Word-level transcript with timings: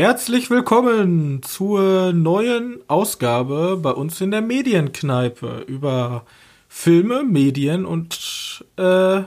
Herzlich 0.00 0.48
willkommen 0.48 1.42
zur 1.42 2.12
neuen 2.12 2.78
Ausgabe 2.86 3.76
bei 3.82 3.90
uns 3.90 4.20
in 4.20 4.30
der 4.30 4.42
Medienkneipe 4.42 5.64
über 5.66 6.24
Filme, 6.68 7.24
Medien 7.24 7.84
und 7.84 8.64
äh, 8.76 9.22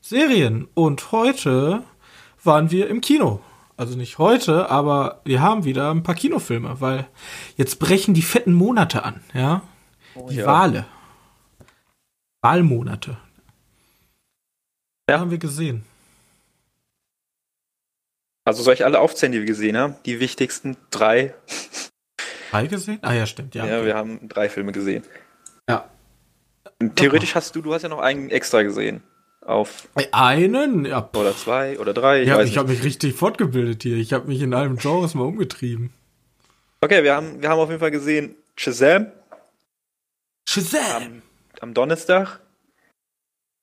Serien. 0.00 0.68
Und 0.74 1.10
heute 1.10 1.82
waren 2.44 2.70
wir 2.70 2.86
im 2.90 3.00
Kino. 3.00 3.40
Also 3.76 3.98
nicht 3.98 4.18
heute, 4.18 4.70
aber 4.70 5.20
wir 5.24 5.42
haben 5.42 5.64
wieder 5.64 5.90
ein 5.90 6.04
paar 6.04 6.14
Kinofilme, 6.14 6.80
weil 6.80 7.08
jetzt 7.56 7.80
brechen 7.80 8.14
die 8.14 8.22
fetten 8.22 8.54
Monate 8.54 9.02
an, 9.02 9.20
ja. 9.32 9.62
Oh, 10.14 10.28
die 10.30 10.36
ja. 10.36 10.46
Wale. 10.46 10.86
Wahlmonate. 12.40 13.16
Ja. 15.10 15.18
Haben 15.18 15.32
wir 15.32 15.38
gesehen. 15.38 15.84
Also 18.44 18.62
soll 18.62 18.74
ich 18.74 18.84
alle 18.84 19.00
aufzählen, 19.00 19.32
die 19.32 19.38
wir 19.38 19.46
gesehen 19.46 19.76
haben? 19.76 19.96
Die 20.04 20.20
wichtigsten 20.20 20.76
drei. 20.90 21.34
Drei 22.50 22.66
gesehen? 22.66 22.98
Ah 23.02 23.14
ja, 23.14 23.26
stimmt, 23.26 23.54
ja. 23.54 23.66
Ja, 23.66 23.84
wir 23.84 23.94
haben 23.94 24.28
drei 24.28 24.48
Filme 24.48 24.72
gesehen. 24.72 25.02
Ja. 25.68 25.88
Und 26.78 26.96
theoretisch 26.96 27.34
hast 27.34 27.56
du, 27.56 27.62
du 27.62 27.72
hast 27.72 27.82
ja 27.82 27.88
noch 27.88 28.00
einen 28.00 28.30
extra 28.30 28.62
gesehen. 28.62 29.02
Auf 29.40 29.88
einen? 30.12 30.84
Ja. 30.84 31.08
Oder 31.14 31.36
zwei 31.36 31.78
oder 31.78 31.92
drei. 31.92 32.22
Ich 32.22 32.28
ja, 32.28 32.40
ich 32.42 32.56
habe 32.56 32.70
mich 32.70 32.82
richtig 32.82 33.14
fortgebildet 33.14 33.82
hier. 33.82 33.96
Ich 33.96 34.12
habe 34.12 34.26
mich 34.26 34.40
in 34.40 34.54
allen 34.54 34.76
Genres 34.76 35.14
mal 35.14 35.24
umgetrieben. 35.24 35.92
Okay, 36.80 37.02
wir 37.02 37.14
haben, 37.14 37.42
wir 37.42 37.48
haben 37.48 37.58
auf 37.58 37.68
jeden 37.68 37.80
Fall 37.80 37.90
gesehen 37.90 38.36
Shazam. 38.56 39.10
Shazam! 40.48 41.02
Am, 41.02 41.22
am 41.60 41.74
Donnerstag. 41.74 42.40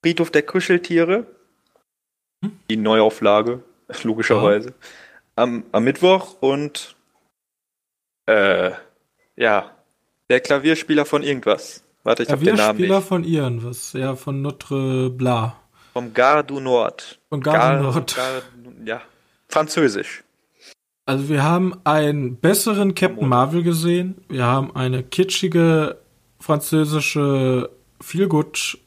Friedhof 0.04 0.32
der 0.32 0.44
Kuscheltiere. 0.44 1.26
Hm? 2.44 2.60
Die 2.70 2.78
Neuauflage. 2.78 3.64
logischerweise. 4.04 4.70
Ja. 4.70 4.76
Am, 5.36 5.64
am 5.72 5.84
Mittwoch 5.84 6.36
und 6.42 6.96
äh, 8.26 8.72
ja, 9.36 9.72
der 10.30 10.40
Klavierspieler 10.40 11.06
von 11.06 11.24
irgendwas. 11.24 11.84
Warte, 12.04 12.24
ich 12.24 12.30
hab 12.30 12.40
den 12.44 12.56
Namen 12.56 12.80
nicht. 12.80 13.04
von 13.04 13.24
irgendwas, 13.24 13.94
ja, 13.94 14.16
von 14.16 14.42
Notre 14.42 15.10
Bla. 15.10 15.58
Vom 15.94 16.14
Gare 16.14 16.44
du 16.44 16.60
Nord. 16.60 17.20
Von 17.30 17.42
Gare 17.42 17.78
du 17.78 17.84
Nord. 17.84 18.16
Gare, 18.16 18.42
ja, 18.86 19.02
französisch. 19.48 20.24
Also 21.06 21.30
wir 21.30 21.44
haben 21.44 21.80
einen 21.84 22.38
besseren 22.38 22.96
Captain 22.96 23.28
Marvel 23.28 23.64
gesehen. 23.64 24.24
Wir 24.30 24.46
haben 24.46 24.76
eine 24.76 25.04
kitschige 25.04 25.98
französische 26.40 27.70
Feelgood 28.00 28.78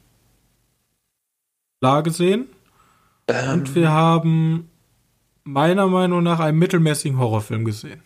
La 1.80 2.00
gesehen. 2.00 2.48
Ähm. 3.28 3.52
Und 3.52 3.74
wir 3.74 3.90
haben 3.90 4.70
meiner 5.44 5.86
Meinung 5.86 6.22
nach 6.22 6.40
einen 6.40 6.58
mittelmäßigen 6.58 7.18
Horrorfilm 7.18 7.64
gesehen. 7.64 8.02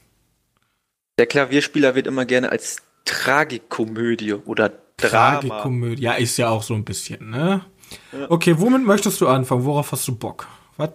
Der 1.18 1.26
Klavierspieler 1.26 1.94
wird 1.94 2.06
immer 2.06 2.24
gerne 2.24 2.50
als 2.50 2.82
Tragikomödie 3.04 4.34
oder 4.34 4.72
Drama. 4.96 5.40
Tragikomödie, 5.40 6.02
ja, 6.02 6.12
ist 6.14 6.36
ja 6.36 6.48
auch 6.48 6.62
so 6.62 6.74
ein 6.74 6.84
bisschen, 6.84 7.30
ne? 7.30 7.64
Ja. 8.12 8.30
Okay, 8.30 8.54
womit 8.58 8.84
möchtest 8.84 9.20
du 9.20 9.28
anfangen? 9.28 9.64
Worauf 9.64 9.92
hast 9.92 10.06
du 10.06 10.14
Bock? 10.14 10.46
Was, 10.76 10.90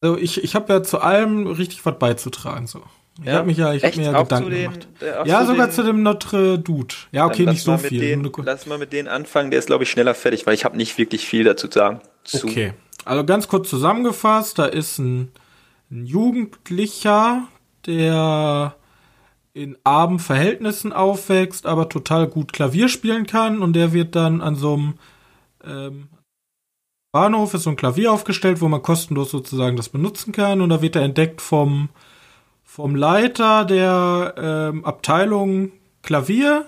also 0.00 0.16
ich, 0.16 0.42
ich 0.42 0.54
habe 0.54 0.72
ja 0.72 0.82
zu 0.82 1.00
allem 1.00 1.46
richtig 1.46 1.84
was 1.84 1.98
beizutragen, 1.98 2.66
so. 2.66 2.82
Ich 3.20 3.26
ja? 3.26 3.34
habe 3.34 3.46
mich 3.46 3.58
ja, 3.58 3.74
ich 3.74 3.84
habe 3.84 3.96
mir 3.98 4.04
ja 4.12 4.22
Gedanken 4.22 4.50
den, 4.50 4.62
gemacht. 4.62 4.88
Äh, 5.00 5.28
ja, 5.28 5.44
sogar 5.44 5.66
den, 5.66 5.72
zu 5.74 5.82
dem 5.82 6.02
Notre 6.02 6.58
Dude. 6.58 6.94
Ja, 7.12 7.26
okay, 7.26 7.44
nicht 7.44 7.62
so 7.62 7.76
viel. 7.76 8.00
Den, 8.00 8.32
lass 8.44 8.66
mal 8.66 8.78
mit 8.78 8.92
denen 8.94 9.08
anfangen, 9.08 9.50
der 9.50 9.58
ist 9.58 9.66
glaube 9.66 9.84
ich 9.84 9.90
schneller 9.90 10.14
fertig, 10.14 10.46
weil 10.46 10.54
ich 10.54 10.64
habe 10.64 10.76
nicht 10.76 10.96
wirklich 10.96 11.26
viel 11.26 11.44
dazu 11.44 11.68
zu 11.68 11.78
sagen. 11.78 12.00
Zu. 12.24 12.46
Okay. 12.46 12.72
Also 13.04 13.24
ganz 13.24 13.48
kurz 13.48 13.68
zusammengefasst, 13.68 14.58
da 14.58 14.66
ist 14.66 14.98
ein, 14.98 15.32
ein 15.90 16.06
Jugendlicher, 16.06 17.48
der 17.86 18.74
in 19.52 19.76
armen 19.84 20.18
Verhältnissen 20.18 20.92
aufwächst, 20.92 21.66
aber 21.66 21.88
total 21.88 22.28
gut 22.28 22.52
Klavier 22.52 22.88
spielen 22.88 23.26
kann 23.26 23.62
und 23.62 23.72
der 23.72 23.92
wird 23.92 24.14
dann 24.14 24.40
an 24.40 24.54
so 24.54 24.74
einem 24.74 24.94
ähm, 25.64 26.08
Bahnhof 27.12 27.54
ist 27.54 27.64
so 27.64 27.70
ein 27.70 27.76
Klavier 27.76 28.12
aufgestellt, 28.12 28.60
wo 28.60 28.68
man 28.68 28.82
kostenlos 28.82 29.32
sozusagen 29.32 29.76
das 29.76 29.88
benutzen 29.88 30.32
kann 30.32 30.60
und 30.60 30.68
da 30.68 30.80
wird 30.80 30.94
er 30.94 31.02
entdeckt 31.02 31.40
vom 31.40 31.88
vom 32.62 32.94
Leiter 32.94 33.64
der 33.64 34.34
ähm, 34.38 34.84
Abteilung 34.84 35.72
Klavier 36.02 36.66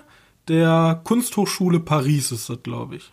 der 0.49 0.99
Kunsthochschule 1.05 1.79
Paris 1.79 2.33
ist 2.33 2.49
das, 2.49 2.61
glaube 2.61 2.97
ich. 2.97 3.11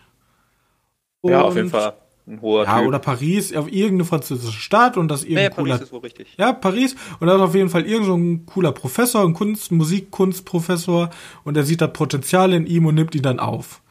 Und 1.21 1.31
ja, 1.31 1.41
auf 1.41 1.55
jeden 1.55 1.69
Fall. 1.69 1.93
Ein 2.27 2.41
hoher 2.41 2.65
ja, 2.65 2.79
typ. 2.79 2.87
oder 2.87 2.99
Paris, 2.99 3.55
auf 3.55 3.71
irgendeine 3.71 4.05
französische 4.05 4.59
Stadt 4.59 4.95
und 4.95 5.09
das 5.09 5.23
irgendein 5.23 5.43
ja, 5.45 5.49
cooler. 5.49 5.73
Paris 5.73 5.87
ist 5.87 5.93
wohl 5.93 5.99
richtig. 6.01 6.27
Ja, 6.37 6.53
Paris. 6.53 6.95
Und 7.19 7.27
da 7.27 7.35
ist 7.35 7.41
auf 7.41 7.55
jeden 7.55 7.69
Fall 7.69 7.85
irgend 7.85 8.05
so 8.05 8.15
ein 8.15 8.45
cooler 8.45 8.71
Professor, 8.71 9.23
ein 9.23 9.33
Kunst, 9.33 9.71
Musikkunstprofessor 9.71 11.09
und 11.43 11.57
er 11.57 11.63
sieht 11.63 11.81
das 11.81 11.93
Potenzial 11.93 12.53
in 12.53 12.67
ihm 12.67 12.85
und 12.85 12.95
nimmt 12.95 13.15
ihn 13.15 13.23
dann 13.23 13.39
auf. 13.39 13.81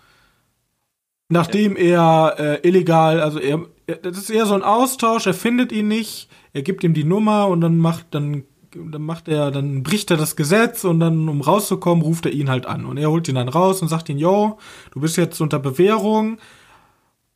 Nachdem 1.29 1.77
ja. 1.77 2.29
er 2.29 2.61
äh, 2.65 2.69
illegal, 2.69 3.21
also 3.21 3.39
er, 3.39 3.61
das 4.03 4.19
ist 4.19 4.31
eher 4.31 4.47
so 4.47 4.55
ein 4.55 4.62
Austausch, 4.62 5.27
er 5.27 5.35
findet 5.35 5.71
ihn 5.71 5.89
nicht, 5.89 6.29
er 6.53 6.62
gibt 6.62 6.83
ihm 6.83 6.93
die 6.93 7.05
Nummer 7.05 7.47
und 7.47 7.61
dann 7.61 7.79
macht, 7.79 8.07
dann, 8.11 8.45
dann 8.75 9.03
macht 9.03 9.29
er, 9.29 9.53
dann 9.53 9.85
bricht 9.85 10.11
er 10.11 10.17
das 10.17 10.35
Gesetz 10.35 10.85
und 10.85 10.99
dann, 10.99 11.29
um 11.29 11.41
rauszukommen, 11.41 12.03
ruft 12.03 12.27
er 12.27 12.33
ihn 12.33 12.51
halt 12.51 12.67
an. 12.67 12.85
Und 12.85 12.97
er 12.97 13.11
holt 13.11 13.29
ihn 13.29 13.37
dann 13.37 13.49
raus 13.49 13.81
und 13.81 13.89
sagt 13.89 14.09
ihn, 14.09 14.19
yo, 14.19 14.59
du 14.93 15.01
bist 15.01 15.17
jetzt 15.17 15.41
unter 15.41 15.61
Bewährung, 15.61 16.39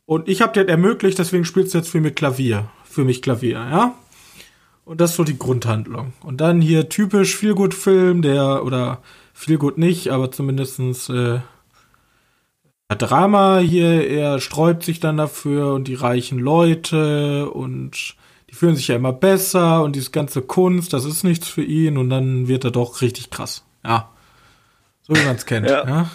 und 0.05 0.27
ich 0.27 0.41
habe 0.41 0.53
dir 0.53 0.69
ermöglicht, 0.69 1.17
deswegen 1.19 1.45
spielst 1.45 1.73
du 1.73 1.79
jetzt 1.79 1.89
für 1.89 2.01
mich 2.01 2.15
Klavier. 2.15 2.69
Für 2.83 3.03
mich 3.03 3.21
Klavier, 3.21 3.57
ja? 3.57 3.95
Und 4.85 5.01
das 5.01 5.11
ist 5.11 5.15
so 5.17 5.23
die 5.23 5.39
Grundhandlung. 5.39 6.13
Und 6.21 6.41
dann 6.41 6.61
hier 6.61 6.89
typisch 6.89 7.35
Feelgood-Film, 7.35 8.21
der, 8.21 8.63
oder 8.63 9.01
Feelgood 9.33 9.77
nicht, 9.77 10.09
aber 10.09 10.31
zumindestens 10.31 11.09
äh, 11.09 11.39
Drama 12.87 13.57
hier, 13.59 14.07
er 14.07 14.39
sträubt 14.39 14.83
sich 14.83 14.99
dann 14.99 15.17
dafür 15.17 15.73
und 15.73 15.87
die 15.87 15.95
reichen 15.95 16.37
Leute 16.37 17.49
und 17.49 18.15
die 18.49 18.55
fühlen 18.55 18.75
sich 18.75 18.87
ja 18.87 18.95
immer 18.95 19.11
besser 19.11 19.83
und 19.83 19.95
diese 19.95 20.11
ganze 20.11 20.43
Kunst, 20.43 20.93
das 20.93 21.03
ist 21.03 21.23
nichts 21.23 21.47
für 21.47 21.63
ihn 21.63 21.97
und 21.97 22.11
dann 22.11 22.47
wird 22.47 22.63
er 22.63 22.71
doch 22.71 23.01
richtig 23.01 23.31
krass. 23.31 23.65
Ja. 23.83 24.11
So 25.01 25.15
wie 25.15 25.25
man 25.25 25.35
es 25.35 25.45
kennt. 25.47 25.67
ja. 25.67 25.85
ja. 25.85 26.11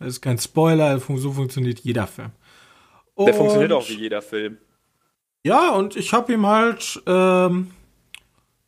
Das 0.00 0.08
ist 0.08 0.22
kein 0.22 0.38
Spoiler, 0.38 0.98
so 0.98 1.32
funktioniert 1.32 1.80
jeder 1.80 2.06
Film. 2.06 2.30
Und 3.14 3.26
Der 3.26 3.34
funktioniert 3.34 3.72
auch 3.72 3.88
wie 3.88 3.94
jeder 3.94 4.22
Film. 4.22 4.58
Ja, 5.44 5.70
und 5.72 5.96
ich 5.96 6.12
habe 6.12 6.32
ihm 6.32 6.46
halt, 6.46 7.02
ähm, 7.06 7.70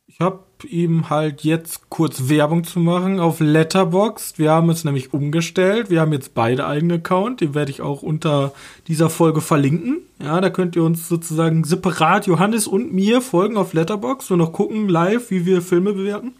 ich 0.05 0.19
habe 0.19 0.43
ihm 0.67 1.09
halt 1.09 1.41
jetzt 1.41 1.89
kurz 1.89 2.29
Werbung 2.29 2.63
zu 2.63 2.79
machen 2.79 3.19
auf 3.19 3.39
Letterboxd. 3.39 4.39
Wir 4.39 4.51
haben 4.51 4.69
es 4.69 4.83
nämlich 4.83 5.13
umgestellt. 5.13 5.89
Wir 5.89 6.01
haben 6.01 6.13
jetzt 6.13 6.33
beide 6.33 6.65
eigene 6.65 6.95
Account. 6.95 7.41
Den 7.41 7.55
werde 7.55 7.71
ich 7.71 7.81
auch 7.81 8.03
unter 8.03 8.53
dieser 8.87 9.09
Folge 9.09 9.41
verlinken. 9.41 10.01
Ja, 10.21 10.39
da 10.39 10.49
könnt 10.49 10.75
ihr 10.75 10.83
uns 10.83 11.07
sozusagen 11.07 11.63
separat 11.63 12.27
Johannes 12.27 12.67
und 12.67 12.93
mir 12.93 13.21
folgen 13.21 13.57
auf 13.57 13.73
Letterboxd 13.73 14.31
und 14.31 14.39
noch 14.39 14.53
gucken 14.53 14.87
live, 14.87 15.29
wie 15.29 15.45
wir 15.45 15.61
Filme 15.61 15.93
bewerten. 15.93 16.35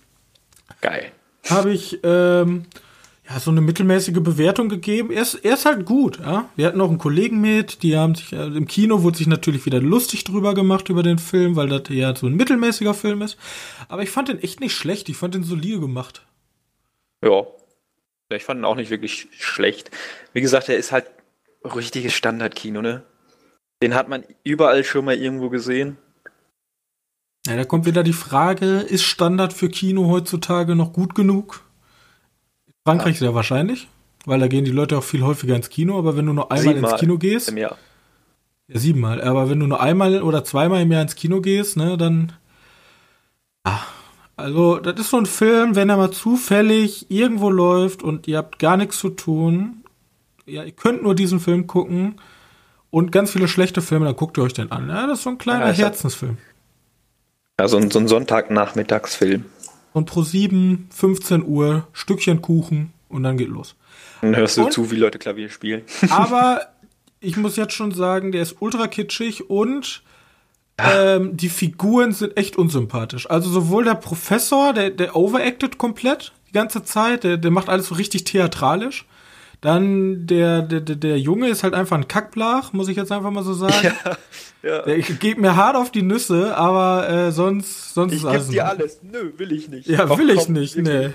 Geil. 0.81 1.12
Habe 1.50 1.72
ich 1.72 2.00
ähm, 2.03 2.66
ja, 3.30 3.40
so 3.40 3.52
eine 3.52 3.62
mittelmäßige 3.62 4.22
Bewertung 4.22 4.70
gegeben. 4.70 5.12
Er 5.12 5.24
ist, 5.24 5.36
er 5.36 5.56
ist 5.56 5.66
halt 5.66 5.86
gut, 5.86 6.20
ja. 6.20 6.50
Wir 6.56 6.68
hatten 6.68 6.80
auch 6.80 6.90
einen 6.90 6.98
Kollegen 6.98 7.42
mit, 7.42 7.84
die 7.84 7.98
haben 7.98 8.16
sich, 8.16 8.34
also 8.34 8.56
im 8.56 8.68
Kino 8.68 9.04
wurde 9.04 9.18
sich 9.18 9.28
natürlich 9.28 9.66
wieder 9.66 9.82
lustig 9.82 10.24
drüber 10.24 10.54
gemacht 10.54 10.88
über 10.90 11.04
den 11.04 11.20
Film, 11.20 11.56
weil 11.56 11.68
das 11.68 11.84
ja 11.90 12.16
so 12.16 12.28
ein 12.28 12.36
mittelmäßiger 12.36 12.94
Film 12.94 13.22
ist. 13.22 13.38
Aber 13.90 14.02
ich 14.02 14.12
fand 14.12 14.30
den 14.30 14.40
echt 14.40 14.62
nicht 14.62 14.74
schlecht, 14.74 15.10
ich 15.10 15.18
fand 15.18 15.36
den 15.36 15.44
solide 15.44 15.80
gemacht. 15.80 16.26
Ja. 17.24 17.46
Ich 18.29 18.44
fand 18.44 18.62
ihn 18.62 18.66
auch 18.66 18.76
nicht 18.76 18.90
wirklich 18.90 19.28
schlecht. 19.32 19.91
Wie 20.34 20.41
gesagt, 20.41 20.70
er 20.70 20.78
ist 20.78 20.91
halt 20.91 21.06
richtiges 21.64 22.14
Standardkino, 22.14 22.82
ne? 22.82 23.03
Den 23.82 23.94
hat 23.94 24.09
man 24.09 24.23
überall 24.44 24.84
schon 24.84 25.06
mal 25.06 25.16
irgendwo 25.16 25.50
gesehen. 25.50 25.97
Ja, 27.46 27.56
da 27.56 27.64
kommt 27.64 27.85
wieder 27.85 28.03
die 28.03 28.14
Frage, 28.14 28.80
ist 28.80 29.03
Standard 29.03 29.53
für 29.53 29.70
Kino 29.70 30.09
heutzutage 30.09 30.76
noch 30.76 30.91
gut 30.91 31.16
genug? 31.16 31.66
Frankreich 32.87 33.16
ja. 33.16 33.19
sehr 33.19 33.35
wahrscheinlich, 33.35 33.87
weil 34.25 34.39
da 34.39 34.47
gehen 34.47 34.63
die 34.63 34.72
Leute 34.72 34.97
auch 34.97 35.03
viel 35.03 35.23
häufiger 35.23 35.55
ins 35.55 35.69
Kino, 35.69 35.97
aber 35.97 36.16
wenn 36.16 36.25
du 36.25 36.31
nur 36.31 36.51
einmal 36.51 36.73
siebenmal 36.73 36.91
ins 36.91 36.99
Kino 37.01 37.17
gehst. 37.17 37.49
Im 37.49 37.57
Jahr. 37.57 37.78
Ja, 38.69 38.79
siebenmal. 38.79 39.22
Aber 39.22 39.49
wenn 39.49 39.59
du 39.59 39.67
nur 39.67 39.81
einmal 39.81 40.22
oder 40.22 40.45
zweimal 40.45 40.81
im 40.81 40.91
Jahr 40.91 41.01
ins 41.01 41.16
Kino 41.16 41.41
gehst, 41.41 41.75
ne, 41.75 41.97
dann. 41.97 42.31
Ah, 43.66 43.81
also, 44.37 44.78
das 44.78 44.99
ist 45.01 45.09
so 45.09 45.17
ein 45.17 45.25
Film, 45.25 45.75
wenn 45.75 45.89
er 45.89 45.97
mal 45.97 46.11
zufällig 46.11 47.09
irgendwo 47.09 47.49
läuft 47.49 48.03
und 48.03 48.28
ihr 48.28 48.37
habt 48.37 48.57
gar 48.59 48.78
nichts 48.78 48.99
zu 48.99 49.09
tun. 49.09 49.84
Ja, 50.45 50.63
ihr 50.63 50.72
könnt 50.72 51.03
nur 51.03 51.13
diesen 51.13 51.41
Film 51.41 51.67
gucken 51.67 52.22
und 52.89 53.11
ganz 53.11 53.31
viele 53.31 53.49
schlechte 53.49 53.81
Filme, 53.81 54.05
dann 54.05 54.16
guckt 54.16 54.37
ihr 54.37 54.43
euch 54.43 54.53
den 54.53 54.72
an. 54.72 54.87
Ja, 54.87 55.07
das 55.07 55.17
ist 55.17 55.23
so 55.23 55.31
ein 55.31 55.37
kleiner 55.37 55.67
ja, 55.67 55.73
Herzensfilm. 55.73 56.37
Ja, 57.59 57.67
so 57.67 57.78
ein, 57.78 57.91
so 57.91 57.99
ein 57.99 58.07
Sonntagnachmittagsfilm. 58.07 59.43
Und 59.97 60.05
pro 60.05 60.22
7, 60.22 60.88
15 60.91 61.44
Uhr, 61.44 61.88
Stückchen 61.91 62.41
Kuchen 62.41 62.94
und 63.09 63.23
dann 63.23 63.35
geht 63.35 63.47
los. 63.47 63.76
Dann 64.22 64.35
hörst 64.35 64.58
du 64.58 64.66
und, 64.66 64.72
zu, 64.72 64.91
wie 64.91 64.96
Leute 64.96 65.17
Klavier 65.17 65.49
spielen. 65.49 65.82
aber 66.09 66.61
ich 67.20 67.35
muss 67.35 67.55
jetzt 67.55 67.73
schon 67.73 67.91
sagen, 67.91 68.32
der 68.32 68.44
ist 68.44 68.58
ultra 68.59 68.88
kitschig 68.88 69.49
und 69.49 70.03
ähm, 70.78 71.35
die 71.35 71.49
Figuren 71.49 72.11
sind 72.11 72.38
echt 72.38 72.58
unsympathisch. 72.58 73.28
Also 73.28 73.49
sowohl 73.49 73.85
der 73.85 73.96
Professor, 73.96 74.72
der, 74.72 74.91
der 74.91 75.16
overacted 75.16 75.79
komplett 75.79 76.32
die 76.47 76.53
ganze 76.53 76.84
Zeit, 76.84 77.23
der, 77.23 77.38
der 77.38 77.49
macht 77.49 77.67
alles 77.67 77.88
so 77.88 77.96
richtig 77.96 78.23
theatralisch. 78.23 79.05
Dann 79.62 80.28
der, 80.28 80.62
der, 80.62 80.82
der, 80.82 81.20
Junge 81.20 81.50
ist 81.50 81.64
halt 81.64 81.74
einfach 81.74 81.98
ein 81.98 82.08
Kackblach, 82.08 82.74
muss 82.74 82.90
ich 82.90 82.98
jetzt 82.98 83.12
einfach 83.12 83.32
mal 83.32 83.44
so 83.44 83.54
sagen. 83.54 83.74
Ja, 83.84 84.18
ja. 84.62 84.82
Der 84.84 85.00
geht 85.00 85.40
mir 85.40 85.56
hart 85.56 85.76
auf 85.76 85.92
die 85.92 86.04
Nüsse, 86.04 86.56
aber 86.56 87.09
äh, 87.09 87.32
sonst, 87.32 87.94
sonst 87.94 88.14
ich 88.14 88.20
ist 88.20 88.26
alles. 88.26 88.46
Ich 88.46 88.52
dir 88.52 88.68
alles. 88.68 89.00
Nö, 89.02 89.32
will 89.38 89.52
ich 89.52 89.68
nicht. 89.70 89.88
Ja, 89.88 90.16
will 90.18 90.30
ich 90.30 90.48
nicht, 90.48 90.78
nee. 90.78 91.12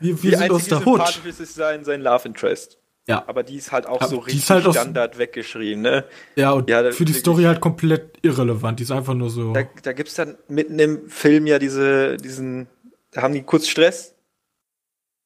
Wir, 0.00 0.22
wir 0.22 0.38
sind 0.38 0.50
aus 0.50 0.66
der 0.66 0.84
Hut. 0.84 1.02
ist 1.24 1.54
sein, 1.54 1.84
sein 1.84 2.02
Love 2.02 2.28
Interest. 2.28 2.78
Ja. 3.08 3.24
Aber 3.26 3.42
die 3.42 3.56
ist 3.56 3.72
halt 3.72 3.86
auch 3.86 4.02
aber 4.02 4.10
so 4.10 4.18
richtig 4.18 4.48
halt 4.50 4.64
Standard 4.64 5.18
weggeschrieben, 5.18 5.82
ne? 5.82 6.04
Ja, 6.36 6.52
und 6.52 6.68
ja, 6.68 6.92
für 6.92 7.06
die 7.06 7.14
Story 7.14 7.44
halt 7.44 7.58
komplett 7.60 8.18
irrelevant. 8.20 8.78
Die 8.78 8.82
ist 8.82 8.90
einfach 8.90 9.14
nur 9.14 9.30
so. 9.30 9.54
Da, 9.54 9.62
da 9.82 9.94
gibt's 9.94 10.14
dann 10.14 10.36
mitten 10.48 10.78
im 10.78 11.08
Film 11.08 11.46
ja 11.46 11.58
diese, 11.58 12.18
diesen, 12.18 12.68
da 13.12 13.22
haben 13.22 13.32
die 13.32 13.42
kurz 13.42 13.66
Stress 13.66 14.14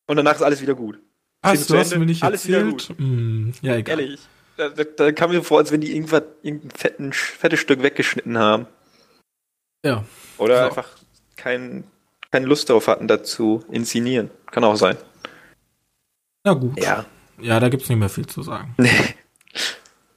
und 0.07 0.17
danach 0.17 0.37
ist 0.37 0.43
alles 0.43 0.63
wieder 0.63 0.77
gut. 0.77 1.01
Ach, 1.43 1.57
du 1.57 1.77
hast 1.77 1.97
mir 1.97 2.07
nicht 2.07 2.23
alles 2.23 2.47
erzählt? 2.49 2.95
Mm, 2.99 3.51
ja, 3.61 3.77
egal. 3.77 4.01
Ehrlich. 4.01 4.21
Da, 4.57 4.69
da, 4.69 4.85
da, 4.85 5.13
kam 5.13 5.31
mir 5.31 5.43
vor, 5.43 5.59
als 5.59 5.73
wenn 5.73 5.81
die 5.81 5.95
irgendwas, 5.95 6.23
irgendein 6.43 6.71
fetten, 6.71 7.13
fettes 7.13 7.59
Stück 7.59 7.83
weggeschnitten 7.83 8.39
haben. 8.39 8.67
Ja. 9.85 10.05
Oder 10.39 10.59
so. 10.59 10.65
einfach 10.67 10.89
kein, 11.37 11.85
keine 12.31 12.47
Lust 12.47 12.69
darauf 12.71 12.87
hatten, 12.87 13.09
dazu 13.09 13.65
inszenieren. 13.71 14.31
Kann 14.51 14.63
auch 14.63 14.77
sein. 14.77 14.97
Na 16.45 16.55
gut. 16.55 16.81
Ja. 16.81 17.07
Ja, 17.41 17.59
da 17.59 17.69
gibt's 17.69 17.89
nicht 17.89 17.99
mehr 17.99 18.09
viel 18.09 18.27
zu 18.27 18.43
sagen. 18.43 18.75
Nee. 18.79 18.91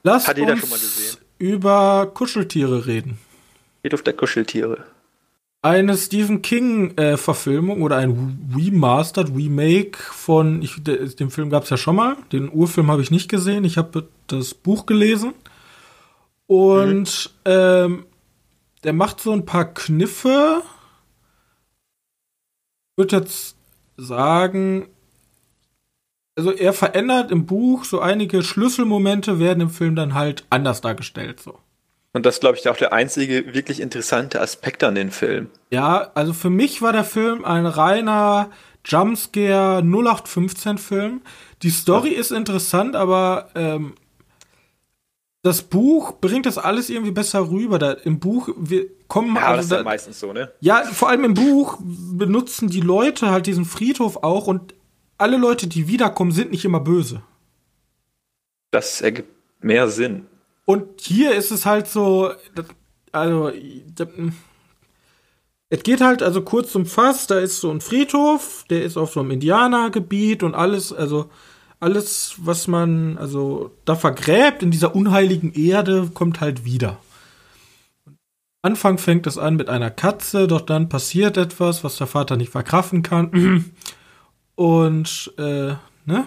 Lass 0.04 0.28
Hat 0.28 0.38
uns 0.38 1.18
über 1.38 2.06
Kuscheltiere 2.14 2.86
reden. 2.86 3.18
Geht 3.82 3.94
auf 3.94 4.02
der 4.02 4.12
Kuscheltiere. 4.12 4.84
Eine 5.66 5.96
Stephen 5.96 6.42
King-Verfilmung 6.42 7.80
äh, 7.80 7.82
oder 7.82 7.96
ein 7.96 8.52
Remastered, 8.56 9.34
Remake 9.34 9.98
von, 9.98 10.62
ich, 10.62 10.80
den 10.84 11.30
Film 11.30 11.50
gab's 11.50 11.70
ja 11.70 11.76
schon 11.76 11.96
mal. 11.96 12.16
Den 12.30 12.52
Urfilm 12.52 12.88
habe 12.88 13.02
ich 13.02 13.10
nicht 13.10 13.28
gesehen. 13.28 13.64
Ich 13.64 13.76
habe 13.76 14.06
das 14.28 14.54
Buch 14.54 14.86
gelesen. 14.86 15.34
Und 16.46 17.32
mhm. 17.44 17.50
ähm, 17.50 18.06
der 18.84 18.92
macht 18.92 19.20
so 19.20 19.32
ein 19.32 19.44
paar 19.44 19.64
Kniffe. 19.64 20.62
Ich 22.92 22.98
würde 22.98 23.16
jetzt 23.16 23.56
sagen, 23.96 24.86
also 26.36 26.52
er 26.52 26.74
verändert 26.74 27.32
im 27.32 27.44
Buch 27.44 27.84
so 27.84 27.98
einige 27.98 28.44
Schlüsselmomente 28.44 29.40
werden 29.40 29.62
im 29.62 29.70
Film 29.70 29.96
dann 29.96 30.14
halt 30.14 30.44
anders 30.48 30.80
dargestellt 30.80 31.40
so. 31.40 31.58
Und 32.16 32.24
das 32.24 32.40
glaube 32.40 32.56
ich 32.56 32.66
auch 32.70 32.78
der 32.78 32.94
einzige 32.94 33.52
wirklich 33.52 33.78
interessante 33.78 34.40
Aspekt 34.40 34.82
an 34.82 34.94
den 34.94 35.10
Film. 35.10 35.50
Ja, 35.70 36.12
also 36.14 36.32
für 36.32 36.48
mich 36.48 36.80
war 36.80 36.94
der 36.94 37.04
Film 37.04 37.44
ein 37.44 37.66
reiner 37.66 38.48
Jumpscare 38.86 39.82
0815 39.82 40.78
Film. 40.78 41.20
Die 41.60 41.68
Story 41.68 42.14
ja. 42.14 42.20
ist 42.20 42.32
interessant, 42.32 42.96
aber 42.96 43.50
ähm, 43.54 43.96
das 45.42 45.60
Buch 45.60 46.14
bringt 46.18 46.46
das 46.46 46.56
alles 46.56 46.88
irgendwie 46.88 47.10
besser 47.10 47.50
rüber. 47.50 47.78
Da, 47.78 47.92
Im 47.92 48.18
Buch 48.18 48.48
wir 48.56 48.86
kommen 49.08 49.36
ja, 49.36 49.48
also 49.48 49.56
das 49.56 49.64
ist 49.66 49.72
ja 49.72 49.82
meistens 49.82 50.18
so, 50.18 50.32
ne? 50.32 50.50
Ja, 50.60 50.84
vor 50.84 51.10
allem 51.10 51.24
im 51.24 51.34
Buch 51.34 51.76
benutzen 51.82 52.70
die 52.70 52.80
Leute 52.80 53.28
halt 53.28 53.46
diesen 53.46 53.66
Friedhof 53.66 54.22
auch 54.22 54.46
und 54.46 54.74
alle 55.18 55.36
Leute, 55.36 55.66
die 55.66 55.86
wiederkommen, 55.86 56.32
sind 56.32 56.50
nicht 56.50 56.64
immer 56.64 56.80
böse. 56.80 57.20
Das 58.70 59.02
ergibt 59.02 59.34
mehr 59.60 59.88
Sinn. 59.88 60.24
Und 60.66 61.00
hier 61.00 61.34
ist 61.34 61.52
es 61.52 61.64
halt 61.64 61.86
so, 61.86 62.32
also, 63.12 63.50
es 65.68 65.82
geht 65.82 66.00
halt 66.00 66.22
also 66.22 66.42
kurz 66.42 66.72
zum 66.72 66.86
Fass, 66.86 67.28
da 67.28 67.38
ist 67.38 67.60
so 67.60 67.70
ein 67.70 67.80
Friedhof, 67.80 68.64
der 68.68 68.82
ist 68.82 68.96
auf 68.96 69.12
so 69.12 69.20
einem 69.20 69.30
Indianergebiet 69.30 70.42
und 70.42 70.54
alles, 70.54 70.92
also 70.92 71.30
alles, 71.78 72.34
was 72.38 72.66
man 72.66 73.16
also 73.16 73.70
da 73.84 73.94
vergräbt 73.94 74.62
in 74.62 74.70
dieser 74.72 74.94
unheiligen 74.94 75.52
Erde, 75.54 76.10
kommt 76.12 76.40
halt 76.40 76.64
wieder. 76.64 76.98
Anfang 78.62 78.98
fängt 78.98 79.28
es 79.28 79.38
an 79.38 79.54
mit 79.54 79.68
einer 79.68 79.90
Katze, 79.90 80.48
doch 80.48 80.62
dann 80.62 80.88
passiert 80.88 81.36
etwas, 81.36 81.84
was 81.84 81.96
der 81.96 82.08
Vater 82.08 82.36
nicht 82.36 82.50
verkraften 82.50 83.02
kann. 83.02 83.72
Und, 84.56 85.32
äh, 85.38 85.74
ne? 86.06 86.26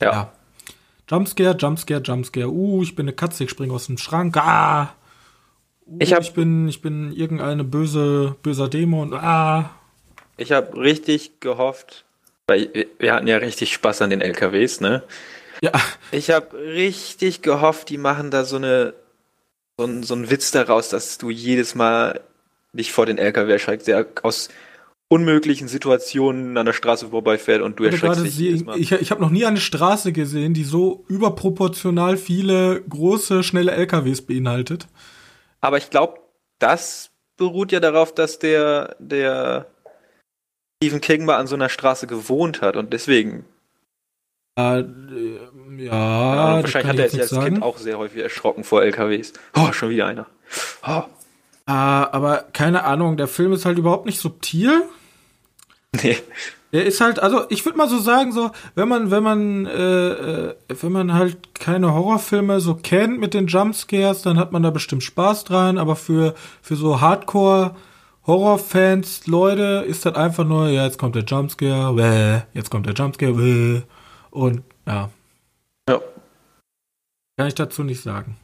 Ja. 0.00 0.12
ja. 0.12 0.32
Jumpscare, 1.10 1.56
Jumpscare, 1.58 2.00
Jumpscare. 2.00 2.48
Uh, 2.48 2.82
ich 2.82 2.94
bin 2.94 3.04
eine 3.04 3.14
Katze, 3.14 3.44
ich 3.44 3.50
springe 3.50 3.72
aus 3.72 3.86
dem 3.86 3.98
Schrank. 3.98 4.36
Ah. 4.36 4.94
Uh, 5.86 5.96
ich, 5.98 6.12
hab, 6.12 6.22
ich 6.22 6.32
bin, 6.32 6.68
ich 6.68 6.80
bin 6.80 7.12
irgendeine 7.12 7.64
böse, 7.64 8.36
böser 8.42 8.68
Dämon. 8.68 9.12
Ah. 9.14 9.70
Ich 10.36 10.52
habe 10.52 10.76
richtig 10.76 11.40
gehofft, 11.40 12.04
weil 12.46 12.86
wir 12.98 13.12
hatten 13.12 13.26
ja 13.26 13.38
richtig 13.38 13.72
Spaß 13.74 14.02
an 14.02 14.10
den 14.10 14.20
LKWs, 14.20 14.80
ne? 14.80 15.02
Ja. 15.60 15.72
Ich 16.12 16.30
habe 16.30 16.56
richtig 16.56 17.42
gehofft, 17.42 17.90
die 17.90 17.98
machen 17.98 18.30
da 18.30 18.44
so 18.44 18.56
eine 18.56 18.94
so 19.80 19.86
ein, 19.86 20.02
so 20.02 20.14
ein 20.14 20.30
Witz 20.30 20.50
daraus, 20.50 20.90
dass 20.90 21.18
du 21.18 21.30
jedes 21.30 21.74
Mal 21.74 22.20
dich 22.72 22.92
vor 22.92 23.06
den 23.06 23.18
LKW 23.18 23.52
erschreckst, 23.52 23.88
der 23.88 24.06
aus 24.22 24.50
unmöglichen 25.12 25.66
Situationen 25.66 26.56
an 26.56 26.66
der 26.66 26.72
Straße 26.72 27.08
vorbeifährt 27.08 27.62
und 27.62 27.80
du 27.80 27.84
erschreckst 27.84 28.24
dich 28.24 28.34
sie, 28.34 28.64
Ich, 28.76 28.92
ich 28.92 29.10
habe 29.10 29.20
noch 29.20 29.30
nie 29.30 29.44
eine 29.44 29.60
Straße 29.60 30.12
gesehen, 30.12 30.54
die 30.54 30.62
so 30.62 31.04
überproportional 31.08 32.16
viele 32.16 32.80
große, 32.82 33.42
schnelle 33.42 33.72
LKWs 33.72 34.22
beinhaltet. 34.22 34.86
Aber 35.60 35.78
ich 35.78 35.90
glaube, 35.90 36.20
das 36.60 37.10
beruht 37.36 37.72
ja 37.72 37.80
darauf, 37.80 38.14
dass 38.14 38.38
der, 38.38 38.94
der 39.00 39.66
Stephen 40.80 41.00
King 41.00 41.24
mal 41.24 41.38
an 41.38 41.48
so 41.48 41.56
einer 41.56 41.68
Straße 41.68 42.06
gewohnt 42.06 42.62
hat 42.62 42.76
und 42.76 42.92
deswegen. 42.92 43.44
Äh, 44.56 44.84
ja, 45.76 46.54
ja 46.56 46.62
wahrscheinlich 46.62 46.88
hat 46.88 46.98
er 47.00 47.08
sich 47.08 47.20
als 47.20 47.30
sagen. 47.30 47.54
Kind 47.54 47.62
auch 47.64 47.78
sehr 47.78 47.98
häufig 47.98 48.22
erschrocken 48.22 48.62
vor 48.62 48.84
LKWs. 48.84 49.32
Oh, 49.56 49.72
schon 49.72 49.90
wieder 49.90 50.06
einer. 50.06 50.26
Oh. 50.86 51.02
Uh, 51.68 51.72
aber 51.72 52.44
keine 52.52 52.84
Ahnung, 52.84 53.16
der 53.16 53.28
Film 53.28 53.52
ist 53.52 53.64
halt 53.64 53.78
überhaupt 53.78 54.06
nicht 54.06 54.20
subtil. 54.20 54.84
Nee. 56.02 56.16
Der 56.72 56.86
ist 56.86 57.00
halt, 57.00 57.18
also 57.18 57.46
ich 57.50 57.64
würde 57.64 57.76
mal 57.76 57.88
so 57.88 57.98
sagen, 57.98 58.30
so, 58.30 58.52
wenn 58.76 58.88
man, 58.88 59.10
wenn 59.10 59.24
man, 59.24 59.66
äh, 59.66 60.10
äh, 60.50 60.54
wenn 60.68 60.92
man 60.92 61.14
halt 61.14 61.52
keine 61.52 61.92
Horrorfilme 61.92 62.60
so 62.60 62.76
kennt 62.76 63.18
mit 63.18 63.34
den 63.34 63.48
Jumpscares, 63.48 64.22
dann 64.22 64.38
hat 64.38 64.52
man 64.52 64.62
da 64.62 64.70
bestimmt 64.70 65.02
Spaß 65.02 65.42
dran, 65.44 65.78
aber 65.78 65.96
für, 65.96 66.34
für 66.62 66.76
so 66.76 67.00
Hardcore 67.00 67.74
Horrorfans, 68.24 69.26
Leute, 69.26 69.84
ist 69.88 70.06
das 70.06 70.14
einfach 70.14 70.44
nur, 70.44 70.68
ja, 70.68 70.84
jetzt 70.84 70.98
kommt 70.98 71.16
der 71.16 71.24
Jumpscare, 71.24 71.92
bäh, 71.94 72.42
jetzt 72.56 72.70
kommt 72.70 72.86
der 72.86 72.94
Jumpscare, 72.94 73.32
bäh, 73.32 73.82
und 74.30 74.62
ja. 74.86 75.10
Ja. 75.88 76.00
Kann 77.36 77.48
ich 77.48 77.54
dazu 77.56 77.82
nicht 77.82 78.02
sagen. 78.02 78.36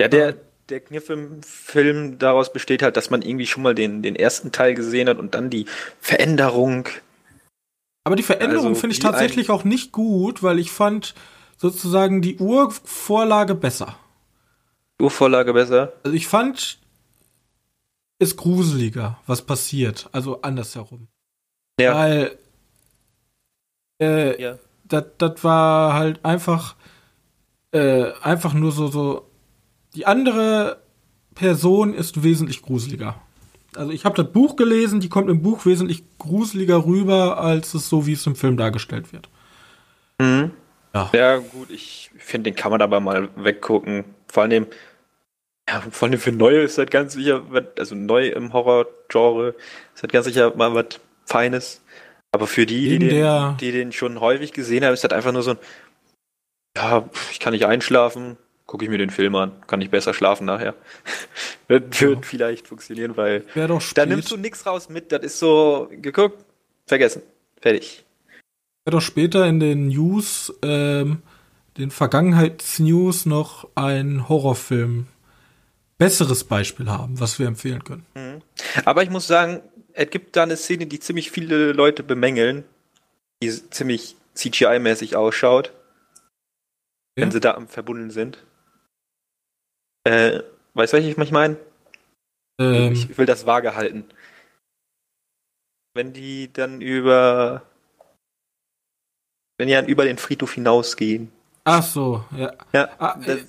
Ja, 0.00 0.08
der, 0.08 0.34
der 0.70 0.80
Kniff 0.80 1.10
im 1.10 1.42
Film 1.42 2.18
daraus 2.18 2.52
besteht 2.52 2.82
halt, 2.82 2.96
dass 2.96 3.10
man 3.10 3.22
irgendwie 3.22 3.46
schon 3.46 3.62
mal 3.62 3.74
den, 3.74 4.02
den 4.02 4.16
ersten 4.16 4.52
Teil 4.52 4.74
gesehen 4.74 5.08
hat 5.08 5.18
und 5.18 5.34
dann 5.34 5.50
die 5.50 5.66
Veränderung. 6.00 6.88
Aber 8.04 8.16
die 8.16 8.22
Veränderung 8.22 8.68
also, 8.68 8.80
finde 8.80 8.94
ich 8.94 9.00
tatsächlich 9.00 9.50
auch 9.50 9.64
nicht 9.64 9.92
gut, 9.92 10.42
weil 10.42 10.58
ich 10.58 10.70
fand 10.70 11.14
sozusagen 11.56 12.22
die 12.22 12.38
Urvorlage 12.38 13.54
besser. 13.54 13.96
Urvorlage 15.00 15.52
besser? 15.52 15.92
Also 16.02 16.16
ich 16.16 16.26
fand 16.26 16.78
es 18.18 18.36
gruseliger, 18.36 19.18
was 19.26 19.42
passiert. 19.42 20.08
Also 20.12 20.42
andersherum. 20.42 21.08
Ja. 21.80 21.94
Weil 21.94 22.38
äh, 24.00 24.40
ja. 24.40 24.58
das 24.84 25.44
war 25.44 25.94
halt 25.94 26.24
einfach 26.24 26.76
äh, 27.72 28.12
einfach 28.22 28.52
nur 28.52 28.72
so 28.72 28.88
so 28.88 29.29
die 29.94 30.06
andere 30.06 30.82
Person 31.34 31.94
ist 31.94 32.22
wesentlich 32.22 32.62
gruseliger. 32.62 33.20
Also 33.76 33.92
ich 33.92 34.04
habe 34.04 34.22
das 34.22 34.32
Buch 34.32 34.56
gelesen, 34.56 35.00
die 35.00 35.08
kommt 35.08 35.30
im 35.30 35.42
Buch 35.42 35.64
wesentlich 35.64 36.02
gruseliger 36.18 36.84
rüber, 36.84 37.38
als 37.38 37.74
es 37.74 37.88
so, 37.88 38.06
wie 38.06 38.12
es 38.12 38.26
im 38.26 38.34
Film 38.34 38.56
dargestellt 38.56 39.12
wird. 39.12 39.28
Mhm. 40.18 40.50
Ja. 40.92 41.08
ja, 41.12 41.36
gut, 41.38 41.70
ich 41.70 42.10
finde, 42.18 42.50
den 42.50 42.56
kann 42.56 42.72
man 42.72 42.82
aber 42.82 42.98
mal 42.98 43.28
weggucken. 43.36 44.04
Vor 44.26 44.42
allem, 44.42 44.66
ja, 45.68 45.80
vor 45.90 46.08
allem 46.08 46.18
für 46.18 46.32
Neue 46.32 46.62
ist 46.62 46.78
das 46.78 46.90
ganz 46.90 47.12
sicher, 47.12 47.42
also 47.78 47.94
neu 47.94 48.28
im 48.28 48.52
Horror-Genre, 48.52 49.54
ist 49.94 50.02
das 50.02 50.10
ganz 50.10 50.26
sicher 50.26 50.54
mal 50.56 50.74
was 50.74 51.00
Feines. 51.26 51.80
Aber 52.32 52.48
für 52.48 52.66
die, 52.66 52.98
die 52.98 53.08
den, 53.08 53.56
die 53.58 53.72
den 53.72 53.92
schon 53.92 54.20
häufig 54.20 54.52
gesehen 54.52 54.84
haben, 54.84 54.94
ist 54.94 55.04
das 55.04 55.12
einfach 55.12 55.32
nur 55.32 55.42
so 55.42 55.52
ein, 55.52 55.58
ja, 56.76 57.08
ich 57.30 57.38
kann 57.38 57.52
nicht 57.52 57.66
einschlafen, 57.66 58.36
gucke 58.70 58.84
ich 58.84 58.90
mir 58.90 58.98
den 58.98 59.10
Film 59.10 59.34
an, 59.34 59.50
kann 59.66 59.80
ich 59.80 59.90
besser 59.90 60.14
schlafen 60.14 60.44
nachher. 60.44 60.76
wird 61.66 62.00
ja. 62.00 62.20
vielleicht 62.22 62.68
funktionieren, 62.68 63.16
weil 63.16 63.44
da 63.94 64.06
nimmst 64.06 64.30
du 64.30 64.36
nichts 64.36 64.64
raus 64.64 64.88
mit, 64.88 65.10
das 65.10 65.24
ist 65.24 65.40
so 65.40 65.90
geguckt, 65.90 66.44
vergessen, 66.86 67.22
fertig. 67.60 68.04
Wäre 68.84 68.98
doch 68.98 69.00
später 69.00 69.44
in 69.48 69.58
den 69.58 69.88
News, 69.88 70.54
ähm, 70.62 71.22
den 71.78 71.90
Vergangenheitsnews 71.90 73.26
noch 73.26 73.68
ein 73.74 74.28
Horrorfilm 74.28 75.08
besseres 75.98 76.44
Beispiel 76.44 76.88
haben, 76.88 77.18
was 77.18 77.40
wir 77.40 77.48
empfehlen 77.48 77.82
können. 77.82 78.06
Mhm. 78.14 78.40
Aber 78.84 79.02
ich 79.02 79.10
muss 79.10 79.26
sagen, 79.26 79.62
es 79.94 80.10
gibt 80.10 80.36
da 80.36 80.44
eine 80.44 80.56
Szene, 80.56 80.86
die 80.86 81.00
ziemlich 81.00 81.32
viele 81.32 81.72
Leute 81.72 82.04
bemängeln, 82.04 82.62
die 83.42 83.50
ziemlich 83.50 84.14
CGI-mäßig 84.36 85.16
ausschaut, 85.16 85.72
wenn 87.16 87.32
sie 87.32 87.40
da 87.40 87.54
am 87.54 87.66
verbunden 87.66 88.10
sind. 88.10 88.38
Äh, 90.04 90.40
weißt 90.74 90.92
du, 90.92 90.98
was 90.98 91.04
ich 91.04 91.30
meine? 91.30 91.56
Ähm, 92.60 92.92
ich 92.92 93.16
will 93.16 93.26
das 93.26 93.46
vage 93.46 93.74
halten. 93.74 94.04
Wenn 95.94 96.12
die 96.12 96.52
dann 96.52 96.80
über. 96.80 97.62
Wenn 99.58 99.68
die 99.68 99.74
dann 99.74 99.86
über 99.86 100.04
den 100.04 100.18
Friedhof 100.18 100.54
hinausgehen. 100.54 101.32
Ach 101.64 101.82
so, 101.82 102.24
ja. 102.36 102.52
Ja, 102.72 102.88
ah, 102.98 103.18
das 103.24 103.40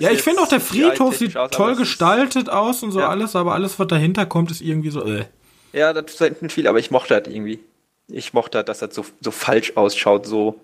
ja 0.00 0.10
ich 0.10 0.22
finde 0.22 0.40
auch, 0.40 0.48
der 0.48 0.60
Friedhof 0.60 1.16
sieht 1.18 1.36
aus, 1.36 1.50
toll 1.50 1.76
gestaltet 1.76 2.48
aus 2.48 2.82
und 2.82 2.90
so 2.90 3.00
ja. 3.00 3.08
alles, 3.08 3.36
aber 3.36 3.52
alles, 3.52 3.78
was 3.78 3.86
dahinter 3.86 4.24
kommt, 4.24 4.50
ist 4.50 4.62
irgendwie 4.62 4.90
so. 4.90 5.04
Äh. 5.04 5.26
Ja, 5.72 5.92
das 5.92 6.14
ist 6.14 6.20
halt 6.20 6.40
nicht 6.40 6.54
viel, 6.54 6.66
aber 6.66 6.78
ich 6.78 6.90
mochte 6.90 7.20
das 7.20 7.32
irgendwie. 7.32 7.60
Ich 8.08 8.32
mochte, 8.32 8.64
dass 8.64 8.78
das 8.78 8.94
so, 8.94 9.04
so 9.20 9.30
falsch 9.30 9.76
ausschaut, 9.76 10.26
so 10.26 10.58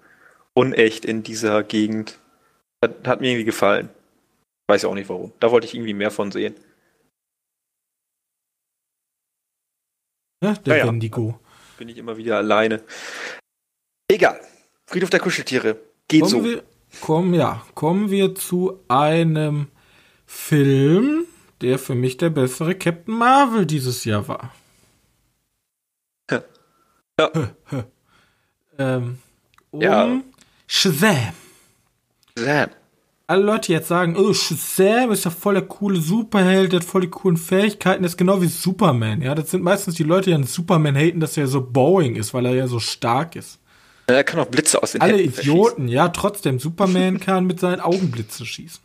unecht 0.55 1.05
in 1.05 1.23
dieser 1.23 1.63
Gegend. 1.63 2.19
Das 2.81 2.91
hat 3.05 3.21
mir 3.21 3.29
irgendwie 3.29 3.45
gefallen. 3.45 3.91
Weiß 4.69 4.83
ja 4.83 4.89
auch 4.89 4.95
nicht 4.95 5.09
warum. 5.09 5.33
Da 5.39 5.51
wollte 5.51 5.67
ich 5.67 5.75
irgendwie 5.75 5.95
mehr 5.95 6.11
von 6.11 6.33
sehen. 6.33 6.55
Ja, 10.43 10.55
der 10.55 10.75
naja, 10.75 10.87
Wendigo. 10.87 11.41
Bin 11.79 11.89
ich 11.89 11.97
immer 11.99 12.17
wieder 12.17 12.37
alleine. 12.37 12.83
Egal. 14.09 14.41
Friedhof 14.87 15.11
der 15.11 15.21
Kuscheltiere. 15.21 15.81
Geht 16.09 16.23
kommen 16.23 16.31
so. 16.31 16.45
Wir, 16.45 16.63
kommen, 17.01 17.35
ja, 17.35 17.65
kommen 17.75 18.11
wir 18.11 18.35
zu 18.35 18.81
einem 18.89 19.69
Film, 20.27 21.27
der 21.61 21.79
für 21.79 21.95
mich 21.95 22.17
der 22.17 22.31
bessere 22.31 22.75
Captain 22.75 23.15
Marvel 23.15 23.67
dieses 23.67 24.05
Jahr 24.05 24.27
war. 24.29 24.55
Ja. 26.31 26.43
ja. 27.19 27.31
ähm, 28.79 29.19
um 29.71 29.81
ja. 29.81 30.21
Shazam. 30.67 31.35
Shazam 32.37 32.71
alle 33.27 33.43
Leute 33.43 33.73
jetzt 33.73 33.89
sagen, 33.89 34.17
oh, 34.17 34.33
Shazam 34.33 35.11
ist 35.11 35.25
ja 35.25 35.31
voll 35.31 35.55
der 35.55 35.65
coole 35.65 36.01
Superheld, 36.01 36.73
der 36.73 36.81
hat 36.81 36.87
voll 36.87 37.01
die 37.03 37.11
coolen 37.11 37.37
Fähigkeiten, 37.37 38.03
das 38.03 38.13
ist 38.13 38.19
genau 38.19 38.41
wie 38.41 38.47
Superman, 38.47 39.21
ja. 39.21 39.35
Das 39.35 39.51
sind 39.51 39.65
meistens 39.65 39.97
die 39.97 40.05
Leute, 40.05 40.31
die 40.31 40.35
an 40.35 40.45
Superman 40.45 40.97
haten, 40.97 41.21
dass 41.21 41.37
er 41.37 41.49
so 41.49 41.61
Boeing 41.61 42.15
ist, 42.15 42.35
weil 42.35 42.47
er 42.47 42.55
ja 42.55 42.69
so 42.69 42.79
stark 42.79 43.35
ist. 43.35 43.59
Er 44.07 44.23
kann 44.23 44.39
auch 44.39 44.47
Blitze 44.47 44.81
aus 44.81 44.93
den 44.93 45.01
Alle 45.01 45.17
Händen 45.17 45.41
Idioten, 45.41 45.89
ja, 45.89 46.09
trotzdem, 46.09 46.61
Superman 46.61 47.19
kann 47.21 47.47
mit 47.47 47.59
seinen 47.59 47.81
Augen 47.81 48.13
Blitze 48.13 48.47
schießen. 48.47 48.81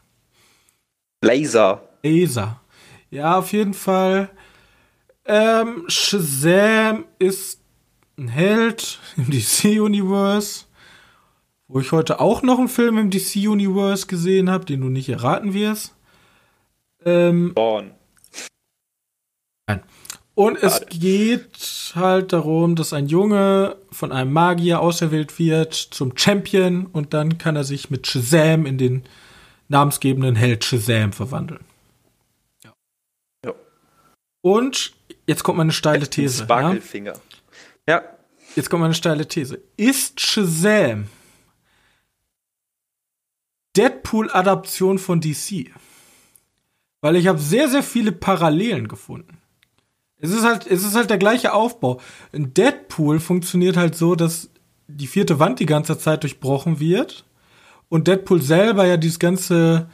Laser. 1.24 1.88
Laser. 2.02 2.60
Ja, 3.12 3.38
auf 3.38 3.54
jeden 3.54 3.76
Fall. 3.76 4.30
Ähm, 5.26 5.84
Shazam 5.88 7.06
ist 7.20 7.62
ein 8.18 8.28
Held 8.28 9.00
im 9.18 9.30
DC-Universe 9.30 10.66
wo 11.72 11.80
ich 11.80 11.94
heute 11.94 12.20
auch 12.20 12.44
noch 12.44 12.60
einen 12.60 12.68
Film 12.68 12.98
im 12.98 13.10
DC 13.10 13.48
Universe 13.48 14.06
gesehen 14.06 14.50
habe, 14.50 14.66
den 14.66 14.82
du 14.82 14.90
nicht 14.90 15.08
erraten 15.08 15.54
wirst. 15.54 15.96
Ähm, 17.06 17.54
Born. 17.54 17.92
Nein. 19.68 19.82
Und 20.36 20.62
es 20.62 20.86
geht 20.90 21.94
halt 21.96 22.34
darum, 22.34 22.76
dass 22.76 22.92
ein 22.94 23.08
Junge 23.08 23.78
von 23.92 24.12
einem 24.12 24.34
Magier 24.34 24.82
auserwählt 24.82 25.40
wird 25.40 25.74
zum 25.74 26.18
Champion 26.18 26.88
und 26.88 27.14
dann 27.14 27.38
kann 27.38 27.56
er 27.56 27.64
sich 27.64 27.90
mit 27.90 28.06
Shazam 28.06 28.66
in 28.66 28.78
den 28.78 29.04
namensgebenden 29.70 30.36
Held 30.36 30.66
Shazam 30.66 31.14
verwandeln. 31.14 31.64
Ja. 32.66 32.74
ja. 33.46 33.54
Und 34.42 34.94
jetzt 35.26 35.44
kommt 35.44 35.58
meine 35.58 35.72
steile 35.72 36.10
These. 36.10 36.44
Sparkelfinger. 36.44 37.14
Ja? 37.88 37.96
ja. 37.96 38.04
Jetzt 38.58 38.70
kommt 38.70 38.82
meine 38.82 38.94
steile 38.94 39.26
These. 39.26 39.62
Ist 39.78 40.20
Shazam 40.20 41.06
Deadpool-Adaption 43.78 45.00
von 45.00 45.22
DC. 45.22 45.72
Weil 47.02 47.16
ich 47.16 47.28
habe 47.28 47.40
sehr, 47.40 47.68
sehr 47.68 47.84
viele 47.84 48.12
Parallelen 48.12 48.88
gefunden. 48.88 49.38
Es 50.20 50.30
ist 50.30 50.44
halt, 50.44 50.68
es 50.68 50.86
ist 50.86 50.96
halt 50.96 51.10
der 51.10 51.18
gleiche 51.18 51.54
Aufbau. 51.54 52.00
In 52.32 52.54
Deadpool 52.54 53.20
funktioniert 53.20 53.76
halt 53.76 53.96
so, 53.96 54.16
dass 54.16 54.50
die 54.88 55.08
vierte 55.08 55.40
Wand 55.40 55.60
die 55.60 55.66
ganze 55.66 55.98
Zeit 55.98 56.24
durchbrochen 56.24 56.80
wird 56.80 57.26
und 57.90 58.08
Deadpool 58.08 58.42
selber 58.42 58.86
ja 58.86 58.98
dieses 58.98 59.20
ganze, 59.20 59.90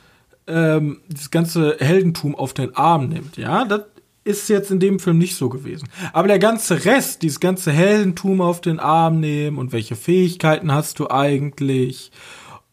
ähm, 0.48 1.02
dieses 1.08 1.32
ganze 1.32 1.78
Heldentum 1.80 2.36
auf 2.36 2.54
den 2.54 2.76
Arm 2.76 3.08
nimmt. 3.08 3.38
Ja, 3.38 3.64
das 3.64 3.84
ist 4.26 4.50
jetzt 4.50 4.72
in 4.72 4.82
dem 4.82 5.00
Film 5.00 5.18
nicht 5.18 5.36
so 5.36 5.48
gewesen. 5.48 5.88
Aber 6.12 6.28
der 6.28 6.40
ganze 6.40 6.84
Rest, 6.84 7.22
dieses 7.22 7.40
ganze 7.40 7.72
Heldentum 7.72 8.42
auf 8.42 8.60
den 8.60 8.80
Arm 8.80 9.22
nehmen 9.22 9.58
und 9.58 9.72
welche 9.72 9.96
Fähigkeiten 9.96 10.74
hast 10.74 11.00
du 11.00 11.10
eigentlich 11.10 12.12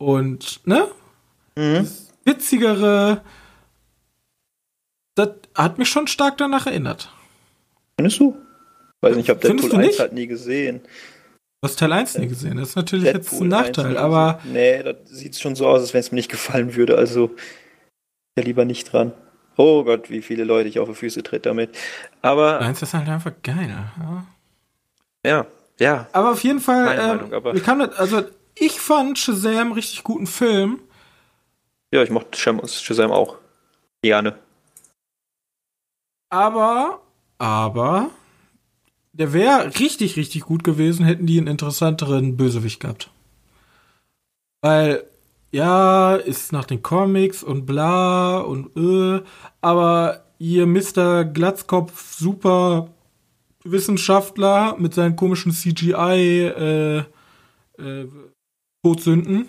und, 0.04 0.60
ne? 0.66 0.88
Mhm. 1.56 1.88
witzigere, 2.24 3.22
das 5.14 5.30
hat 5.54 5.78
mich 5.78 5.88
schon 5.88 6.06
stark 6.06 6.36
danach 6.38 6.66
erinnert. 6.66 7.12
Findest 7.96 8.20
du? 8.20 8.36
Weiß 9.00 9.16
nicht, 9.16 9.26
ich 9.26 9.30
habe 9.30 9.40
Deadpool 9.40 9.74
1 9.74 9.98
halt 9.98 10.12
nie 10.12 10.26
gesehen. 10.26 10.80
Du 10.80 11.68
hast 11.68 11.78
Teil 11.78 11.92
1 11.92 12.18
nie 12.18 12.28
gesehen. 12.28 12.56
Das 12.56 12.70
ist 12.70 12.76
natürlich 12.76 13.04
Deadpool 13.04 13.22
jetzt 13.22 13.40
ein 13.40 13.48
Nachteil, 13.48 13.96
aber. 13.96 14.40
Nee, 14.44 14.82
das 14.82 14.96
sieht 15.06 15.38
schon 15.38 15.54
so 15.54 15.66
aus, 15.66 15.80
als 15.80 15.94
wenn 15.94 16.00
es 16.00 16.10
mir 16.10 16.16
nicht 16.16 16.30
gefallen 16.30 16.74
würde. 16.74 16.98
Also, 16.98 17.30
ja, 18.36 18.44
lieber 18.44 18.64
nicht 18.64 18.92
dran. 18.92 19.12
Oh 19.56 19.84
Gott, 19.84 20.10
wie 20.10 20.22
viele 20.22 20.44
Leute 20.44 20.68
ich 20.68 20.80
auf 20.80 20.88
die 20.88 20.94
Füße 20.94 21.22
tritt 21.22 21.46
damit. 21.46 21.70
Aber. 22.22 22.60
Eins 22.60 22.82
ist 22.82 22.94
halt 22.94 23.08
einfach 23.08 23.32
geil. 23.42 23.68
Ja, 23.68 24.26
ja. 25.24 25.46
ja. 25.78 26.08
Aber 26.12 26.32
auf 26.32 26.42
jeden 26.42 26.60
Fall, 26.60 26.98
ähm, 26.98 27.06
Meinung, 27.06 27.32
aber. 27.32 27.54
Kann 27.60 27.78
das, 27.78 27.96
also, 27.96 28.24
ich 28.54 28.80
fand 28.80 29.18
Shazam 29.18 29.72
richtig 29.72 30.04
guten 30.04 30.26
Film. 30.26 30.80
Ja, 31.92 32.02
ich 32.02 32.10
mochte 32.10 32.38
Shazam 32.38 33.10
auch. 33.10 33.36
Gerne. 34.02 34.38
Aber, 36.30 37.00
aber, 37.38 38.10
der 39.12 39.32
wäre 39.32 39.78
richtig, 39.78 40.16
richtig 40.16 40.42
gut 40.42 40.64
gewesen, 40.64 41.06
hätten 41.06 41.26
die 41.26 41.38
einen 41.38 41.46
interessanteren 41.46 42.36
Bösewicht 42.36 42.80
gehabt. 42.80 43.10
Weil, 44.60 45.04
ja, 45.52 46.16
ist 46.16 46.52
nach 46.52 46.64
den 46.64 46.82
Comics 46.82 47.44
und 47.44 47.66
bla 47.66 48.38
und 48.38 48.76
äh, 48.76 49.22
aber 49.60 50.24
ihr 50.38 50.66
Mr. 50.66 51.24
Glatzkopf, 51.24 52.16
super 52.16 52.88
Wissenschaftler 53.62 54.76
mit 54.78 54.94
seinen 54.94 55.16
komischen 55.16 55.52
CGI, 55.52 56.48
äh, 56.48 56.98
äh, 57.78 58.08
Todsünden. 58.84 59.48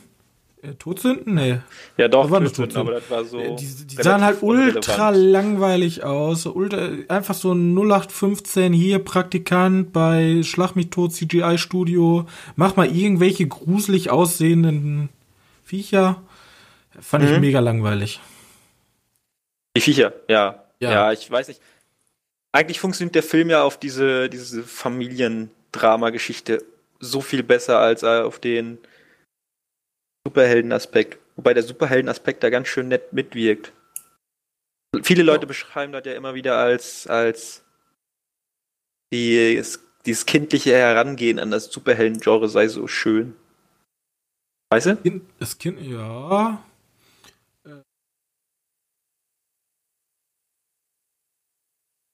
Äh, 0.62 0.76
Todsünden? 0.76 1.36
Nee. 1.36 1.58
Ja, 1.98 2.08
doch, 2.08 2.30
das 2.30 2.54
Todsünden, 2.54 2.78
aber 2.78 2.92
das 2.92 3.12
war 3.12 3.26
so. 3.26 3.38
Äh, 3.38 3.54
die, 3.58 3.66
die 3.66 4.02
sahen 4.02 4.24
halt 4.24 4.42
ultra 4.42 5.10
langweilig 5.10 6.06
aus. 6.06 6.46
Ultra, 6.46 6.92
einfach 7.10 7.36
so 7.36 7.52
ein 7.52 7.78
0815 7.78 8.72
hier 8.72 9.00
Praktikant 9.00 9.92
bei 9.92 10.42
Schlag 10.44 10.78
mich 10.78 10.90
tot 10.90 11.12
CGI 11.12 11.58
Studio. 11.58 12.26
Mach 12.56 12.78
mal 12.78 12.88
irgendwelche 12.88 13.46
gruselig 13.46 14.10
aussehenden 14.10 15.10
Viecher. 15.66 16.24
Fand 16.98 17.26
mhm. 17.26 17.34
ich 17.34 17.40
mega 17.42 17.60
langweilig. 17.60 18.22
Die 19.76 19.82
Viecher, 19.82 20.14
ja. 20.30 20.64
ja. 20.80 20.92
Ja, 20.92 21.12
ich 21.12 21.30
weiß 21.30 21.50
nicht. 21.50 21.60
Eigentlich 22.54 22.80
funktioniert 22.80 23.16
der 23.16 23.24
Film 23.24 23.50
ja 23.50 23.64
auf 23.64 23.78
diese, 23.78 24.30
diese 24.30 24.64
Familiendrama-Geschichte 24.64 26.64
so 27.02 27.20
viel 27.20 27.44
besser 27.44 27.80
als 27.80 28.06
auf 28.06 28.40
den 28.40 28.78
Superheldenaspekt. 30.26 31.20
Wobei 31.36 31.54
der 31.54 31.64
Superheldenaspekt 31.64 32.44
da 32.44 32.50
ganz 32.50 32.68
schön 32.68 32.88
nett 32.88 33.14
mitwirkt. 33.14 33.74
Viele 35.04 35.24
Leute 35.24 35.44
ja. 35.44 35.48
beschreiben 35.48 35.92
das 35.92 36.06
ja 36.06 36.14
immer 36.14 36.34
wieder 36.34 36.58
als, 36.58 37.08
als 37.08 37.64
die, 39.14 39.62
dieses 40.06 40.26
kindliche 40.26 40.74
Herangehen 40.74 41.40
an 41.40 41.52
das 41.52 41.66
Superhelden-Genre 41.72 42.50
sei 42.50 42.68
so 42.68 42.88
schön. 42.88 43.36
Weißt 44.72 44.88
du? 44.88 45.22
Das 45.40 45.58
Kind, 45.58 45.82
ja. 45.82 46.64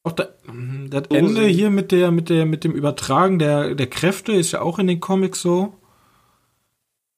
Auch 0.04 0.14
da, 0.14 0.30
das 0.90 1.04
Ende 1.10 1.46
hier 1.46 1.70
mit 1.70 1.92
der, 1.92 2.12
mit 2.12 2.30
der, 2.30 2.46
mit 2.48 2.64
dem 2.64 2.72
Übertragen 2.74 3.38
der, 3.38 3.76
der 3.76 3.88
Kräfte 3.88 4.32
ist 4.32 4.52
ja 4.52 4.62
auch 4.62 4.80
in 4.80 4.88
den 4.88 5.00
Comics 5.00 5.42
so. 5.42 5.78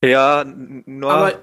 Ja, 0.03 0.43
nur. 0.45 1.11
Aber 1.11 1.33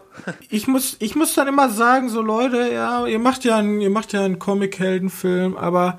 ich 0.51 0.69
muss, 0.69 0.97
ich 0.99 1.17
muss 1.17 1.35
dann 1.35 1.49
immer 1.49 1.71
sagen, 1.71 2.11
so 2.11 2.21
Leute, 2.21 2.71
ja, 2.73 3.07
ihr 3.07 3.19
macht 3.19 3.45
ja 3.45 3.57
einen, 3.57 3.81
ihr 3.81 3.91
macht 3.91 4.13
ja 4.13 4.23
einen 4.23 4.39
Comic-Heldenfilm, 4.39 5.57
aber 5.57 5.99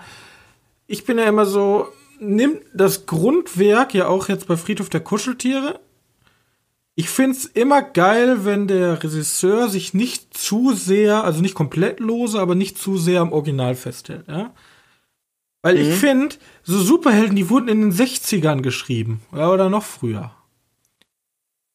ich 0.85 1.03
bin 1.03 1.17
ja 1.17 1.25
immer 1.25 1.47
so, 1.47 1.87
nimmt 2.19 2.61
das 2.73 3.07
Grundwerk 3.07 3.95
ja 3.95 4.07
auch 4.07 4.29
jetzt 4.29 4.47
bei 4.47 4.57
Friedhof 4.57 4.89
der 4.89 4.99
Kuscheltiere, 4.99 5.79
ich 6.93 7.09
find's 7.09 7.45
immer 7.45 7.81
geil, 7.81 8.45
wenn 8.45 8.67
der 8.67 9.01
Regisseur 9.01 9.69
sich 9.69 9.95
nicht 9.95 10.37
zu 10.37 10.73
sehr, 10.73 11.23
also 11.23 11.41
nicht 11.41 11.55
komplett 11.55 11.99
lose, 11.99 12.39
aber 12.39 12.53
nicht 12.53 12.77
zu 12.77 12.97
sehr 12.97 13.21
am 13.21 13.31
Original 13.31 13.73
festhält, 13.73 14.27
ja. 14.27 14.53
Weil 15.63 15.75
mhm. 15.75 15.81
ich 15.81 15.95
finde, 15.95 16.35
so 16.63 16.77
Superhelden, 16.77 17.35
die 17.35 17.49
wurden 17.49 17.69
in 17.69 17.81
den 17.81 17.93
60ern 17.93 18.61
geschrieben. 18.61 19.21
Ja, 19.33 19.49
oder 19.49 19.69
noch 19.69 19.83
früher. 19.83 20.31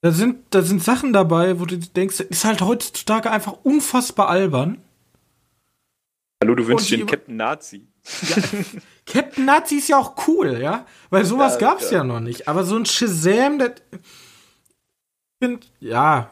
Da 0.06 0.12
sind, 0.12 0.44
da 0.50 0.62
sind 0.62 0.84
Sachen 0.84 1.12
dabei, 1.12 1.58
wo 1.58 1.64
du 1.64 1.76
denkst, 1.78 2.20
ist 2.20 2.44
halt 2.44 2.60
heutzutage 2.60 3.28
einfach 3.28 3.54
unfassbar 3.64 4.28
albern. 4.28 4.78
Hallo, 6.40 6.54
du 6.54 6.64
wünschst 6.64 6.90
dir 6.90 6.98
einen 6.98 7.08
Captain 7.08 7.34
Nazi. 7.34 7.88
Ja, 8.28 8.36
Captain 9.04 9.44
Nazi 9.44 9.78
ist 9.78 9.88
ja 9.88 9.98
auch 9.98 10.28
cool, 10.28 10.60
ja? 10.60 10.86
Weil 11.10 11.25
sowas 11.25 11.54
ja, 11.54 11.58
gab's 11.58 11.90
ja. 11.90 11.98
ja 11.98 12.04
noch 12.04 12.20
nicht. 12.20 12.46
Aber 12.46 12.62
so 12.62 12.76
ein 12.76 12.86
Shazam, 12.86 13.58
das. 13.58 13.72
Find, 15.42 15.72
ja. 15.80 16.30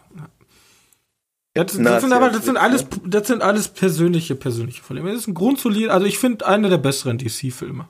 Das, 1.55 1.77
das 1.77 2.03
sind 2.03 2.13
aber, 2.13 2.31
das 2.31 2.45
sind 2.45 2.57
alles, 2.57 2.87
das 3.05 3.27
sind 3.27 3.43
alles 3.43 3.67
persönliche, 3.67 4.37
persönliche 4.37 4.83
Probleme. 4.83 5.11
Das 5.11 5.23
ist 5.23 5.27
ein 5.27 5.35
grundsolid, 5.35 5.89
also 5.89 6.07
ich 6.07 6.21
finde 6.21 6.47
einer 6.47 6.69
der 6.69 6.79
besseren 6.79 7.19
DC-Filme. 7.19 7.89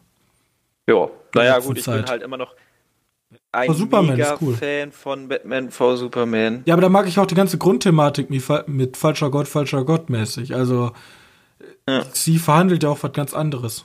Ja, 0.88 1.10
naja, 1.34 1.58
gut, 1.58 1.76
ich 1.76 1.84
Zeit. 1.84 2.06
bin 2.06 2.10
halt 2.10 2.22
immer 2.22 2.38
noch 2.38 2.54
ein 3.54 3.70
oh, 3.70 3.74
Superman 3.74 4.16
mega 4.16 4.36
cool. 4.40 4.54
Fan 4.54 4.92
von 4.92 5.28
Batman 5.28 5.70
v 5.70 5.96
Superman. 5.96 6.62
Ja, 6.66 6.74
aber 6.74 6.82
da 6.82 6.88
mag 6.88 7.06
ich 7.06 7.18
auch 7.18 7.26
die 7.26 7.34
ganze 7.34 7.58
Grundthematik 7.58 8.28
mit 8.30 8.96
falscher 8.96 9.30
Gott, 9.30 9.48
falscher 9.48 9.84
Gott 9.84 10.10
mäßig. 10.10 10.54
Also, 10.54 10.92
ja. 11.88 12.02
sie 12.12 12.38
verhandelt 12.38 12.82
ja 12.82 12.88
auch 12.88 13.02
was 13.02 13.12
ganz 13.12 13.34
anderes. 13.34 13.84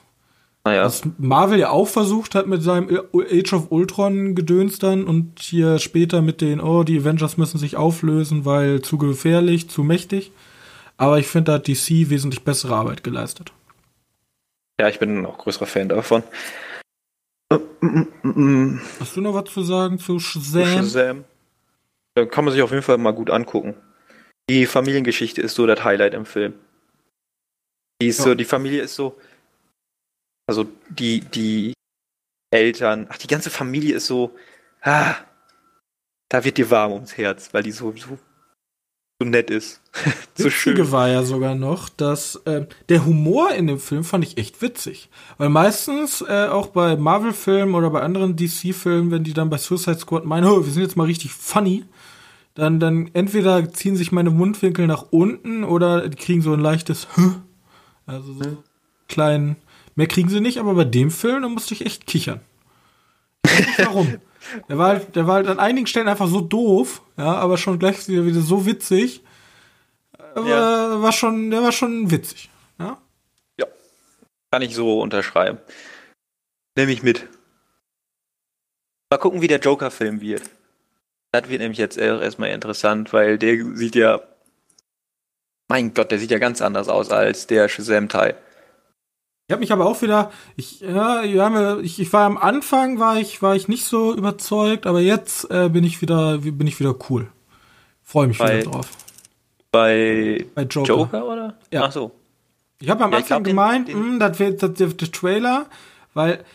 Naja. 0.65 0.83
Was 0.83 1.03
Marvel 1.17 1.59
ja 1.59 1.69
auch 1.69 1.87
versucht 1.87 2.35
hat 2.35 2.47
mit 2.47 2.61
seinem 2.61 2.89
Age 3.13 3.53
of 3.53 3.71
Ultron 3.71 4.35
Gedöns 4.35 4.77
dann 4.77 5.05
und 5.05 5.39
hier 5.39 5.79
später 5.79 6.21
mit 6.21 6.41
den, 6.41 6.59
oh, 6.59 6.83
die 6.83 6.99
Avengers 6.99 7.37
müssen 7.37 7.57
sich 7.57 7.77
auflösen, 7.77 8.45
weil 8.45 8.81
zu 8.81 8.97
gefährlich, 8.97 9.69
zu 9.69 9.83
mächtig. 9.83 10.31
Aber 10.97 11.17
ich 11.17 11.27
finde, 11.27 11.51
da 11.51 11.53
hat 11.53 11.67
DC 11.67 12.09
wesentlich 12.09 12.43
bessere 12.43 12.75
Arbeit 12.75 13.03
geleistet. 13.03 13.53
Ja, 14.79 14.89
ich 14.89 14.99
bin 14.99 15.25
auch 15.25 15.37
größerer 15.37 15.65
Fan 15.65 15.89
davon. 15.89 16.23
Hast 17.51 19.15
du 19.15 19.21
noch 19.21 19.33
was 19.33 19.51
zu 19.51 19.63
sagen 19.63 19.97
zu 19.99 20.19
Shazam? 20.19 20.67
Shazam. 20.67 21.25
Da 22.15 22.25
kann 22.25 22.45
man 22.45 22.53
sich 22.53 22.61
auf 22.61 22.71
jeden 22.71 22.83
Fall 22.83 22.97
mal 22.97 23.11
gut 23.11 23.29
angucken. 23.29 23.75
Die 24.49 24.65
Familiengeschichte 24.65 25.41
ist 25.41 25.55
so 25.55 25.65
das 25.65 25.83
Highlight 25.83 26.13
im 26.13 26.25
Film. 26.25 26.53
Die 28.01 28.11
so, 28.11 28.33
die 28.35 28.45
Familie 28.45 28.83
ist 28.83 28.95
so, 28.95 29.19
also 30.47 30.67
die, 30.89 31.21
die 31.21 31.73
Eltern, 32.51 33.07
ach, 33.09 33.17
die 33.17 33.27
ganze 33.27 33.49
Familie 33.49 33.95
ist 33.95 34.07
so, 34.07 34.35
ah, 34.81 35.15
da 36.29 36.43
wird 36.43 36.57
dir 36.57 36.69
warm 36.71 36.93
ums 36.93 37.17
Herz, 37.17 37.53
weil 37.53 37.63
die 37.63 37.71
so, 37.71 37.93
so, 37.95 38.17
so 39.19 39.27
nett 39.27 39.49
ist. 39.49 39.81
so 40.35 40.49
schön. 40.49 40.91
war 40.91 41.09
ja 41.09 41.23
sogar 41.23 41.55
noch, 41.55 41.89
dass 41.89 42.35
äh, 42.45 42.65
der 42.87 43.05
Humor 43.05 43.51
in 43.51 43.67
dem 43.67 43.79
Film 43.79 44.03
fand 44.03 44.23
ich 44.23 44.37
echt 44.37 44.61
witzig. 44.61 45.09
Weil 45.37 45.49
meistens 45.49 46.21
äh, 46.21 46.47
auch 46.47 46.67
bei 46.67 46.95
Marvel-Filmen 46.95 47.75
oder 47.75 47.89
bei 47.89 48.01
anderen 48.01 48.35
DC-Filmen, 48.35 49.11
wenn 49.11 49.23
die 49.23 49.33
dann 49.33 49.49
bei 49.49 49.57
Suicide 49.57 49.99
Squad 49.99 50.25
meinen, 50.25 50.47
oh, 50.47 50.65
wir 50.65 50.71
sind 50.71 50.83
jetzt 50.83 50.95
mal 50.95 51.05
richtig 51.05 51.33
funny, 51.33 51.83
dann, 52.55 52.79
dann 52.79 53.09
entweder 53.13 53.71
ziehen 53.73 53.95
sich 53.95 54.11
meine 54.11 54.29
Mundwinkel 54.29 54.87
nach 54.87 55.07
unten 55.11 55.63
oder 55.63 56.07
die 56.07 56.17
kriegen 56.17 56.41
so 56.41 56.53
ein 56.53 56.59
leichtes 56.59 57.07
also 58.05 58.33
so 58.33 58.63
kleinen 59.07 59.57
Mehr 59.99 60.07
kriegen 60.07 60.29
sie 60.29 60.39
nicht, 60.39 60.59
aber 60.59 60.75
bei 60.75 60.85
dem 60.85 61.11
Film, 61.11 61.41
da 61.41 61.49
musste 61.49 61.73
ich 61.73 61.85
echt 61.85 62.07
kichern. 62.07 62.39
Ich 63.43 63.79
warum. 63.79 64.15
der, 64.67 64.77
war 64.77 64.87
halt, 64.89 65.15
der 65.15 65.27
war 65.27 65.35
halt 65.35 65.47
an 65.47 65.59
einigen 65.59 65.87
Stellen 65.87 66.07
einfach 66.07 66.27
so 66.27 66.41
doof, 66.41 67.01
ja, 67.17 67.35
aber 67.35 67.57
schon 67.57 67.79
gleich 67.79 68.07
wieder, 68.07 68.25
wieder 68.25 68.41
so 68.41 68.65
witzig. 68.65 69.23
Aber 70.35 70.47
ja. 70.47 71.01
war 71.01 71.11
schon, 71.11 71.51
der 71.51 71.63
war 71.63 71.71
schon 71.71 72.11
witzig. 72.11 72.49
Ja? 72.79 72.97
ja. 73.59 73.65
Kann 74.51 74.61
ich 74.61 74.75
so 74.75 75.01
unterschreiben. 75.01 75.59
Nehme 76.75 76.91
ich 76.91 77.03
mit. 77.03 77.27
Mal 79.09 79.17
gucken, 79.17 79.41
wie 79.41 79.47
der 79.47 79.59
Joker-Film 79.59 80.21
wird. 80.21 80.43
Das 81.31 81.49
wird 81.49 81.61
nämlich 81.61 81.77
jetzt 81.77 81.97
erstmal 81.97 82.49
interessant, 82.49 83.13
weil 83.13 83.37
der 83.37 83.75
sieht 83.75 83.95
ja. 83.95 84.21
Mein 85.67 85.93
Gott, 85.93 86.11
der 86.11 86.17
sieht 86.17 86.31
ja 86.31 86.39
ganz 86.39 86.61
anders 86.61 86.89
aus 86.89 87.11
als 87.11 87.45
der 87.45 87.69
Shazam-Teil. 87.69 88.35
Ich 89.49 89.51
habe 89.51 89.61
mich 89.61 89.71
aber 89.71 89.87
auch 89.87 89.99
wieder, 90.03 90.29
ich, 90.57 90.81
ja, 90.81 91.23
ja, 91.23 91.79
ich, 91.79 91.99
ich 91.99 92.13
war 92.13 92.27
am 92.27 92.37
Anfang 92.37 92.99
war 92.99 93.17
ich, 93.17 93.41
war 93.41 93.55
ich 93.55 93.67
nicht 93.67 93.83
so 93.83 94.13
überzeugt, 94.13 94.85
aber 94.85 94.99
jetzt 94.99 95.49
äh, 95.49 95.69
bin 95.69 95.83
ich 95.83 96.03
wieder, 96.03 96.37
bin 96.37 96.67
ich 96.67 96.79
wieder 96.79 96.93
cool. 97.09 97.29
Freue 98.03 98.27
mich 98.27 98.37
bei, 98.37 98.59
wieder 98.59 98.69
drauf. 98.69 98.91
Bei, 99.71 100.45
bei 100.53 100.61
Joker. 100.61 100.87
Joker 100.87 101.25
oder? 101.25 101.57
Ja. 101.73 101.85
Ach 101.85 101.91
so. 101.91 102.11
Ich 102.79 102.91
habe 102.91 103.03
am 103.03 103.11
ja, 103.11 103.17
Anfang 103.17 103.43
gemeint, 103.43 103.87
den, 103.87 103.95
den, 103.95 104.17
mh, 104.17 104.29
das 104.29 104.37
wäre 104.37 104.53
der, 104.53 104.69
der 104.69 105.11
Trailer, 105.11 105.65
weil 106.13 106.45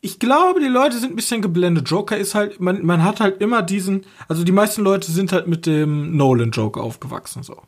ich 0.00 0.18
glaube, 0.18 0.58
die 0.58 0.66
Leute 0.66 0.98
sind 0.98 1.12
ein 1.12 1.16
bisschen 1.16 1.42
geblendet. 1.42 1.88
Joker 1.88 2.16
ist 2.16 2.34
halt, 2.34 2.58
man, 2.58 2.84
man 2.84 3.04
hat 3.04 3.20
halt 3.20 3.40
immer 3.40 3.62
diesen, 3.62 4.06
also 4.26 4.42
die 4.42 4.50
meisten 4.50 4.82
Leute 4.82 5.12
sind 5.12 5.30
halt 5.30 5.46
mit 5.46 5.66
dem 5.66 6.16
Nolan 6.16 6.50
Joker 6.50 6.82
aufgewachsen, 6.82 7.44
so. 7.44 7.62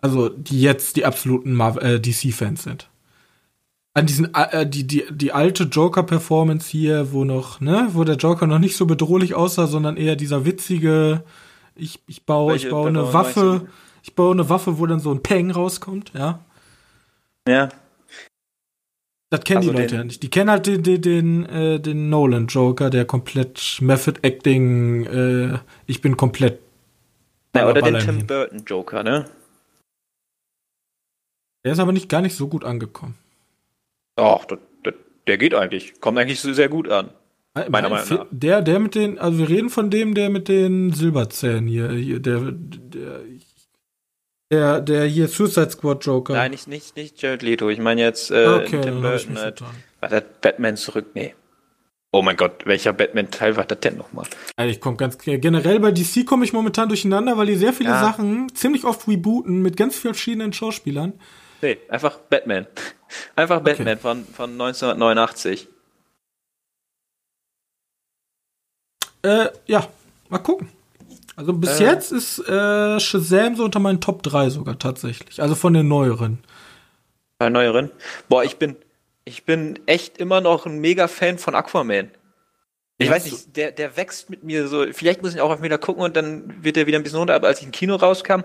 Also, 0.00 0.30
die 0.30 0.62
jetzt 0.62 0.96
die 0.96 1.04
absoluten 1.04 1.60
äh, 1.60 2.00
DC-Fans 2.00 2.62
sind 2.62 2.88
an 3.94 4.06
diesen 4.06 4.34
äh, 4.34 4.66
die 4.66 4.86
die 4.86 5.04
die 5.10 5.32
alte 5.32 5.64
Joker 5.64 6.02
Performance 6.02 6.70
hier, 6.70 7.12
wo 7.12 7.24
noch, 7.24 7.60
ne, 7.60 7.88
wo 7.92 8.04
der 8.04 8.16
Joker 8.16 8.46
noch 8.46 8.58
nicht 8.58 8.76
so 8.76 8.86
bedrohlich 8.86 9.34
aussah, 9.34 9.66
sondern 9.66 9.96
eher 9.96 10.16
dieser 10.16 10.44
witzige 10.44 11.24
ich 11.74 12.00
ich 12.06 12.24
baue 12.24 12.52
Welche 12.52 12.68
ich 12.68 12.70
baue 12.72 12.88
eine 12.88 13.12
Waffe, 13.12 13.68
ich 14.02 14.14
baue 14.14 14.32
eine 14.32 14.48
Waffe, 14.48 14.78
wo 14.78 14.86
dann 14.86 15.00
so 15.00 15.10
ein 15.10 15.22
Peng 15.22 15.50
rauskommt, 15.50 16.12
ja. 16.14 16.40
Ja. 17.46 17.68
Das 19.30 19.44
kennen 19.44 19.58
also 19.58 19.72
die 19.72 19.78
Leute 19.78 19.96
ja 19.96 20.04
nicht. 20.04 20.22
Die 20.22 20.28
kennen 20.28 20.50
halt 20.50 20.66
den, 20.66 20.82
den, 20.82 21.00
den, 21.00 21.46
äh, 21.46 21.80
den 21.80 22.10
Nolan 22.10 22.48
Joker, 22.48 22.90
der 22.90 23.06
komplett 23.06 23.78
Method 23.80 24.20
Acting, 24.20 25.06
äh, 25.06 25.58
ich 25.86 26.02
bin 26.02 26.18
komplett. 26.18 26.60
Ja, 27.56 27.68
oder 27.68 27.80
den 27.80 27.98
Tim 27.98 28.26
Burton 28.26 28.64
Joker, 28.66 29.02
ne? 29.02 29.26
Der 31.64 31.72
ist 31.72 31.78
aber 31.78 31.92
nicht 31.92 32.10
gar 32.10 32.20
nicht 32.20 32.36
so 32.36 32.46
gut 32.48 32.64
angekommen. 32.64 33.16
Ach, 34.16 34.44
das, 34.44 34.58
das, 34.82 34.94
der 35.26 35.38
geht 35.38 35.54
eigentlich. 35.54 36.00
Kommt 36.00 36.18
eigentlich 36.18 36.40
sehr 36.40 36.68
gut 36.68 36.88
an. 36.88 37.10
Meiner 37.54 37.90
Meinung 37.90 38.08
nach. 38.08 38.26
Der, 38.30 38.62
der 38.62 38.78
mit 38.78 38.94
den, 38.94 39.18
also 39.18 39.38
wir 39.38 39.48
reden 39.48 39.68
von 39.68 39.90
dem, 39.90 40.14
der 40.14 40.30
mit 40.30 40.48
den 40.48 40.92
Silberzähnen 40.92 41.66
hier, 41.66 41.90
hier 41.90 42.18
der, 42.18 42.40
der, 42.40 43.20
der, 44.50 44.80
der 44.80 45.04
hier 45.04 45.28
Suicide 45.28 45.70
Squad 45.70 46.04
Joker. 46.04 46.32
Nein, 46.32 46.52
nicht, 46.52 46.66
nicht, 46.66 46.96
nicht 46.96 47.20
Jared 47.20 47.42
Leto. 47.42 47.68
Ich 47.68 47.78
meine 47.78 48.00
jetzt 48.00 48.30
äh, 48.30 48.46
okay, 48.46 48.80
Tim 48.80 49.02
Burton. 49.02 49.36
War 50.00 50.08
das 50.08 50.24
Batman 50.40 50.76
zurück? 50.76 51.08
Nee. 51.14 51.34
Oh 52.14 52.20
mein 52.20 52.36
Gott, 52.36 52.66
welcher 52.66 52.92
Batman-Teil 52.92 53.56
war 53.56 53.64
das 53.64 53.80
denn 53.80 53.96
nochmal? 53.96 54.26
Also 54.56 54.70
ich 54.70 54.80
komme 54.80 54.98
ganz 54.98 55.16
generell 55.16 55.80
bei 55.80 55.92
DC 55.92 56.26
komme 56.26 56.44
ich 56.44 56.52
momentan 56.52 56.88
durcheinander, 56.88 57.38
weil 57.38 57.46
die 57.46 57.56
sehr 57.56 57.72
viele 57.72 57.88
ja. 57.88 58.00
Sachen 58.00 58.54
ziemlich 58.54 58.84
oft 58.84 59.08
rebooten 59.08 59.62
mit 59.62 59.78
ganz 59.78 59.96
vielen 59.96 60.12
verschiedenen 60.12 60.52
Schauspielern. 60.52 61.14
Nee, 61.62 61.78
einfach 61.88 62.18
Batman. 62.18 62.66
Einfach 63.36 63.60
okay. 63.60 63.74
Batman 63.74 63.98
von, 63.98 64.24
von 64.24 64.50
1989. 64.52 65.68
Äh, 69.22 69.48
ja, 69.66 69.86
mal 70.28 70.38
gucken. 70.38 70.68
Also 71.36 71.52
bis 71.52 71.78
äh, 71.78 71.84
jetzt 71.84 72.10
ist 72.10 72.38
äh, 72.40 72.98
Shazam 72.98 73.54
so 73.54 73.64
unter 73.64 73.78
meinen 73.78 74.00
Top 74.00 74.22
3 74.22 74.50
sogar 74.50 74.78
tatsächlich. 74.78 75.40
Also 75.40 75.54
von 75.54 75.74
den 75.74 75.88
neueren. 75.88 76.38
Bei 77.38 77.48
neueren? 77.48 77.90
Boah, 78.28 78.44
ich 78.44 78.56
bin, 78.56 78.76
ich 79.24 79.44
bin 79.44 79.78
echt 79.86 80.18
immer 80.18 80.40
noch 80.40 80.66
ein 80.66 80.78
mega 80.78 81.06
Fan 81.06 81.38
von 81.38 81.54
Aquaman. 81.54 82.10
Ich 82.98 83.06
ja, 83.06 83.12
weiß 83.12 83.24
nicht, 83.26 83.56
der, 83.56 83.72
der 83.72 83.96
wächst 83.96 84.30
mit 84.30 84.42
mir 84.42 84.68
so. 84.68 84.86
Vielleicht 84.92 85.22
muss 85.22 85.34
ich 85.34 85.40
auch 85.40 85.50
auf 85.50 85.62
wieder 85.62 85.78
gucken 85.78 86.02
und 86.02 86.16
dann 86.16 86.64
wird 86.64 86.76
er 86.76 86.86
wieder 86.86 86.98
ein 86.98 87.02
bisschen 87.02 87.18
runter. 87.18 87.34
Aber 87.34 87.48
als 87.48 87.60
ich 87.60 87.66
im 87.66 87.72
Kino 87.72 87.96
rauskam, 87.96 88.42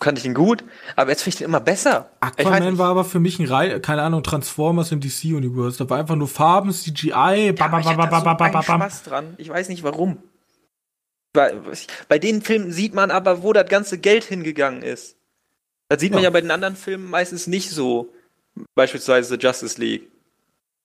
fand 0.00 0.18
ich 0.18 0.24
ihn 0.24 0.34
gut, 0.34 0.64
aber 0.96 1.10
jetzt 1.10 1.22
finde 1.22 1.36
ich 1.36 1.40
ihn 1.40 1.44
immer 1.46 1.60
besser. 1.60 2.10
Aquaman 2.20 2.78
war 2.78 2.90
aber 2.90 3.04
für 3.04 3.20
mich 3.20 3.38
ein 3.38 3.46
Rei 3.46 3.78
keine 3.80 4.02
Ahnung, 4.02 4.22
Transformers 4.22 4.92
im 4.92 5.00
DC-Universe. 5.00 5.78
Da 5.78 5.90
war 5.90 5.98
einfach 5.98 6.16
nur 6.16 6.28
Farben, 6.28 6.72
CGI, 6.72 7.10
ja, 7.10 7.78
ich 7.78 7.84
so 7.84 7.92
Spaß 8.62 9.02
dran. 9.04 9.34
Ich 9.38 9.48
weiß 9.48 9.68
nicht 9.68 9.82
warum. 9.82 10.18
Bei, 11.32 11.54
bei 12.08 12.18
den 12.18 12.42
Filmen 12.42 12.72
sieht 12.72 12.94
man 12.94 13.10
aber, 13.10 13.42
wo 13.42 13.52
das 13.52 13.68
ganze 13.68 13.98
Geld 13.98 14.24
hingegangen 14.24 14.82
ist. 14.82 15.16
Das 15.88 16.00
sieht 16.00 16.12
man 16.12 16.20
ja, 16.20 16.28
ja 16.28 16.30
bei 16.30 16.40
den 16.40 16.50
anderen 16.50 16.76
Filmen 16.76 17.08
meistens 17.08 17.46
nicht 17.46 17.70
so. 17.70 18.12
Beispielsweise 18.74 19.36
Justice 19.36 19.80
League. 19.80 20.10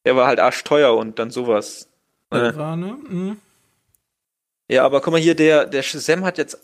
Der 0.05 0.15
war 0.15 0.27
halt 0.27 0.39
arschteuer 0.39 0.95
und 0.95 1.19
dann 1.19 1.31
sowas. 1.31 1.89
Ja, 2.31 2.55
war, 2.55 2.77
ne? 2.77 2.97
Mhm. 3.09 3.37
Ja, 4.69 4.85
aber 4.85 5.01
guck 5.01 5.13
mal 5.13 5.21
hier, 5.21 5.35
der, 5.35 5.65
der 5.65 5.81
Shazam 5.81 6.23
hat 6.23 6.37
jetzt 6.37 6.59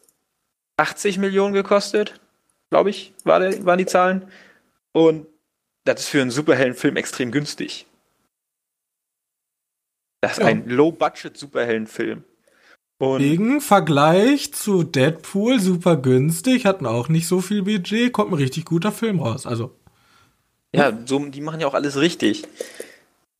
80 0.77 1.17
Millionen 1.17 1.53
gekostet 1.53 2.19
glaube 2.73 2.89
ich, 2.89 3.13
war 3.23 3.39
der, 3.39 3.63
waren 3.65 3.77
die 3.77 3.85
Zahlen. 3.85 4.25
Und 4.93 5.27
das 5.83 6.01
ist 6.01 6.07
für 6.07 6.21
einen 6.21 6.31
Superheldenfilm 6.31 6.97
extrem 6.97 7.31
günstig. 7.31 7.85
Das 10.21 10.33
ist 10.33 10.39
ja. 10.39 10.45
ein 10.45 10.67
Low-Budget-Superheldenfilm. 10.67 12.23
Wegen 12.99 13.61
Vergleich 13.61 14.53
zu 14.53 14.81
Deadpool 14.81 15.59
super 15.59 15.97
günstig, 15.97 16.65
hatten 16.65 16.87
auch 16.87 17.09
nicht 17.09 17.27
so 17.27 17.41
viel 17.41 17.61
Budget, 17.61 18.11
kommt 18.11 18.31
ein 18.31 18.37
richtig 18.37 18.65
guter 18.65 18.91
Film 18.91 19.19
raus. 19.19 19.45
Also. 19.45 19.75
Ja, 20.73 20.97
so, 21.05 21.19
die 21.19 21.41
machen 21.41 21.59
ja 21.59 21.67
auch 21.67 21.75
alles 21.75 21.97
richtig. 21.99 22.43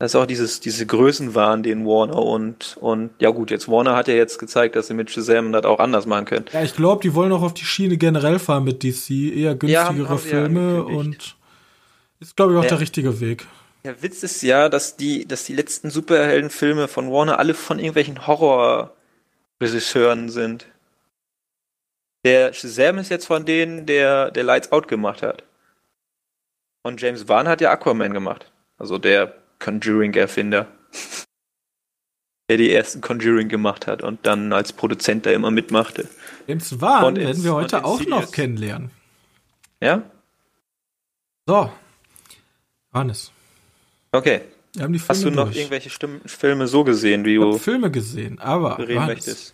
Das 0.04 0.12
ist 0.12 0.16
auch 0.18 0.26
dieses, 0.26 0.60
diese 0.60 0.86
Größenwahn, 0.86 1.64
den 1.64 1.86
Warner 1.86 2.18
und, 2.18 2.76
und, 2.82 3.12
ja 3.20 3.30
gut, 3.30 3.52
jetzt 3.52 3.70
Warner 3.70 3.96
hat 3.96 4.10
ja 4.10 4.16
jetzt 4.16 4.38
gezeigt, 4.38 4.76
dass 4.76 4.88
sie 4.88 4.94
mit 4.94 5.10
Shazam 5.10 5.54
das 5.54 5.64
auch 5.64 5.80
anders 5.80 6.06
machen 6.06 6.26
können. 6.26 6.46
Ja, 6.52 6.62
ich 6.62 6.76
glaube, 6.76 7.02
die 7.02 7.16
wollen 7.16 7.32
auch 7.32 7.42
auf 7.42 7.54
die 7.54 7.64
Schiene 7.64 7.96
generell 7.96 8.38
fahren 8.38 8.66
mit 8.66 8.84
DC, 8.84 9.34
eher 9.34 9.56
günstigere 9.56 9.72
ja, 9.72 9.88
haben, 9.88 10.10
haben 10.10 10.20
Filme 10.20 10.84
und 10.84 11.38
ist, 12.20 12.36
glaube 12.36 12.52
ich, 12.52 12.60
auch 12.60 12.64
ja. 12.64 12.70
der 12.72 12.82
richtige 12.82 13.22
Weg. 13.22 13.48
Der 13.86 14.04
Witz 14.04 14.24
ist 14.24 14.42
ja, 14.42 14.68
dass 14.68 14.98
die, 14.98 15.26
dass 15.26 15.46
die 15.46 15.56
letzten 15.56 15.90
Superheldenfilme 15.90 16.90
von 16.90 17.10
Warner 17.10 17.40
alle 17.40 17.54
von 17.54 17.80
irgendwelchen 17.80 18.28
Horror-Regisseuren 18.28 20.28
sind. 20.28 20.66
Der 22.26 22.52
Shazam 22.52 22.98
ist 22.98 23.08
jetzt 23.08 23.28
von 23.28 23.46
denen, 23.46 23.86
der, 23.86 24.32
der 24.32 24.44
Lights 24.44 24.74
Out 24.74 24.90
gemacht 24.90 25.22
hat. 25.22 25.46
Und 26.82 27.00
James 27.00 27.30
Wan 27.30 27.48
hat 27.48 27.62
ja 27.62 27.72
Aquaman 27.72 28.12
gemacht. 28.12 28.52
Also 28.78 28.98
der 28.98 29.42
Conjuring-Erfinder. 29.60 30.68
der 32.50 32.58
die 32.58 32.72
ersten 32.72 33.02
Conjuring 33.02 33.48
gemacht 33.48 33.88
hat 33.88 34.04
und 34.04 34.26
dann 34.26 34.52
als 34.52 34.74
Produzent 34.74 35.26
da 35.26 35.32
immer 35.32 35.50
mitmachte. 35.50 36.08
James 36.48 36.82
Wan 36.82 37.16
werden 37.16 37.44
wir 37.44 37.54
heute 37.54 37.86
auch 37.86 38.06
noch 38.06 38.32
kennenlernen. 38.32 38.92
Ja? 39.82 40.04
So. 41.48 41.72
Hannes. 42.94 43.32
Okay. 44.12 44.42
Hast 45.08 45.24
du 45.24 45.32
noch 45.32 45.46
durch. 45.46 45.58
irgendwelche 45.58 45.90
Stimmen, 45.90 46.22
Filme 46.26 46.68
so 46.68 46.84
gesehen, 46.84 47.26
wie 47.26 47.36
du 47.36 47.58
Filme 47.58 47.92
gesehen, 47.92 48.40
aber 48.40 48.80
reden 48.80 49.06
möchtest? 49.06 49.54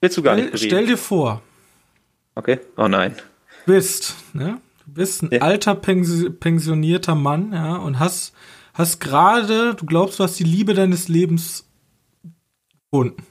Willst 0.00 0.16
du 0.16 0.22
gar 0.22 0.34
stell, 0.34 0.44
nicht 0.44 0.52
bereden? 0.52 0.68
Stell 0.70 0.86
dir 0.86 0.98
vor. 0.98 1.42
Okay. 2.34 2.60
Oh 2.76 2.86
nein. 2.86 3.14
Du 3.66 3.72
bist, 3.72 4.14
ne? 4.32 4.60
Du 4.86 4.92
bist 4.92 5.22
ein 5.22 5.30
ja. 5.32 5.40
alter 5.40 5.74
pensionierter 5.74 7.14
Mann, 7.14 7.52
ja, 7.52 7.76
und 7.76 7.98
hast 7.98 8.34
hast 8.78 9.00
gerade, 9.00 9.74
du 9.74 9.84
glaubst, 9.84 10.18
du 10.18 10.24
hast 10.24 10.38
die 10.38 10.44
Liebe 10.44 10.72
deines 10.72 11.08
Lebens 11.08 11.68
gefunden. 12.90 13.26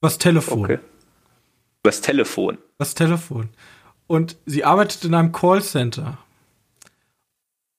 Was 0.00 0.18
Telefon. 0.18 0.64
Okay. 0.64 0.78
Was 1.84 2.00
Telefon. 2.00 2.58
Was 2.78 2.94
Telefon. 2.94 3.50
Und 4.06 4.36
sie 4.46 4.64
arbeitet 4.64 5.04
in 5.04 5.14
einem 5.14 5.32
Callcenter. 5.32 6.18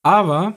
Aber 0.03 0.55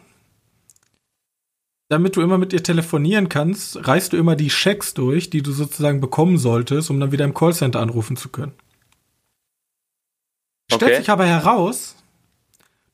damit 1.89 2.17
du 2.17 2.21
immer 2.21 2.39
mit 2.39 2.53
ihr 2.53 2.63
telefonieren 2.63 3.29
kannst, 3.29 3.87
reißt 3.87 4.13
du 4.13 4.17
immer 4.17 4.37
die 4.37 4.51
Schecks 4.51 4.95
durch, 4.95 5.31
die 5.31 5.43
du 5.43 5.53
sozusagen 5.53 6.01
bekommen 6.01 6.37
solltest, 6.39 6.91
um 6.91 6.99
dann 6.99 7.13
wieder 7.13 7.25
im 7.25 7.35
Callcenter 7.35 7.81
anrufen 7.81 8.17
zu 8.17 8.29
können. 8.29 8.53
Okay. 10.71 10.85
Stellt 10.85 10.97
sich 10.99 11.11
aber 11.11 11.27
heraus, 11.27 11.95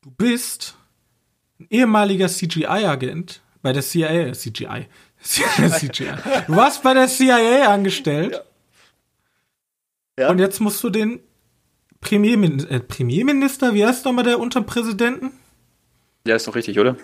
du 0.02 0.10
bist 0.10 0.76
ein 1.62 1.66
ehemaliger 1.70 2.28
CGI-Agent 2.28 3.40
bei 3.62 3.72
der 3.72 3.82
CIA, 3.82 4.32
CGI. 4.32 4.86
CGI. 5.22 6.10
Du 6.46 6.56
warst 6.56 6.82
bei 6.82 6.94
der 6.94 7.06
CIA 7.06 7.72
angestellt. 7.72 8.32
Ja. 8.32 8.40
Ja. 10.18 10.30
Und 10.30 10.38
jetzt 10.38 10.60
musst 10.60 10.82
du 10.84 10.90
den 10.90 11.20
Premiermin 12.00 12.66
äh, 12.68 12.80
Premierminister, 12.80 13.74
wie 13.74 13.86
heißt 13.86 14.04
nochmal 14.04 14.24
der 14.24 14.38
Unterpräsidenten? 14.38 15.32
Ja, 16.26 16.36
ist 16.36 16.46
doch 16.46 16.54
richtig, 16.54 16.78
oder? 16.78 16.96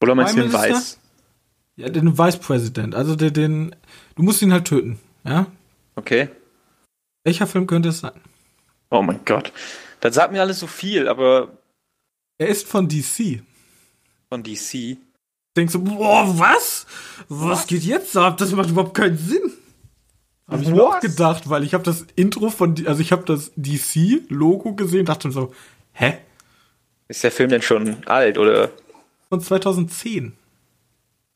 Oder 0.00 0.14
meinst 0.14 0.36
du 0.36 0.42
den 0.42 0.52
Weiß? 0.52 0.98
Ja, 1.76 1.88
den 1.88 2.16
Vice 2.18 2.38
President. 2.38 2.94
Also 2.94 3.14
den, 3.14 3.32
den, 3.32 3.76
du 4.16 4.22
musst 4.22 4.42
ihn 4.42 4.52
halt 4.52 4.64
töten, 4.64 4.98
ja? 5.24 5.46
Okay. 5.96 6.28
Welcher 7.24 7.46
Film 7.46 7.66
könnte 7.66 7.90
es 7.90 8.00
sein? 8.00 8.20
Oh 8.90 9.02
mein 9.02 9.20
Gott. 9.24 9.52
Das 10.00 10.14
sagt 10.14 10.32
mir 10.32 10.40
alles 10.40 10.60
so 10.60 10.66
viel, 10.66 11.08
aber. 11.08 11.57
Er 12.38 12.48
ist 12.48 12.66
von 12.66 12.88
DC. 12.88 13.42
Von 14.28 14.42
DC? 14.42 14.96
Denkst 15.56 15.72
du, 15.72 15.84
boah, 15.84 16.38
was? 16.38 16.86
Was, 17.28 17.48
was 17.48 17.66
geht 17.66 17.82
jetzt 17.82 18.16
ab? 18.16 18.36
Das 18.38 18.52
macht 18.52 18.70
überhaupt 18.70 18.94
keinen 18.94 19.18
Sinn. 19.18 19.52
Habe 20.46 20.62
ich 20.62 20.68
mir 20.68 20.82
auch 20.82 21.00
gedacht, 21.00 21.50
weil 21.50 21.62
ich 21.64 21.74
habe 21.74 21.84
das 21.84 22.06
Intro 22.16 22.48
von, 22.48 22.74
also 22.86 23.02
ich 23.02 23.12
habe 23.12 23.24
das 23.24 23.52
DC-Logo 23.56 24.74
gesehen, 24.74 25.04
dachte 25.04 25.28
mir 25.28 25.34
so, 25.34 25.54
hä? 25.92 26.18
Ist 27.08 27.22
der 27.22 27.32
Film 27.32 27.50
denn 27.50 27.62
schon 27.62 28.06
alt, 28.06 28.38
oder? 28.38 28.70
von 29.28 29.40
2010. 29.40 30.32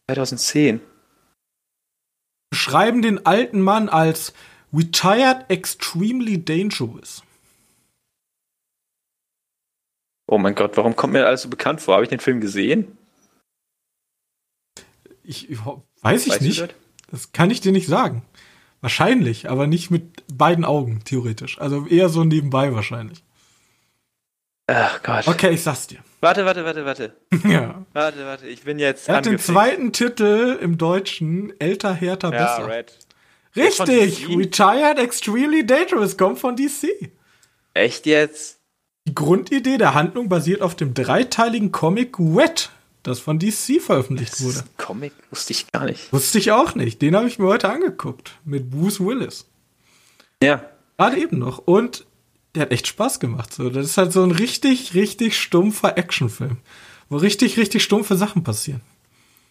2010. 0.09 0.81
Beschreiben 2.51 3.03
den 3.03 3.25
alten 3.25 3.61
Mann 3.61 3.89
als 3.89 4.33
retired 4.73 5.49
extremely 5.49 6.43
dangerous. 6.43 7.23
Oh 10.33 10.39
mein 10.39 10.55
Gott, 10.55 10.79
warum 10.79 10.97
kommt 10.97 11.13
mir 11.13 11.27
alles 11.27 11.43
so 11.43 11.51
bekannt 11.51 11.83
vor? 11.83 11.93
Habe 11.93 12.05
ich 12.05 12.09
den 12.09 12.19
Film 12.19 12.41
gesehen? 12.41 12.97
Ich, 15.23 15.51
ich 15.51 15.59
weiß 16.01 16.27
ich 16.27 16.41
nicht. 16.41 16.59
Das? 16.59 16.71
das 17.11 17.33
kann 17.33 17.51
ich 17.51 17.61
dir 17.61 17.71
nicht 17.71 17.87
sagen. 17.87 18.23
Wahrscheinlich, 18.81 19.51
aber 19.51 19.67
nicht 19.67 19.91
mit 19.91 20.25
beiden 20.33 20.65
Augen, 20.65 21.01
theoretisch. 21.05 21.61
Also 21.61 21.87
eher 21.87 22.09
so 22.09 22.25
nebenbei 22.25 22.73
wahrscheinlich. 22.73 23.23
Ach 24.69 25.03
Gott. 25.03 25.29
Okay, 25.29 25.51
ich 25.51 25.63
sag's 25.63 25.89
dir. 25.89 25.99
Warte, 26.21 26.47
warte, 26.47 26.65
warte, 26.65 26.87
warte. 26.87 27.15
ja. 27.47 27.85
Warte, 27.93 28.25
warte, 28.25 28.47
ich 28.49 28.63
bin 28.63 28.79
jetzt. 28.79 29.11
Er 29.11 29.17
hat 29.17 29.27
den 29.27 29.39
zweiten 29.39 29.93
Titel 29.93 30.59
im 30.63 30.79
Deutschen 30.79 31.53
Älter, 31.61 31.93
härter, 31.93 32.33
ja, 32.33 32.57
besser. 32.57 32.69
Red. 32.69 32.99
Richtig! 33.55 34.31
Retired 34.31 34.99
Extremely 34.99 35.67
Dangerous 35.67 36.17
kommt 36.17 36.39
von 36.39 36.57
DC. 36.57 37.13
Echt 37.75 38.07
jetzt? 38.07 38.62
Die 39.07 39.15
Grundidee 39.15 39.79
der 39.79 39.95
Handlung 39.95 40.29
basiert 40.29 40.63
auf 40.63 40.77
dem 40.77 40.95
dreiteiligen 40.95 41.73
Comic 41.73 42.19
Wet, 42.19 42.71
das 43.03 43.19
von 43.19 43.41
DC 43.41 43.81
veröffentlicht 43.81 44.35
das 44.35 44.45
wurde. 44.45 44.65
Comic 44.77 45.13
wusste 45.31 45.53
ich 45.53 45.71
gar 45.73 45.87
nicht. 45.87 46.13
Wusste 46.13 46.39
ich 46.39 46.53
auch 46.53 46.77
nicht. 46.77 47.03
Den 47.03 47.17
habe 47.17 47.27
ich 47.27 47.39
mir 47.39 47.47
heute 47.47 47.69
angeguckt. 47.69 48.33
Mit 48.45 48.71
Bruce 48.71 49.01
Willis. 49.01 49.47
Ja. 50.41 50.65
Gerade 50.99 51.19
eben 51.19 51.39
noch. 51.39 51.59
Und 51.59 52.07
der 52.55 52.63
hat 52.63 52.71
echt 52.71 52.87
Spaß 52.87 53.19
gemacht. 53.19 53.53
So, 53.53 53.71
das 53.71 53.87
ist 53.87 53.99
halt 53.99 54.13
so 54.13 54.23
ein 54.23 54.31
richtig, 54.31 54.95
richtig 54.95 55.37
stumpfer 55.37 55.99
Actionfilm, 55.99 56.59
wo 57.09 57.17
richtig, 57.17 57.57
richtig 57.57 57.83
stumpfe 57.83 58.17
Sachen 58.17 58.45
passieren. 58.45 58.83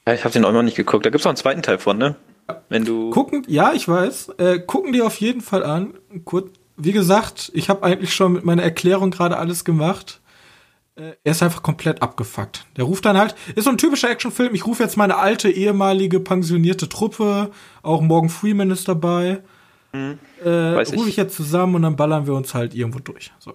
Ja, 0.07 0.13
ich 0.13 0.23
habe 0.23 0.31
den 0.31 0.45
auch 0.45 0.53
noch 0.53 0.63
nicht 0.63 0.77
geguckt. 0.77 1.05
Da 1.05 1.09
gibt's 1.09 1.25
noch 1.25 1.31
einen 1.31 1.37
zweiten 1.37 1.61
Teil 1.61 1.77
von, 1.77 1.97
ne? 1.97 2.15
Wenn 2.69 2.85
du 2.85 3.09
gucken, 3.09 3.43
ja, 3.47 3.73
ich 3.73 3.87
weiß. 3.87 4.29
Äh, 4.37 4.59
gucken 4.59 4.93
die 4.93 5.01
auf 5.01 5.19
jeden 5.19 5.41
Fall 5.41 5.63
an. 5.63 5.93
Kurz, 6.25 6.51
wie 6.83 6.91
gesagt, 6.91 7.51
ich 7.53 7.69
habe 7.69 7.83
eigentlich 7.83 8.13
schon 8.13 8.33
mit 8.33 8.45
meiner 8.45 8.63
Erklärung 8.63 9.11
gerade 9.11 9.37
alles 9.37 9.65
gemacht. 9.65 10.21
Äh, 10.95 11.13
er 11.23 11.31
ist 11.31 11.43
einfach 11.43 11.63
komplett 11.63 12.01
abgefuckt. 12.01 12.65
Der 12.77 12.85
ruft 12.85 13.05
dann 13.05 13.17
halt, 13.17 13.35
ist 13.55 13.65
so 13.65 13.69
ein 13.69 13.77
typischer 13.77 14.09
Actionfilm. 14.09 14.53
Ich 14.53 14.65
rufe 14.65 14.83
jetzt 14.83 14.97
meine 14.97 15.17
alte 15.17 15.49
ehemalige 15.49 16.19
pensionierte 16.19 16.89
Truppe. 16.89 17.51
Auch 17.81 18.01
Morgan 18.01 18.29
Freeman 18.29 18.71
ist 18.71 18.87
dabei. 18.87 19.41
Mhm. 19.93 20.19
Äh, 20.43 20.49
rufe 20.49 21.09
ich 21.09 21.17
jetzt 21.17 21.35
zusammen 21.35 21.75
und 21.75 21.81
dann 21.83 21.95
ballern 21.95 22.27
wir 22.27 22.33
uns 22.33 22.53
halt 22.53 22.73
irgendwo 22.73 22.99
durch. 22.99 23.31
So. 23.39 23.53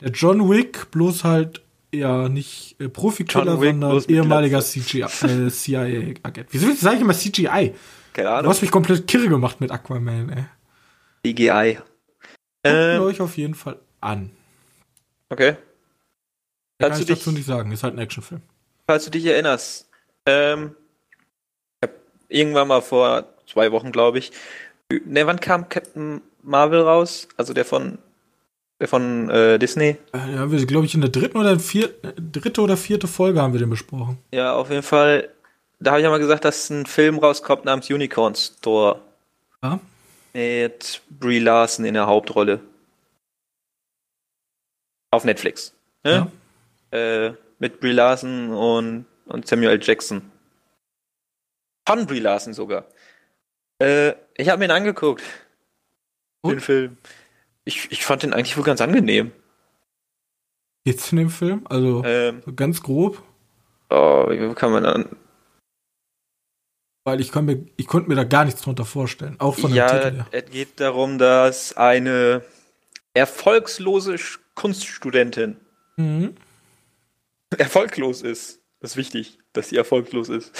Der 0.00 0.10
John 0.10 0.48
Wick, 0.48 0.90
bloß 0.90 1.24
halt 1.24 1.62
ja 1.92 2.28
nicht 2.28 2.76
äh, 2.78 2.88
Profikiller, 2.88 3.56
sondern 3.56 4.04
ehemaliger 4.08 4.58
äh, 4.58 5.50
CIA-Agent. 5.50 6.48
Wieso 6.50 6.72
sage 6.74 6.96
ich 6.96 7.02
immer 7.02 7.14
CGI? 7.14 7.74
Keine 8.12 8.30
Ahnung. 8.30 8.44
Du 8.44 8.50
hast 8.50 8.62
mich 8.62 8.70
komplett 8.70 9.06
kirre 9.06 9.28
gemacht 9.28 9.60
mit 9.60 9.70
Aquaman, 9.70 10.30
ey. 10.30 10.44
CGI. 11.24 11.78
Guckt 12.62 12.76
äh, 12.76 12.98
euch 12.98 13.20
auf 13.20 13.36
jeden 13.36 13.54
Fall 13.54 13.78
an. 14.00 14.30
Okay. 15.28 15.56
Kann 16.78 16.98
ich 16.98 17.06
dazu 17.06 17.32
nicht 17.32 17.46
sagen, 17.46 17.72
ist 17.72 17.82
halt 17.82 17.94
ein 17.94 17.98
Actionfilm. 17.98 18.42
Falls 18.86 19.04
du 19.04 19.10
dich 19.10 19.24
erinnerst, 19.26 19.88
ähm, 20.26 20.74
ich 21.80 21.88
hab 21.88 21.94
irgendwann 22.28 22.68
mal 22.68 22.82
vor 22.82 23.24
zwei 23.46 23.72
Wochen, 23.72 23.92
glaube 23.92 24.18
ich, 24.18 24.32
Ne, 25.04 25.26
wann 25.26 25.40
kam 25.40 25.68
Captain 25.68 26.22
Marvel 26.42 26.80
raus? 26.80 27.28
Also 27.36 27.52
der 27.52 27.64
von 27.64 27.98
der 28.80 28.88
von 28.88 29.28
äh, 29.28 29.58
Disney? 29.58 29.96
Äh, 30.14 30.34
ja, 30.34 30.50
wir 30.50 30.64
glaube 30.64 30.86
ich 30.86 30.94
in 30.94 31.00
der 31.00 31.10
dritten 31.10 31.36
oder 31.36 31.58
vierten, 31.58 32.32
dritte 32.32 32.60
oder 32.62 32.76
vierte 32.76 33.06
Folge 33.06 33.42
haben 33.42 33.52
wir 33.52 33.60
den 33.60 33.70
besprochen. 33.70 34.18
Ja, 34.32 34.54
auf 34.54 34.70
jeden 34.70 34.82
Fall. 34.82 35.28
Da 35.80 35.90
habe 35.90 36.00
ich 36.00 36.04
ja 36.04 36.10
mal 36.10 36.18
gesagt, 36.18 36.44
dass 36.44 36.70
ein 36.70 36.86
Film 36.86 37.18
rauskommt 37.18 37.64
namens 37.64 37.90
Unicorn 37.90 38.34
Store. 38.34 39.00
Ja. 39.62 39.80
Mit 40.38 41.02
Brie 41.10 41.40
Larson 41.40 41.84
in 41.84 41.94
der 41.94 42.06
Hauptrolle. 42.06 42.60
Auf 45.10 45.24
Netflix. 45.24 45.74
Ne? 46.04 46.30
Ja. 46.92 46.96
Äh, 46.96 47.34
mit 47.58 47.80
Brie 47.80 47.90
Larson 47.90 48.50
und, 48.50 49.06
und 49.26 49.48
Samuel 49.48 49.80
Jackson. 49.82 50.30
Von 51.88 52.06
Brie 52.06 52.20
Larson 52.20 52.54
sogar. 52.54 52.84
Äh, 53.82 54.14
ich 54.36 54.48
habe 54.48 54.60
mir 54.60 54.66
ihn 54.66 54.70
angeguckt. 54.70 55.24
Und? 56.42 56.52
Den 56.52 56.60
Film. 56.60 56.98
Ich, 57.64 57.90
ich 57.90 58.04
fand 58.04 58.22
den 58.22 58.32
eigentlich 58.32 58.56
wohl 58.56 58.62
ganz 58.62 58.80
angenehm. 58.80 59.32
Geht's 60.84 61.10
in 61.10 61.18
dem 61.18 61.30
Film? 61.30 61.66
Also 61.68 62.04
ähm, 62.04 62.42
so 62.46 62.52
ganz 62.52 62.80
grob. 62.80 63.24
Oh, 63.90 64.26
wie 64.28 64.54
kann 64.54 64.70
man 64.70 64.84
dann. 64.84 65.16
Weil 67.08 67.22
ich, 67.22 67.34
mir, 67.34 67.64
ich 67.78 67.86
konnte 67.86 68.06
mir 68.10 68.16
da 68.16 68.24
gar 68.24 68.44
nichts 68.44 68.60
drunter 68.60 68.84
vorstellen, 68.84 69.36
auch 69.38 69.54
von 69.54 69.70
dem 69.70 69.76
ja, 69.78 69.86
Titel 69.86 70.16
her. 70.16 70.26
es 70.30 70.50
geht 70.50 70.78
darum, 70.78 71.16
dass 71.16 71.74
eine 71.74 72.42
erfolgslose 73.14 74.16
Kunststudentin 74.54 75.56
Mhm. 75.96 76.34
erfolglos 77.56 78.20
ist. 78.20 78.60
Das 78.80 78.90
ist 78.90 78.96
wichtig, 78.98 79.38
dass 79.54 79.70
sie 79.70 79.76
erfolglos 79.78 80.28
ist. 80.28 80.52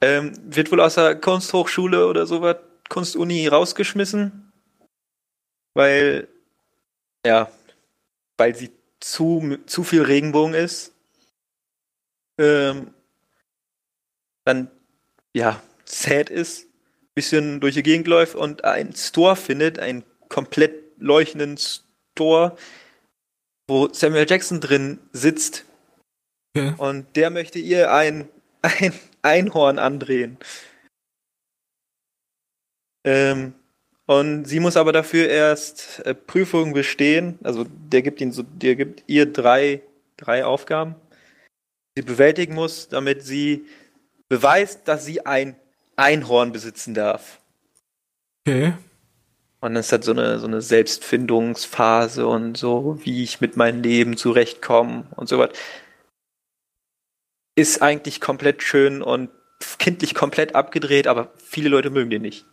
Ähm, 0.00 0.32
wird 0.44 0.72
wohl 0.72 0.80
aus 0.80 0.96
der 0.96 1.14
Kunsthochschule 1.20 2.08
oder 2.08 2.26
sowas, 2.26 2.56
Kunstuni 2.88 3.46
rausgeschmissen, 3.46 4.50
weil, 5.72 6.26
ja, 7.24 7.48
weil 8.36 8.56
sie 8.56 8.72
zu, 8.98 9.56
zu 9.66 9.84
viel 9.84 10.02
Regenbogen 10.02 10.54
ist. 10.54 10.92
Ähm, 12.38 12.92
dann, 14.44 14.68
ja, 15.32 15.62
sad 15.86 16.30
ist, 16.30 16.66
bisschen 17.14 17.60
durch 17.60 17.74
die 17.74 17.82
Gegend 17.82 18.06
läuft 18.06 18.34
und 18.34 18.64
einen 18.64 18.94
Store 18.94 19.36
findet, 19.36 19.78
einen 19.78 20.04
komplett 20.28 20.82
leuchtenden 20.98 21.56
Store, 21.56 22.56
wo 23.68 23.88
Samuel 23.92 24.26
Jackson 24.28 24.60
drin 24.60 24.98
sitzt 25.12 25.64
Okay. 26.56 26.74
und 26.78 27.16
der 27.16 27.28
möchte 27.30 27.58
ihr 27.58 27.92
ein, 27.92 28.28
ein 28.62 28.92
Einhorn 29.22 29.78
andrehen. 29.78 30.38
Ähm, 33.04 33.54
und 34.06 34.46
sie 34.46 34.60
muss 34.60 34.76
aber 34.76 34.92
dafür 34.92 35.28
erst 35.28 36.00
äh, 36.06 36.14
Prüfungen 36.14 36.72
bestehen. 36.72 37.38
Also 37.42 37.66
der 37.68 38.02
gibt 38.02 38.20
ihn 38.20 38.32
so, 38.32 38.42
der 38.42 38.76
gibt 38.76 39.04
ihr 39.06 39.30
drei, 39.30 39.82
drei 40.16 40.44
Aufgaben, 40.44 40.94
die 41.96 42.00
sie 42.00 42.06
bewältigen 42.06 42.54
muss, 42.54 42.88
damit 42.88 43.22
sie 43.22 43.66
beweist, 44.28 44.88
dass 44.88 45.04
sie 45.04 45.26
ein 45.26 45.56
Einhorn 45.96 46.52
besitzen 46.52 46.94
darf. 46.94 47.40
Okay. 48.46 48.74
Und 49.60 49.74
das 49.74 49.90
hat 49.90 50.04
so 50.04 50.12
eine, 50.12 50.38
so 50.38 50.46
eine 50.46 50.60
Selbstfindungsphase 50.60 52.26
und 52.26 52.56
so, 52.56 53.00
wie 53.02 53.22
ich 53.22 53.40
mit 53.40 53.56
meinem 53.56 53.82
Leben 53.82 54.16
zurechtkomme 54.16 55.06
und 55.16 55.28
so 55.28 55.38
was. 55.38 55.50
Ist 57.56 57.82
eigentlich 57.82 58.20
komplett 58.20 58.62
schön 58.62 59.02
und 59.02 59.30
kindlich 59.78 60.14
komplett 60.14 60.54
abgedreht, 60.54 61.06
aber 61.06 61.32
viele 61.38 61.70
Leute 61.70 61.90
mögen 61.90 62.10
den 62.10 62.22
nicht. 62.22 62.44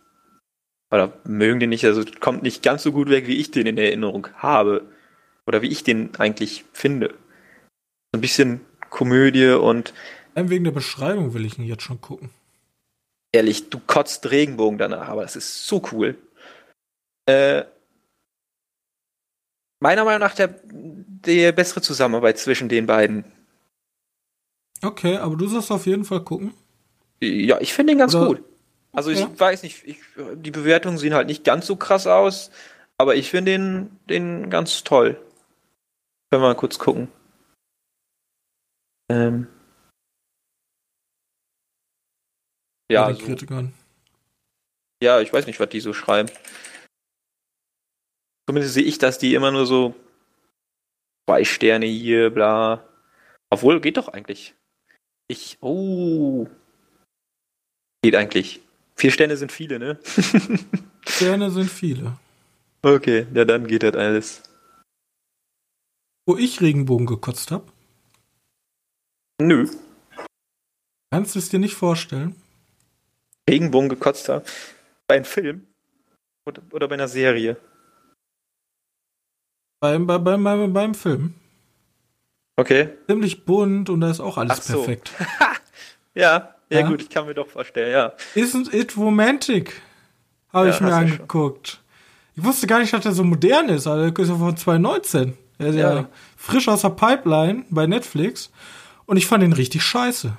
Oder 0.90 1.12
mögen 1.24 1.60
den 1.60 1.70
nicht, 1.70 1.84
also 1.84 2.04
kommt 2.20 2.42
nicht 2.42 2.62
ganz 2.62 2.82
so 2.82 2.92
gut 2.92 3.10
weg, 3.10 3.26
wie 3.26 3.36
ich 3.36 3.50
den 3.50 3.66
in 3.66 3.78
Erinnerung 3.78 4.28
habe. 4.36 4.86
Oder 5.46 5.60
wie 5.60 5.68
ich 5.68 5.84
den 5.84 6.16
eigentlich 6.16 6.64
finde. 6.72 7.10
So 8.12 8.18
ein 8.18 8.22
bisschen 8.22 8.60
Komödie 8.88 9.50
und 9.50 9.92
wegen 10.34 10.64
der 10.64 10.70
Beschreibung 10.70 11.34
will 11.34 11.44
ich 11.44 11.58
ihn 11.58 11.64
jetzt 11.64 11.82
schon 11.82 12.00
gucken. 12.00 12.30
Ehrlich, 13.34 13.68
du 13.68 13.80
kotzt 13.80 14.30
Regenbogen 14.30 14.78
danach, 14.78 15.08
aber 15.08 15.22
das 15.22 15.36
ist 15.36 15.66
so 15.66 15.82
cool. 15.92 16.16
Äh, 17.26 17.64
meiner 19.80 20.04
Meinung 20.04 20.20
nach 20.20 20.34
der, 20.34 20.54
der 20.64 21.52
bessere 21.52 21.82
Zusammenarbeit 21.82 22.38
zwischen 22.38 22.68
den 22.68 22.86
beiden. 22.86 23.24
Okay, 24.82 25.16
aber 25.16 25.36
du 25.36 25.46
sollst 25.46 25.70
auf 25.72 25.86
jeden 25.86 26.04
Fall 26.04 26.22
gucken. 26.22 26.54
Ja, 27.20 27.60
ich 27.60 27.72
finde 27.74 27.92
ihn 27.92 27.98
ganz 27.98 28.14
Oder- 28.14 28.26
gut. 28.26 28.44
Also 28.92 29.10
ich 29.10 29.22
Okay. 29.22 29.40
weiß 29.40 29.62
nicht, 29.64 29.82
ich, 29.84 29.98
die 30.36 30.52
Bewertungen 30.52 30.98
sehen 30.98 31.14
halt 31.14 31.26
nicht 31.26 31.42
ganz 31.42 31.66
so 31.66 31.74
krass 31.74 32.06
aus, 32.06 32.52
aber 32.96 33.16
ich 33.16 33.28
finde 33.28 33.50
den, 33.50 33.98
den 34.08 34.50
ganz 34.50 34.84
toll. 34.84 35.14
Können 36.30 36.42
wir 36.44 36.48
mal 36.50 36.54
kurz 36.54 36.78
gucken. 36.78 37.08
Ähm. 39.10 39.48
Ja, 42.94 43.06
Bei 43.06 43.12
den 43.12 43.20
so, 43.20 43.26
Kritikern. 43.26 43.74
ja, 45.02 45.20
ich 45.20 45.32
weiß 45.32 45.46
nicht, 45.46 45.58
was 45.58 45.68
die 45.68 45.80
so 45.80 45.92
schreiben. 45.92 46.30
Zumindest 48.48 48.74
sehe 48.74 48.84
ich, 48.84 48.98
dass 48.98 49.18
die 49.18 49.34
immer 49.34 49.50
nur 49.50 49.66
so 49.66 49.94
zwei 51.28 51.44
Sterne 51.44 51.86
hier, 51.86 52.30
bla. 52.30 52.86
Obwohl, 53.50 53.80
geht 53.80 53.96
doch 53.96 54.08
eigentlich. 54.08 54.54
Ich, 55.28 55.58
oh. 55.60 56.46
Geht 58.02 58.14
eigentlich. 58.14 58.60
Vier 58.96 59.10
Sterne 59.10 59.36
sind 59.36 59.50
viele, 59.50 59.78
ne? 59.80 59.98
Sterne 61.08 61.50
sind 61.50 61.70
viele. 61.70 62.16
Okay, 62.82 63.26
ja, 63.34 63.44
dann 63.44 63.66
geht 63.66 63.82
das 63.82 63.94
alles. 63.96 64.42
Wo 66.26 66.36
ich 66.36 66.60
Regenbogen 66.60 67.06
gekotzt 67.06 67.50
habe, 67.50 67.66
Nö. 69.40 69.68
kannst 71.10 71.34
du 71.34 71.38
es 71.40 71.48
dir 71.48 71.58
nicht 71.58 71.74
vorstellen. 71.74 72.36
Regenbogen 73.48 73.88
gekotzt 73.88 74.28
haben. 74.28 74.44
Bei 75.06 75.16
einem 75.16 75.24
Film? 75.24 75.66
Oder, 76.46 76.62
oder 76.72 76.88
bei 76.88 76.94
einer 76.94 77.08
Serie? 77.08 77.56
Beim, 79.80 80.06
bei, 80.06 80.18
beim, 80.18 80.42
beim, 80.42 80.72
beim 80.72 80.94
Film. 80.94 81.34
Okay. 82.56 82.90
Ziemlich 83.08 83.44
bunt 83.44 83.90
und 83.90 84.00
da 84.00 84.10
ist 84.10 84.20
auch 84.20 84.38
alles 84.38 84.58
Ach 84.58 84.62
so. 84.62 84.78
perfekt. 84.84 85.12
Ja, 86.16 86.54
ja, 86.70 86.78
Ja. 86.80 86.86
gut, 86.88 87.02
ich 87.02 87.10
kann 87.10 87.26
mir 87.26 87.34
doch 87.34 87.48
vorstellen, 87.48 87.90
ja. 87.90 88.12
Isn't 88.36 88.72
it 88.72 88.96
romantic? 88.96 89.82
Habe 90.52 90.68
Ja, 90.68 90.74
ich 90.74 90.80
mir 90.80 90.86
du 90.90 90.92
schon. 90.94 91.02
angeguckt. 91.10 91.80
Ich 92.36 92.44
wusste 92.44 92.68
gar 92.68 92.78
nicht, 92.78 92.92
dass 92.92 93.02
der 93.02 93.10
so 93.10 93.24
modern 93.24 93.68
ist. 93.68 93.88
Also, 93.88 94.08
der 94.08 94.22
ist 94.24 94.28
ja 94.30 94.36
von 94.36 94.56
2019. 94.56 95.36
Der 95.58 95.66
ist 95.66 95.74
ja. 95.74 95.94
Ja. 95.94 96.08
frisch 96.36 96.68
aus 96.68 96.82
der 96.82 96.90
Pipeline 96.90 97.64
bei 97.68 97.88
Netflix. 97.88 98.52
Und 99.06 99.16
ich 99.16 99.26
fand 99.26 99.42
ihn 99.42 99.52
richtig 99.52 99.82
scheiße. 99.82 100.36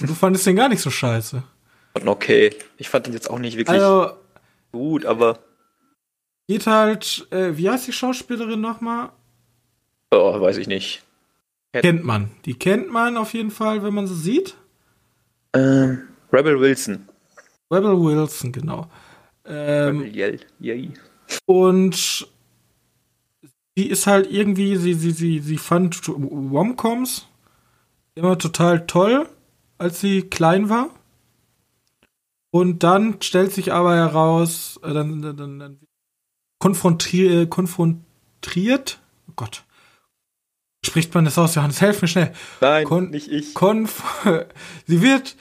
Du 0.00 0.14
fandest 0.14 0.46
den 0.46 0.56
gar 0.56 0.70
nicht 0.70 0.80
so 0.80 0.88
scheiße. 0.90 1.42
Okay. 1.94 2.54
Ich 2.76 2.88
fand 2.88 3.06
den 3.06 3.12
jetzt 3.14 3.28
auch 3.30 3.38
nicht 3.38 3.56
wirklich 3.56 3.80
Also, 3.80 4.12
gut, 4.72 5.04
aber 5.04 5.38
geht 6.48 6.66
halt, 6.66 7.26
äh, 7.30 7.56
wie 7.56 7.68
heißt 7.70 7.86
die 7.86 7.92
Schauspielerin 7.92 8.60
nochmal? 8.60 9.10
oh, 10.12 10.40
weiß 10.40 10.56
ich 10.56 10.66
nicht. 10.66 11.02
Kennt 11.72 12.04
man. 12.04 12.30
Die 12.46 12.54
kennt 12.54 12.90
man 12.90 13.16
auf 13.16 13.32
jeden 13.34 13.52
Fall, 13.52 13.82
wenn 13.84 13.94
man 13.94 14.08
sie 14.08 14.16
sieht. 14.16 14.56
Ähm, 15.54 16.08
Rebel 16.32 16.58
Wilson. 16.60 17.08
Rebel 17.70 18.00
Wilson, 18.00 18.50
genau. 18.50 18.88
Ähm, 19.44 20.00
Rebel 20.00 20.16
Yell. 20.16 20.40
Yay. 20.58 20.90
und 21.46 22.26
sie 23.76 23.86
ist 23.86 24.06
halt 24.08 24.30
irgendwie, 24.30 24.76
sie, 24.76 24.94
sie, 24.94 25.12
sie, 25.12 25.38
sie 25.38 25.58
fand 25.58 26.00
Romcoms 26.08 27.28
immer 28.16 28.36
total 28.36 28.86
toll, 28.86 29.28
als 29.78 30.00
sie 30.00 30.22
klein 30.22 30.68
war. 30.68 30.90
Und 32.50 32.82
dann 32.82 33.20
stellt 33.22 33.52
sich 33.52 33.72
aber 33.72 33.94
heraus, 33.94 34.80
äh, 34.82 34.92
dann, 34.92 35.22
dann, 35.22 35.36
dann, 35.36 35.58
dann 35.58 35.78
konfrontier, 36.58 37.48
konfrontiert, 37.48 38.98
oh 39.28 39.32
Gott, 39.36 39.64
spricht 40.84 41.14
man 41.14 41.24
das 41.24 41.38
aus, 41.38 41.54
Johannes, 41.54 41.80
helf 41.80 42.02
mir 42.02 42.08
schnell. 42.08 42.32
Nein, 42.60 42.84
Kon- 42.84 43.10
nicht 43.10 43.28
ich. 43.28 43.54
Konf 43.54 44.02
sie 44.86 45.00
wird, 45.02 45.36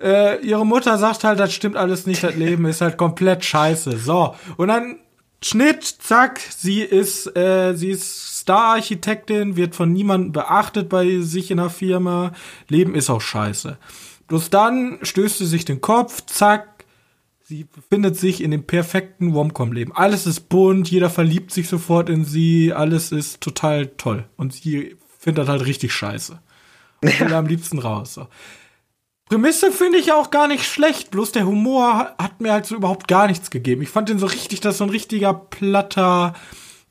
äh, 0.00 0.40
ihre 0.44 0.64
Mutter 0.66 0.98
sagt 0.98 1.24
halt, 1.24 1.38
das 1.40 1.52
stimmt 1.52 1.76
alles 1.76 2.06
nicht, 2.06 2.22
das 2.22 2.36
Leben 2.36 2.64
ist 2.66 2.80
halt 2.80 2.96
komplett 2.96 3.44
scheiße. 3.44 3.98
So, 3.98 4.34
und 4.56 4.68
dann 4.68 4.98
Schnitt, 5.44 5.82
zack, 5.84 6.38
sie 6.38 6.82
ist, 6.82 7.36
äh, 7.36 7.74
sie 7.74 7.90
ist 7.90 8.38
Star-Architektin, 8.38 9.56
wird 9.56 9.74
von 9.74 9.92
niemandem 9.92 10.30
beachtet 10.32 10.88
bei 10.88 11.18
sich 11.20 11.50
in 11.50 11.56
der 11.56 11.70
Firma, 11.70 12.32
Leben 12.68 12.94
ist 12.94 13.10
auch 13.10 13.20
scheiße. 13.20 13.76
Bloß 14.32 14.48
dann 14.48 14.98
stößt 15.02 15.36
sie 15.36 15.46
sich 15.46 15.66
den 15.66 15.82
Kopf, 15.82 16.24
zack, 16.24 16.86
sie 17.42 17.64
befindet 17.64 18.16
sich 18.16 18.42
in 18.42 18.50
dem 18.50 18.66
perfekten 18.66 19.34
Womcom-Leben. 19.34 19.94
Alles 19.94 20.26
ist 20.26 20.48
bunt, 20.48 20.90
jeder 20.90 21.10
verliebt 21.10 21.50
sich 21.50 21.68
sofort 21.68 22.08
in 22.08 22.24
sie, 22.24 22.72
alles 22.72 23.12
ist 23.12 23.42
total 23.42 23.88
toll. 23.88 24.24
Und 24.38 24.54
sie 24.54 24.96
findet 25.18 25.42
das 25.42 25.48
halt 25.50 25.66
richtig 25.66 25.92
scheiße. 25.92 26.40
Und 27.02 27.20
will 27.20 27.34
am 27.34 27.44
liebsten 27.44 27.78
raus. 27.78 28.14
So. 28.14 28.26
Prämisse 29.26 29.70
finde 29.70 29.98
ich 29.98 30.12
auch 30.12 30.30
gar 30.30 30.48
nicht 30.48 30.64
schlecht, 30.64 31.10
bloß 31.10 31.32
der 31.32 31.44
Humor 31.44 32.14
hat 32.16 32.40
mir 32.40 32.52
halt 32.52 32.64
so 32.64 32.74
überhaupt 32.74 33.08
gar 33.08 33.26
nichts 33.26 33.50
gegeben. 33.50 33.82
Ich 33.82 33.90
fand 33.90 34.08
den 34.08 34.18
so 34.18 34.24
richtig, 34.24 34.62
das 34.62 34.76
ist 34.76 34.78
so 34.78 34.84
ein 34.84 34.88
richtiger 34.88 35.34
platter, 35.34 36.32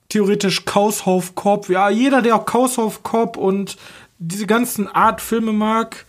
theoretisch 0.10 0.66
Kaushof 0.66 1.34
Cop. 1.34 1.70
Ja, 1.70 1.90
jeder, 1.90 2.22
der 2.22 2.36
auch 2.36 2.46
Kaushof 2.46 3.02
Cop 3.02 3.36
und 3.36 3.78
diese 4.20 4.46
ganzen 4.46 4.88
Art 4.88 5.22
Filme 5.22 5.54
mag, 5.54 6.06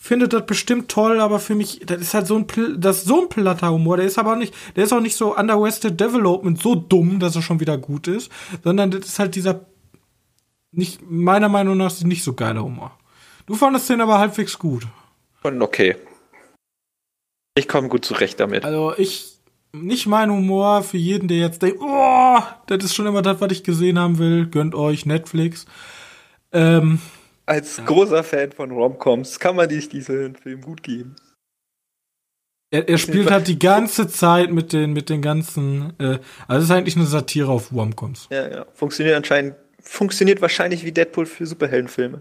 findet 0.00 0.32
das 0.32 0.46
bestimmt 0.46 0.88
toll, 0.88 1.20
aber 1.20 1.40
für 1.40 1.56
mich, 1.56 1.80
das 1.84 2.00
ist 2.00 2.14
halt 2.14 2.28
so 2.28 2.36
ein, 2.36 2.46
das 2.80 2.98
ist 2.98 3.06
so 3.06 3.22
ein 3.22 3.28
platter 3.28 3.72
Humor. 3.72 3.96
Der 3.96 4.06
ist 4.06 4.18
aber 4.18 4.32
auch 4.32 4.38
nicht, 4.38 4.54
der 4.76 4.84
ist 4.84 4.92
auch 4.92 5.00
nicht 5.00 5.16
so 5.16 5.36
underwested 5.36 6.00
Development 6.00 6.58
so 6.62 6.76
dumm, 6.76 7.18
dass 7.18 7.34
er 7.34 7.42
schon 7.42 7.60
wieder 7.60 7.76
gut 7.76 8.06
ist, 8.06 8.30
sondern 8.62 8.92
das 8.92 9.06
ist 9.06 9.18
halt 9.18 9.34
dieser, 9.34 9.66
nicht, 10.70 11.02
meiner 11.02 11.48
Meinung 11.48 11.76
nach, 11.76 12.00
nicht 12.02 12.22
so 12.22 12.32
geiler 12.32 12.62
Humor. 12.62 12.96
Du 13.46 13.56
fandest 13.56 13.90
den 13.90 14.00
aber 14.00 14.18
halbwegs 14.18 14.58
gut. 14.58 14.86
Und 15.42 15.60
okay. 15.60 15.96
Ich 17.56 17.66
komme 17.66 17.88
gut 17.88 18.04
zurecht 18.04 18.38
damit. 18.38 18.64
Also 18.64 18.94
ich, 18.96 19.38
nicht 19.72 20.06
mein 20.06 20.30
Humor 20.30 20.84
für 20.84 20.96
jeden, 20.96 21.26
der 21.26 21.38
jetzt 21.38 21.60
denkt, 21.60 21.80
oh, 21.80 22.38
das 22.66 22.84
ist 22.84 22.94
schon 22.94 23.06
immer 23.06 23.22
das, 23.22 23.40
was 23.40 23.50
ich 23.50 23.64
gesehen 23.64 23.98
haben 23.98 24.18
will. 24.18 24.46
Gönnt 24.46 24.76
euch 24.76 25.06
Netflix. 25.06 25.66
Ähm, 26.52 27.00
Als 27.48 27.82
großer 27.82 28.22
Fan 28.22 28.52
von 28.52 28.70
Romcoms 28.70 29.40
kann 29.40 29.56
man 29.56 29.70
sich 29.70 29.88
diesen 29.88 30.36
Film 30.36 30.60
gut 30.60 30.82
geben. 30.82 31.16
Er, 32.70 32.86
er 32.86 32.98
spielt 32.98 33.30
halt 33.30 33.48
die 33.48 33.58
ganze 33.58 34.06
Zeit 34.06 34.52
mit 34.52 34.74
den, 34.74 34.92
mit 34.92 35.08
den 35.08 35.22
ganzen, 35.22 35.94
äh, 35.98 36.18
also 36.46 36.58
es 36.58 36.64
ist 36.64 36.70
eigentlich 36.70 36.96
eine 36.96 37.06
Satire 37.06 37.50
auf 37.50 37.72
Womcoms. 37.72 38.28
Ja, 38.30 38.46
ja. 38.48 38.66
Funktioniert 38.74 39.16
anscheinend, 39.16 39.54
funktioniert 39.80 40.42
wahrscheinlich 40.42 40.84
wie 40.84 40.92
Deadpool 40.92 41.24
für 41.24 41.46
Superheldenfilme. 41.46 42.20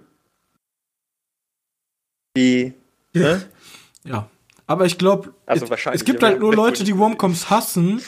Wie, 2.33 2.73
ne? 3.11 3.45
Ja. 4.05 4.29
Aber 4.65 4.85
ich 4.85 4.97
glaube, 4.97 5.33
Also 5.45 5.65
es, 5.65 5.85
es 5.85 6.05
gibt 6.05 6.23
halt 6.23 6.39
nur 6.39 6.53
Leute, 6.55 6.85
die 6.85 6.93
nicht 6.93 6.99
Womcoms 6.99 7.49
hassen 7.49 8.01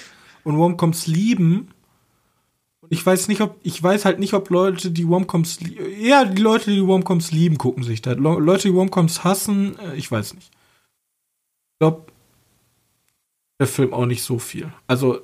und 0.45 0.58
Womcoms 0.58 1.08
lieben. 1.08 1.73
Und 2.81 2.93
ich 2.93 3.05
weiß 3.05 3.27
nicht, 3.27 3.41
ob, 3.41 3.57
ich 3.63 3.81
weiß 3.81 4.05
halt 4.05 4.19
nicht, 4.19 4.33
ob 4.33 4.49
Leute, 4.49 4.91
die 4.91 5.07
Womcoms, 5.07 5.59
eher 5.99 6.25
die 6.25 6.41
Leute, 6.41 6.71
die 6.71 6.85
Womcoms 6.85 7.31
lieben, 7.31 7.57
gucken 7.57 7.83
sich 7.83 8.01
das. 8.01 8.15
Le 8.15 8.39
Leute, 8.39 8.69
die 8.69 8.73
Womcoms 8.73 9.23
hassen, 9.23 9.77
äh, 9.79 9.95
ich 9.95 10.09
weiß 10.09 10.33
nicht. 10.35 10.51
Ich 10.51 11.79
glaube, 11.79 12.05
der 13.59 13.67
Film 13.67 13.93
auch 13.93 14.05
nicht 14.05 14.23
so 14.23 14.39
viel. 14.39 14.71
Also, 14.87 15.21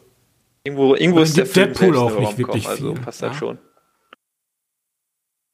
Irgendwo, 0.66 0.96
irgendwo 0.96 1.20
ist 1.20 1.38
der 1.38 1.46
Film 1.46 1.74
Deadpool 1.74 1.98
auch 1.98 2.20
nicht 2.20 2.38
wirklich 2.40 2.68
also 2.68 2.96
viel, 2.96 3.04
passt 3.04 3.22
ja. 3.22 3.34
schon. 3.36 3.60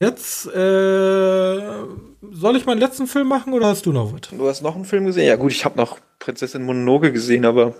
jetzt, 0.01 0.47
äh, 0.47 1.83
soll 2.31 2.55
ich 2.55 2.65
meinen 2.65 2.79
letzten 2.79 3.07
Film 3.07 3.27
machen 3.27 3.51
oder 3.51 3.67
hast 3.67 3.85
du 3.85 3.91
noch 3.91 4.13
was? 4.13 4.21
Du 4.29 4.47
hast 4.47 4.61
noch 4.61 4.75
einen 4.75 4.85
Film 4.85 5.05
gesehen? 5.05 5.27
Ja 5.27 5.35
gut, 5.35 5.51
ich 5.51 5.65
habe 5.65 5.77
noch 5.77 5.99
Prinzessin 6.19 6.63
Mononoke 6.63 7.11
gesehen, 7.11 7.43
aber 7.43 7.75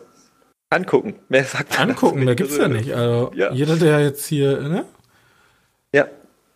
angucken. 0.71 1.19
Mehr 1.29 1.43
sagt 1.43 1.77
man 1.77 1.89
Angucken, 1.91 2.23
mehr 2.23 2.35
gibt's 2.35 2.57
ja 2.57 2.67
nicht. 2.67 2.91
Also, 2.93 3.31
Ja. 3.35 3.51
jeder, 3.51 3.75
der 3.75 3.99
jetzt 4.01 4.25
hier, 4.25 4.59
ne? 4.61 4.85
Ja. 5.93 6.07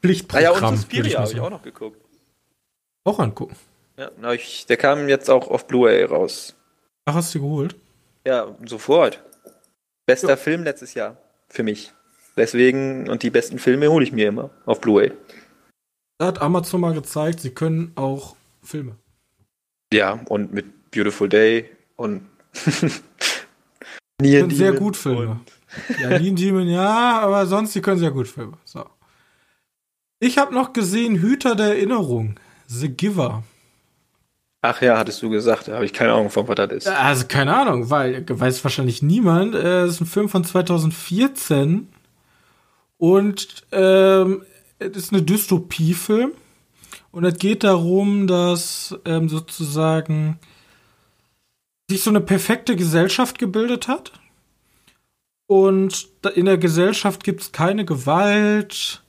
Pflichtprogramm. 0.02 0.54
Ah 0.56 0.60
ja, 0.62 0.68
und 0.70 0.78
Suspiria 0.78 1.20
habe 1.22 1.32
ich 1.32 1.40
auch 1.40 1.50
noch 1.50 1.62
geguckt. 1.62 2.00
auch 3.04 3.20
angucken. 3.20 3.56
Ja, 3.98 4.12
na, 4.20 4.34
ich, 4.34 4.66
der 4.66 4.78
kam 4.78 5.08
jetzt 5.08 5.30
auch 5.30 5.48
auf 5.50 5.68
Blu-ray 5.68 6.04
raus. 6.06 6.56
Ach, 7.06 7.14
hast 7.16 7.34
du 7.36 7.42
geholt? 7.42 7.76
Ja, 8.26 8.56
sofort. 8.66 9.22
Bester 10.06 10.30
Ja. 10.30 10.36
Film 10.38 10.64
letztes 10.64 10.94
Jahr. 10.96 11.18
Für 11.48 11.64
mich. 11.64 11.94
Deswegen, 12.36 13.10
und 13.10 13.24
die 13.24 13.30
besten 13.30 13.60
Filme 13.60 13.90
hole 13.90 14.04
ich 14.04 14.12
mir 14.12 14.28
immer 14.28 14.50
auf 14.66 14.82
Blu-ray. 14.82 15.12
Da 16.18 16.28
hat 16.28 16.42
Amazon 16.42 16.82
mal 16.82 16.94
gezeigt, 16.94 17.40
sie 17.42 17.52
können 17.52 17.92
auch 17.96 18.36
Filme. 18.64 18.96
Ja, 19.94 20.20
und 20.30 20.52
mit 20.54 20.92
Beautiful 20.92 21.30
Day 21.30 21.70
und 21.96 22.26
Die 24.22 24.30
Neon 24.30 24.42
können 24.48 24.58
sehr 24.58 24.72
Demon 24.72 24.84
gut 24.86 24.98
Filme. 24.98 25.40
Ja, 26.00 26.10
Lean 26.18 26.36
Demon, 26.36 26.68
ja, 26.68 27.20
aber 27.20 27.46
sonst, 27.46 27.76
die 27.76 27.82
können 27.82 28.00
sehr 28.00 28.12
gut 28.12 28.28
Filme. 28.28 28.54
So. 28.64 28.86
Ich 30.20 30.38
habe 30.38 30.54
noch 30.54 30.74
gesehen 30.74 31.16
Hüter 31.16 31.56
der 31.56 31.68
Erinnerung. 31.68 32.40
The 32.68 32.90
Giver. 32.90 33.44
Ach 34.62 34.82
ja, 34.82 34.98
hattest 34.98 35.22
du 35.22 35.30
gesagt, 35.30 35.68
da 35.68 35.76
habe 35.76 35.86
ich 35.86 35.94
keine 35.94 36.14
Ahnung 36.14 36.32
von, 36.32 36.48
was 36.48 36.56
das 36.56 36.72
ist. 36.72 36.88
Also 36.88 37.26
keine 37.28 37.56
Ahnung, 37.56 37.90
weil 37.90 38.26
weiß 38.28 38.64
wahrscheinlich 38.64 39.04
niemand. 39.04 39.54
Äh, 39.54 39.84
Es 39.84 39.96
ist 39.96 40.02
ein 40.02 40.06
Film 40.08 40.30
von 40.30 40.44
2014 40.44 41.88
und 42.98 43.64
ähm, 43.72 44.44
es 44.80 44.98
ist 44.98 45.14
eine 45.14 45.22
Dystopie-Film 45.22 46.32
und 47.12 47.26
es 47.26 47.38
geht 47.38 47.64
darum, 47.64 48.26
dass 48.26 48.98
ähm, 49.06 49.30
sozusagen 49.30 50.40
sich 51.90 52.02
so 52.02 52.10
eine 52.10 52.22
perfekte 52.22 52.76
Gesellschaft 52.76 53.38
gebildet 53.38 53.88
hat 53.88 54.12
und 55.48 56.08
in 56.34 56.46
der 56.46 56.58
Gesellschaft 56.58 57.24
gibt 57.24 57.42
es 57.42 57.52
keine 57.52 57.86
Gewalt 57.86 59.04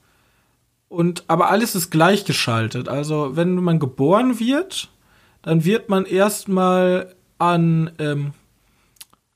und 0.87 1.23
aber 1.27 1.49
alles 1.49 1.75
ist 1.75 1.89
gleichgeschaltet. 1.89 2.87
Also 2.87 3.35
wenn 3.35 3.55
man 3.55 3.79
geboren 3.79 4.39
wird, 4.39 4.89
dann 5.41 5.65
wird 5.65 5.89
man 5.89 6.05
erstmal 6.05 7.15
an, 7.39 7.91
ähm, 7.99 8.33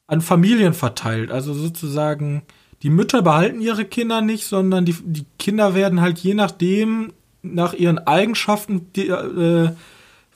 an 0.07 0.21
Familien 0.21 0.73
verteilt. 0.73 1.31
Also 1.31 1.53
sozusagen, 1.53 2.43
die 2.83 2.89
Mütter 2.89 3.21
behalten 3.21 3.61
ihre 3.61 3.85
Kinder 3.85 4.21
nicht, 4.21 4.45
sondern 4.45 4.85
die, 4.85 4.95
die 5.03 5.25
Kinder 5.39 5.73
werden 5.73 6.01
halt 6.01 6.19
je 6.19 6.33
nachdem, 6.33 7.13
nach 7.43 7.73
ihren 7.73 7.97
Eigenschaften, 7.97 8.91
die, 8.95 9.07
äh, 9.07 9.71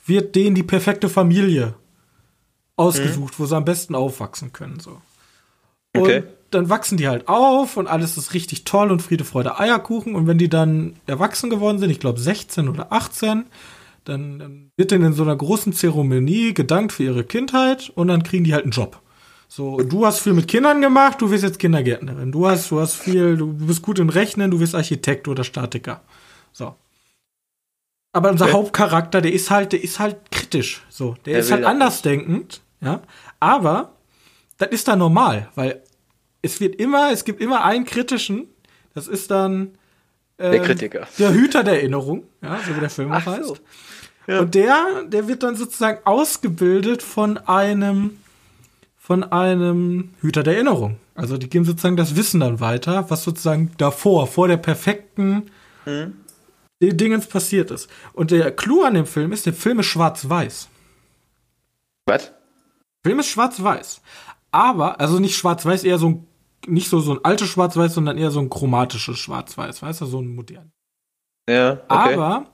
wird 0.04 0.34
denen 0.34 0.56
die 0.56 0.64
perfekte 0.64 1.08
Familie 1.08 1.74
ausgesucht, 2.76 3.38
wo 3.38 3.46
sie 3.46 3.56
am 3.56 3.64
besten 3.64 3.94
aufwachsen 3.94 4.52
können. 4.52 4.80
So. 4.80 5.00
Okay. 5.96 6.18
Und 6.18 6.26
dann 6.50 6.68
wachsen 6.68 6.96
die 6.96 7.08
halt 7.08 7.28
auf 7.28 7.76
und 7.76 7.86
alles 7.86 8.16
ist 8.16 8.34
richtig 8.34 8.64
toll 8.64 8.90
und 8.90 9.02
Friede, 9.02 9.24
Freude, 9.24 9.58
Eierkuchen. 9.58 10.14
Und 10.14 10.26
wenn 10.26 10.38
die 10.38 10.48
dann 10.48 10.96
erwachsen 11.06 11.50
geworden 11.50 11.78
sind, 11.78 11.90
ich 11.90 12.00
glaube 12.00 12.20
16 12.20 12.68
oder 12.68 12.92
18, 12.92 13.46
dann, 14.04 14.38
dann 14.38 14.70
wird 14.76 14.90
denen 14.90 15.06
in 15.06 15.12
so 15.12 15.22
einer 15.22 15.36
großen 15.36 15.72
Zeremonie 15.72 16.54
gedankt 16.54 16.92
für 16.92 17.02
ihre 17.02 17.24
Kindheit 17.24 17.90
und 17.94 18.08
dann 18.08 18.22
kriegen 18.22 18.44
die 18.44 18.54
halt 18.54 18.64
einen 18.64 18.72
Job. 18.72 19.00
So, 19.48 19.78
du 19.78 20.04
hast 20.06 20.20
viel 20.20 20.32
mit 20.32 20.48
Kindern 20.48 20.80
gemacht, 20.80 21.20
du 21.20 21.30
wirst 21.30 21.44
jetzt 21.44 21.58
Kindergärtnerin. 21.58 22.32
Du 22.32 22.48
hast, 22.48 22.70
du 22.70 22.80
hast 22.80 22.94
viel, 22.94 23.36
du 23.36 23.52
bist 23.52 23.82
gut 23.82 23.98
in 23.98 24.10
Rechnen, 24.10 24.50
du 24.50 24.60
wirst 24.60 24.74
Architekt 24.74 25.28
oder 25.28 25.44
Statiker. 25.44 26.02
So. 26.52 26.74
Aber 28.12 28.30
unser 28.30 28.46
Okay. 28.46 28.54
Hauptcharakter, 28.54 29.20
der 29.20 29.32
ist 29.32 29.50
halt, 29.50 29.72
der 29.72 29.82
ist 29.82 29.98
halt 29.98 30.30
kritisch. 30.30 30.82
So, 30.88 31.16
der, 31.24 31.34
Der 31.34 31.40
ist 31.40 31.52
halt 31.52 31.64
andersdenkend, 31.64 32.60
ja. 32.80 33.00
Aber 33.40 33.92
das 34.58 34.68
ist 34.70 34.88
dann 34.88 34.98
normal, 34.98 35.48
weil 35.54 35.82
es 36.42 36.60
wird 36.60 36.76
immer, 36.76 37.10
es 37.12 37.24
gibt 37.24 37.40
immer 37.40 37.64
einen 37.64 37.84
kritischen, 37.84 38.48
das 38.94 39.08
ist 39.08 39.30
dann 39.30 39.72
Der 40.38 40.54
ähm, 40.54 40.62
Kritiker. 40.62 41.06
der 41.18 41.32
Hüter 41.32 41.62
der 41.64 41.74
Erinnerung, 41.74 42.24
ja, 42.42 42.58
so 42.66 42.74
wie 42.76 42.80
der 42.80 42.90
Film 42.90 43.12
auch 43.12 43.16
Ach 43.16 43.24
so. 43.24 43.30
heißt. 43.52 43.62
Ja. 44.28 44.40
Und 44.40 44.54
der, 44.54 45.04
der 45.06 45.28
wird 45.28 45.42
dann 45.42 45.54
sozusagen 45.56 45.98
ausgebildet 46.04 47.02
von 47.02 47.38
einem, 47.38 48.18
von 48.96 49.22
einem 49.24 50.10
Hüter 50.20 50.42
der 50.42 50.54
Erinnerung. 50.54 50.96
Also 51.14 51.38
die 51.38 51.48
geben 51.48 51.64
sozusagen 51.64 51.96
das 51.96 52.16
Wissen 52.16 52.40
dann 52.40 52.60
weiter, 52.60 53.08
was 53.08 53.22
sozusagen 53.24 53.72
davor, 53.78 54.26
vor 54.26 54.48
der 54.48 54.56
perfekten 54.58 55.50
Mhm. 55.84 56.14
Dingens 56.82 57.26
passiert 57.28 57.70
ist. 57.70 57.88
Und 58.12 58.32
der 58.32 58.50
Clou 58.50 58.82
an 58.82 58.94
dem 58.94 59.06
Film 59.06 59.30
ist, 59.32 59.46
der 59.46 59.54
Film 59.54 59.78
ist 59.78 59.86
schwarz-weiß. 59.86 60.68
Was? 62.06 62.32
Film 63.06 63.20
ist 63.20 63.28
schwarz-weiß. 63.28 64.02
Aber, 64.50 64.98
also 64.98 65.20
nicht 65.20 65.36
schwarz-weiß, 65.36 65.84
eher 65.84 65.98
so 65.98 66.08
ein, 66.08 66.26
nicht 66.66 66.88
so, 66.88 66.98
so 66.98 67.12
ein 67.12 67.24
altes 67.24 67.48
Schwarz-Weiß, 67.48 67.94
sondern 67.94 68.18
eher 68.18 68.32
so 68.32 68.40
ein 68.40 68.50
chromatisches 68.50 69.16
Schwarz-Weiß, 69.16 69.80
weißt 69.80 70.00
du, 70.00 70.06
so 70.06 70.20
ein 70.20 70.34
modern. 70.34 70.72
Ja, 71.48 71.74
okay. 71.74 71.82
Aber 71.86 72.46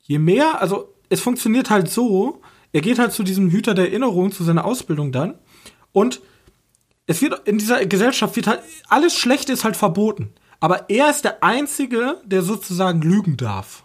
je 0.00 0.18
mehr, 0.18 0.60
also 0.60 0.92
es 1.08 1.20
funktioniert 1.20 1.70
halt 1.70 1.88
so, 1.88 2.42
er 2.72 2.80
geht 2.80 2.98
halt 2.98 3.12
zu 3.12 3.22
diesem 3.22 3.50
Hüter 3.50 3.74
der 3.74 3.86
Erinnerung, 3.90 4.32
zu 4.32 4.42
seiner 4.42 4.64
Ausbildung 4.64 5.12
dann 5.12 5.38
und 5.92 6.20
es 7.06 7.22
wird 7.22 7.46
in 7.46 7.58
dieser 7.58 7.86
Gesellschaft 7.86 8.34
wird 8.34 8.48
halt 8.48 8.62
alles 8.88 9.14
Schlechte 9.14 9.52
ist 9.52 9.62
halt 9.62 9.76
verboten, 9.76 10.32
aber 10.58 10.90
er 10.90 11.10
ist 11.10 11.22
der 11.22 11.44
einzige, 11.44 12.20
der 12.24 12.42
sozusagen 12.42 13.02
lügen 13.02 13.36
darf. 13.36 13.84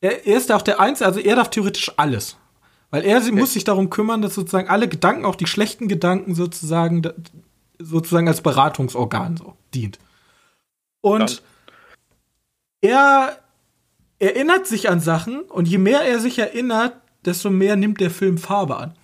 Er, 0.00 0.26
er 0.26 0.36
ist 0.36 0.50
auch 0.50 0.62
der 0.62 0.80
einzige, 0.80 1.06
also 1.06 1.20
er 1.20 1.36
darf 1.36 1.50
theoretisch 1.50 1.92
alles. 1.96 2.36
Weil 2.90 3.04
er 3.04 3.20
sie 3.20 3.32
muss 3.32 3.52
sich 3.52 3.64
darum 3.64 3.90
kümmern, 3.90 4.22
dass 4.22 4.34
sozusagen 4.34 4.68
alle 4.68 4.88
Gedanken, 4.88 5.24
auch 5.24 5.34
die 5.34 5.46
schlechten 5.46 5.88
Gedanken 5.88 6.34
sozusagen 6.34 7.02
sozusagen 7.78 8.28
als 8.28 8.40
Beratungsorgan 8.40 9.36
so 9.36 9.54
dient. 9.74 9.98
Und 11.00 11.42
er 12.80 13.38
erinnert 14.18 14.66
sich 14.66 14.88
an 14.88 15.00
Sachen 15.00 15.42
und 15.42 15.68
je 15.68 15.78
mehr 15.78 16.02
er 16.02 16.18
sich 16.18 16.38
erinnert, 16.38 16.94
desto 17.24 17.50
mehr 17.50 17.76
nimmt 17.76 18.00
der 18.00 18.10
Film 18.10 18.38
Farbe 18.38 18.76
an. 18.76 18.94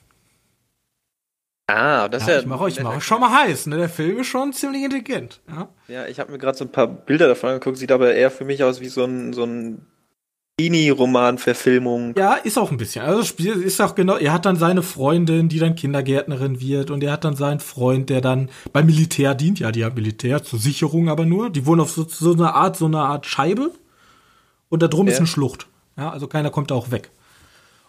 Ah, 1.66 2.08
das 2.08 2.22
ist 2.22 2.28
Ja, 2.28 2.34
ja. 2.34 2.40
ich 2.40 2.46
mache 2.46 2.64
euch, 2.64 2.76
ich 2.76 2.82
mach 2.82 2.96
euch 2.96 3.04
schon 3.04 3.20
mal 3.20 3.44
heiß, 3.44 3.66
ne? 3.66 3.76
Der 3.78 3.88
Film 3.88 4.18
ist 4.18 4.26
schon 4.26 4.52
ziemlich 4.52 4.82
intelligent. 4.82 5.40
Ja? 5.48 5.68
Ja, 5.88 6.06
ich 6.06 6.20
habe 6.20 6.30
mir 6.30 6.38
gerade 6.38 6.58
so 6.58 6.64
ein 6.64 6.72
paar 6.72 6.86
Bilder 6.86 7.26
davon 7.26 7.50
angeguckt, 7.50 7.78
sieht 7.78 7.90
aber 7.92 8.12
eher 8.12 8.30
für 8.30 8.44
mich 8.44 8.62
aus 8.62 8.80
wie 8.80 8.88
so 8.88 9.04
ein, 9.04 9.32
so 9.32 9.44
ein 9.44 9.86
Teenie-Roman-Verfilmung. 10.58 12.14
ja, 12.16 12.34
ist 12.34 12.58
auch 12.58 12.70
ein 12.70 12.76
bisschen. 12.76 13.04
Also 13.04 13.18
das 13.18 13.28
Spiel 13.28 13.52
ist 13.54 13.80
auch 13.80 13.94
genau, 13.94 14.16
er 14.16 14.32
hat 14.32 14.46
dann 14.46 14.56
seine 14.56 14.82
Freundin, 14.82 15.48
die 15.48 15.58
dann 15.58 15.74
Kindergärtnerin 15.74 16.60
wird 16.60 16.90
und 16.90 17.02
er 17.02 17.12
hat 17.12 17.24
dann 17.24 17.34
seinen 17.36 17.60
Freund, 17.60 18.08
der 18.10 18.20
dann 18.20 18.48
beim 18.72 18.86
Militär 18.86 19.34
dient. 19.34 19.58
Ja, 19.58 19.72
die 19.72 19.84
haben 19.84 19.94
Militär 19.94 20.42
zur 20.44 20.58
Sicherung 20.58 21.08
aber 21.08 21.26
nur. 21.26 21.50
Die 21.50 21.66
wohnen 21.66 21.80
auf 21.80 21.90
so, 21.90 22.06
so 22.08 22.32
einer 22.32 22.54
Art, 22.54 22.76
so 22.76 22.86
einer 22.86 23.04
Art 23.04 23.26
Scheibe 23.26 23.72
und 24.68 24.82
da 24.82 24.88
drum 24.88 25.08
ist 25.08 25.14
Ja. 25.14 25.18
eine 25.18 25.26
Schlucht. 25.26 25.66
Ja, 25.96 26.10
also 26.10 26.26
keiner 26.28 26.50
kommt 26.50 26.70
da 26.70 26.74
auch 26.76 26.90
weg. 26.90 27.10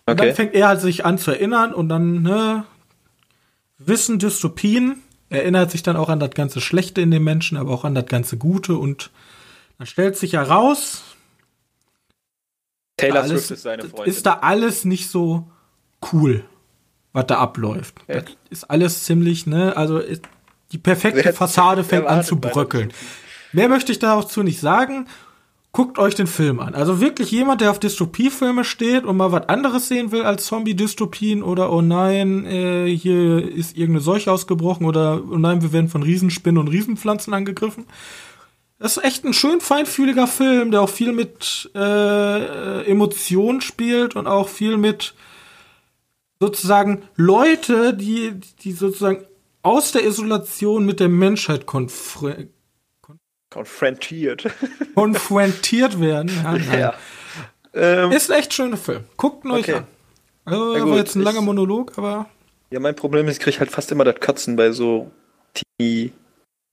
Und 0.07 0.13
Okay. 0.13 0.28
dann 0.28 0.36
fängt 0.36 0.53
er 0.55 0.68
halt 0.70 0.82
sich 0.82 1.05
an 1.05 1.18
zu 1.18 1.32
erinnern 1.32 1.74
und 1.74 1.89
dann, 1.89 2.22
ne, 2.24 2.63
Wissen, 3.78 4.20
Dystopien, 4.20 5.01
er 5.30 5.41
erinnert 5.41 5.70
sich 5.72 5.84
dann 5.84 5.97
auch 5.97 6.09
an 6.09 6.20
das 6.20 6.32
ganze 6.32 6.61
Schlechte 6.61 7.01
in 7.01 7.11
den 7.11 7.24
Menschen, 7.24 7.57
aber 7.57 7.72
auch 7.72 7.84
an 7.86 7.93
das 7.95 8.05
ganze 8.05 8.38
Gute 8.38 8.76
und 8.78 9.11
dann 9.78 9.86
stellt 9.88 10.16
sich 10.18 10.34
heraus, 10.34 11.03
Taylor 12.97 13.23
alles, 13.23 13.47
Swift 13.47 13.51
ist 13.51 13.63
seine 13.63 13.83
Freundin. 13.83 14.05
ist 14.13 14.25
da 14.25 14.33
alles 14.41 14.85
nicht 14.85 15.09
so 15.09 15.47
cool, 16.13 16.45
was 17.13 17.27
da 17.27 17.37
abläuft. 17.39 17.95
Ja. 18.07 18.21
Das 18.21 18.31
ist 18.49 18.63
alles 18.65 19.03
ziemlich, 19.03 19.47
ne, 19.47 19.75
also 19.75 20.01
die 20.71 20.77
perfekte 20.77 21.33
Fassade 21.33 21.83
fängt 21.85 22.07
an 22.07 22.23
zu 22.23 22.37
bröckeln. 22.37 22.93
Mehr 23.51 23.69
möchte 23.69 23.91
ich 23.91 23.99
dazu 23.99 24.43
nicht 24.43 24.59
sagen. 24.59 25.07
guckt 25.71 25.99
euch 25.99 26.15
den 26.15 26.27
Film 26.27 26.61
an. 26.61 26.73
Also 26.73 27.01
wirklich 27.01 27.31
jemand, 27.31 27.59
der 27.59 27.69
auf 27.69 27.79
Dystopiefilme 27.79 28.63
steht 28.63 29.03
und 29.03 29.17
mal 29.17 29.33
was 29.33 29.49
anderes 29.49 29.89
sehen 29.89 30.13
will 30.13 30.23
als 30.23 30.45
Zombie-Dystopien 30.45 31.43
oder 31.43 31.71
oh 31.71 31.81
nein, 31.81 32.45
äh, 32.45 32.87
hier 32.95 33.45
ist 33.45 33.75
irgendeine 33.75 33.99
Seuche 33.99 34.31
ausgebrochen 34.31 34.85
oder 34.85 35.21
oh 35.29 35.37
nein, 35.37 35.61
wir 35.61 35.73
werden 35.73 35.89
von 35.89 36.01
Riesenspinnen 36.01 36.59
und 36.59 36.69
Riesenpflanzen 36.69 37.33
angegriffen. 37.33 37.85
Das 38.86 38.97
ist 38.97 39.03
echt 39.03 39.25
ein 39.25 39.33
schön 39.33 39.61
feinfühliger 39.61 40.27
Film, 40.27 40.69
der 40.69 40.81
auch 40.81 40.89
viel 40.89 41.11
mit 41.11 41.71
äh, 41.73 42.86
Emotionen 42.86 43.61
spielt 43.61 44.15
und 44.15 44.27
auch 44.27 44.47
viel 44.47 44.77
mit 44.77 45.15
sozusagen 46.39 47.01
Leute, 47.15 47.95
die, 47.95 48.39
die 48.61 48.73
sozusagen 48.73 49.25
aus 49.63 49.91
der 49.91 50.05
Isolation 50.05 50.86
mit 50.86 50.99
der 50.99 51.09
Menschheit 51.09 51.65
konfrontiert 51.65 52.51
Konfrontiert. 53.49 54.51
Konfrontiert 54.93 55.99
werden. 55.99 56.29
Ja, 56.43 56.77
ja. 56.77 56.93
Ähm, 57.73 58.11
ist 58.11 58.29
ein 58.29 58.38
echt 58.38 58.53
schöner 58.53 58.77
Film. 58.77 59.05
Guckt 59.17 59.45
ihn 59.45 59.51
euch 59.51 59.63
okay. 59.63 59.73
an. 59.77 59.88
Also, 60.45 60.73
das 60.75 60.86
war 60.86 60.97
jetzt 60.97 61.15
ein 61.15 61.23
langer 61.23 61.41
Monolog, 61.41 61.97
aber. 61.97 62.29
Ja, 62.69 62.79
mein 62.79 62.95
Problem 62.95 63.27
ist, 63.29 63.38
ich 63.38 63.39
kriege 63.39 63.57
halt 63.57 63.71
fast 63.71 63.91
immer 63.91 64.03
das 64.03 64.19
Katzen 64.19 64.55
bei 64.55 64.71
so 64.71 65.09
Teenie. 65.79 66.13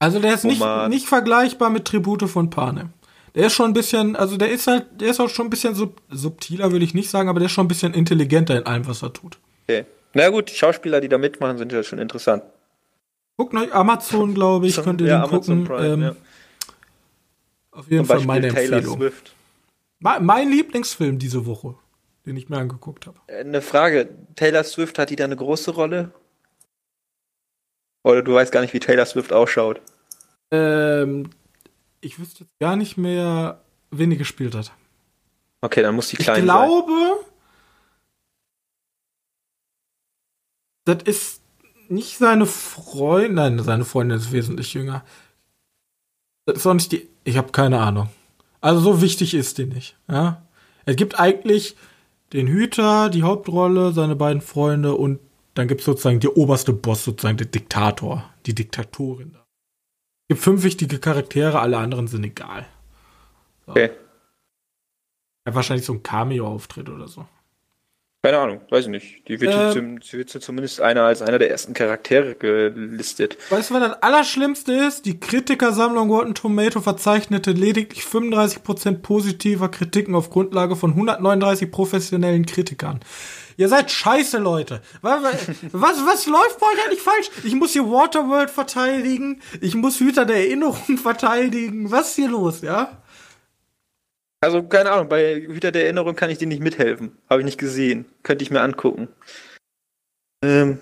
Also 0.03 0.19
der 0.19 0.35
ist 0.35 0.45
nicht, 0.45 0.61
nicht 0.89 1.07
vergleichbar 1.07 1.71
mit 1.71 1.85
Tribute 1.85 2.29
von 2.29 2.51
Panem. 2.51 2.91
Der 3.37 3.47
ist 3.47 3.53
schon 3.53 3.71
ein 3.71 3.73
bisschen, 3.73 4.17
also 4.17 4.37
der 4.37 4.51
ist 4.51 4.67
halt, 4.67 4.87
der 5.01 5.11
ist 5.11 5.21
auch 5.21 5.29
schon 5.29 5.47
ein 5.47 5.51
bisschen 5.51 5.77
sub, 5.77 6.03
subtiler, 6.11 6.73
würde 6.73 6.85
ich 6.85 6.93
nicht 6.93 7.09
sagen, 7.09 7.29
aber 7.29 7.39
der 7.39 7.47
ist 7.47 7.53
schon 7.53 7.67
ein 7.67 7.69
bisschen 7.69 7.95
intelligenter 7.95 8.59
in 8.59 8.67
allem, 8.67 8.85
was 8.89 9.03
er 9.05 9.13
tut. 9.13 9.39
Okay. 9.63 9.87
Na 10.13 10.29
gut, 10.29 10.51
die 10.51 10.57
Schauspieler, 10.57 11.01
die 11.01 11.09
da 11.09 11.19
mitmachen, 11.19 11.57
sind 11.57 11.71
ja 11.71 11.85
schon 11.85 12.01
interessant. 12.01 12.43
Guckt 13.37 13.55
euch 13.55 13.73
Amazon, 13.73 14.35
glaube 14.35 14.67
ich, 14.67 14.77
könnt 14.83 15.01
ihr 15.01 15.07
ja, 15.07 15.19
den 15.21 15.31
Amazon 15.31 15.65
gucken. 15.65 15.77
Prime, 15.77 15.95
ähm, 15.95 16.03
ja. 16.03 16.17
Auf 17.71 17.89
jeden 17.89 18.05
Fall 18.05 18.21
meine 18.23 18.49
Taylor 18.49 18.79
Empfehlung. 18.79 18.99
Swift. 18.99 19.35
Mein 20.01 20.51
Lieblingsfilm 20.51 21.21
diese 21.21 21.47
Woche, 21.47 21.77
den 22.27 22.37
ich 22.37 22.49
mir 22.49 22.59
angeguckt 22.59 23.07
habe. 23.07 23.19
Äh, 23.29 23.39
eine 23.39 23.63
Frage: 23.63 24.09
Taylor 24.35 24.65
Swift, 24.65 24.99
hat 24.99 25.11
die 25.11 25.17
da 25.17 25.25
eine 25.25 25.37
große 25.37 25.71
Rolle? 25.71 26.11
Oder 28.03 28.23
du 28.23 28.35
weißt 28.35 28.51
gar 28.51 28.63
nicht, 28.63 28.75
wie 28.75 28.81
Taylor 28.81 29.07
Swift 29.07 29.33
ausschaut? 29.33 29.81
Ähm, 30.53 31.31
ich 32.01 32.19
wüsste 32.19 32.45
jetzt 32.45 32.59
gar 32.61 32.77
nicht 32.77 32.97
mehr, 32.97 33.63
wen 33.91 34.11
die 34.11 34.17
gespielt 34.17 34.55
hat. 34.55 34.73
Okay, 35.61 35.83
dann 35.83 35.97
muss 35.97 36.09
die 36.09 36.17
klein 36.17 36.27
sein. 36.27 36.45
Ich 36.45 36.51
glaube, 36.51 36.93
sein. 40.85 40.99
das 40.99 41.03
ist 41.05 41.41
nicht 41.89 42.19
seine 42.19 42.47
Freundin, 42.47 43.35
nein, 43.35 43.59
seine 43.59 43.85
Freundin 43.85 44.19
ist 44.19 44.33
wesentlich 44.33 44.75
jünger. 44.75 45.05
Das 46.47 46.59
ist 46.59 46.67
auch 46.67 46.75
nicht 46.75 46.93
die 46.93 47.09
ich 47.25 47.37
habe 47.37 47.53
keine 47.53 47.81
Ahnung. 47.81 48.09
Also 48.61 48.81
so 48.81 49.03
wichtig 49.03 49.35
ist 49.35 49.59
die 49.59 49.67
nicht. 49.67 49.97
Ja? 50.09 50.43
Es 50.85 50.97
gibt 50.97 51.19
eigentlich 51.19 51.77
den 52.33 52.47
Hüter, 52.47 53.11
die 53.11 53.23
Hauptrolle, 53.23 53.93
seine 53.93 54.17
beiden 54.17 54.43
Freunde 54.43 54.95
und 54.95 55.21
dann 55.55 55.69
gibt 55.69 55.81
es 55.81 55.87
sozusagen 55.87 56.21
die 56.21 56.29
oberste 56.29 56.73
Boss, 56.73 57.05
sozusagen 57.05 57.37
der 57.37 57.47
Diktator, 57.47 58.25
die 58.47 58.55
Diktatorin. 58.55 59.37
Es 60.23 60.35
gibt 60.35 60.41
fünf 60.41 60.63
wichtige 60.63 60.99
Charaktere, 60.99 61.61
alle 61.61 61.79
anderen 61.79 62.07
sind 62.09 62.25
egal. 62.25 62.67
So. 63.67 63.73
Okay. 63.73 63.91
Ja, 65.47 65.55
wahrscheinlich 65.55 65.85
so 65.85 65.93
ein 65.93 66.03
Cameo-Auftritt 66.03 66.89
oder 66.89 67.09
so. 67.09 67.27
Keine 68.25 68.39
Ahnung, 68.39 68.61
weiß 68.71 68.85
ich 68.85 68.91
nicht. 68.91 69.29
Die 69.29 69.41
wird, 69.41 69.53
äh, 69.53 69.73
zum, 69.73 70.01
sie 70.01 70.19
wird 70.19 70.31
zumindest 70.31 70.81
einer 70.81 71.03
als 71.03 71.23
einer 71.23 71.41
der 71.41 71.51
ersten 71.51 71.75
Charaktere 71.75 72.37
gelistet. 72.37 73.37
Weißt 73.51 73.71
du, 73.71 73.75
was 73.75 73.81
das 73.81 74.01
Allerschlimmste 74.01 74.73
ist? 74.73 75.07
Die 75.07 75.19
Kritikersammlung 75.19 76.09
Rotten 76.09 76.37
Tomato 76.37 76.81
verzeichnete 76.81 77.51
lediglich 77.51 78.05
35% 78.05 78.99
positiver 78.99 79.69
Kritiken 79.71 80.15
auf 80.15 80.31
Grundlage 80.31 80.77
von 80.77 80.91
139 80.91 81.69
professionellen 81.73 82.47
Kritikern. 82.47 83.01
Ihr 83.57 83.69
seid 83.69 83.91
scheiße, 83.91 84.39
Leute. 84.39 84.83
Was, 85.01 85.23
was, 85.73 86.07
was 86.07 86.27
läuft 86.27 86.59
bei 86.59 86.67
euch 86.67 86.85
eigentlich 86.85 87.03
falsch? 87.03 87.31
Ich 87.45 87.55
muss 87.55 87.73
hier 87.73 87.85
Waterworld 87.85 88.51
verteidigen. 88.51 89.41
Ich 89.61 89.75
muss 89.75 90.01
Hüter 90.01 90.25
der 90.25 90.37
Erinnerung 90.37 90.99
verteidigen. 91.03 91.91
Was 91.91 92.11
ist 92.11 92.17
hier 92.17 92.29
los, 92.29 92.63
ja? 92.63 93.03
Also, 94.41 94.63
keine 94.65 94.91
Ahnung, 94.91 95.09
bei 95.09 95.37
Hüter 95.37 95.71
der 95.71 95.85
Erinnerung 95.85 96.17
kann 96.17 96.31
ich 96.31 96.39
dir 96.39 96.49
nicht 96.49 96.63
mithelfen. 96.63 97.17
Habe 97.31 97.41
ich 97.41 97.45
nicht 97.45 97.59
gesehen. 97.59 98.07
Könnte 98.23 98.43
ich 98.43 98.51
mir 98.51 98.61
angucken. 98.61 99.09
Ähm, 100.45 100.79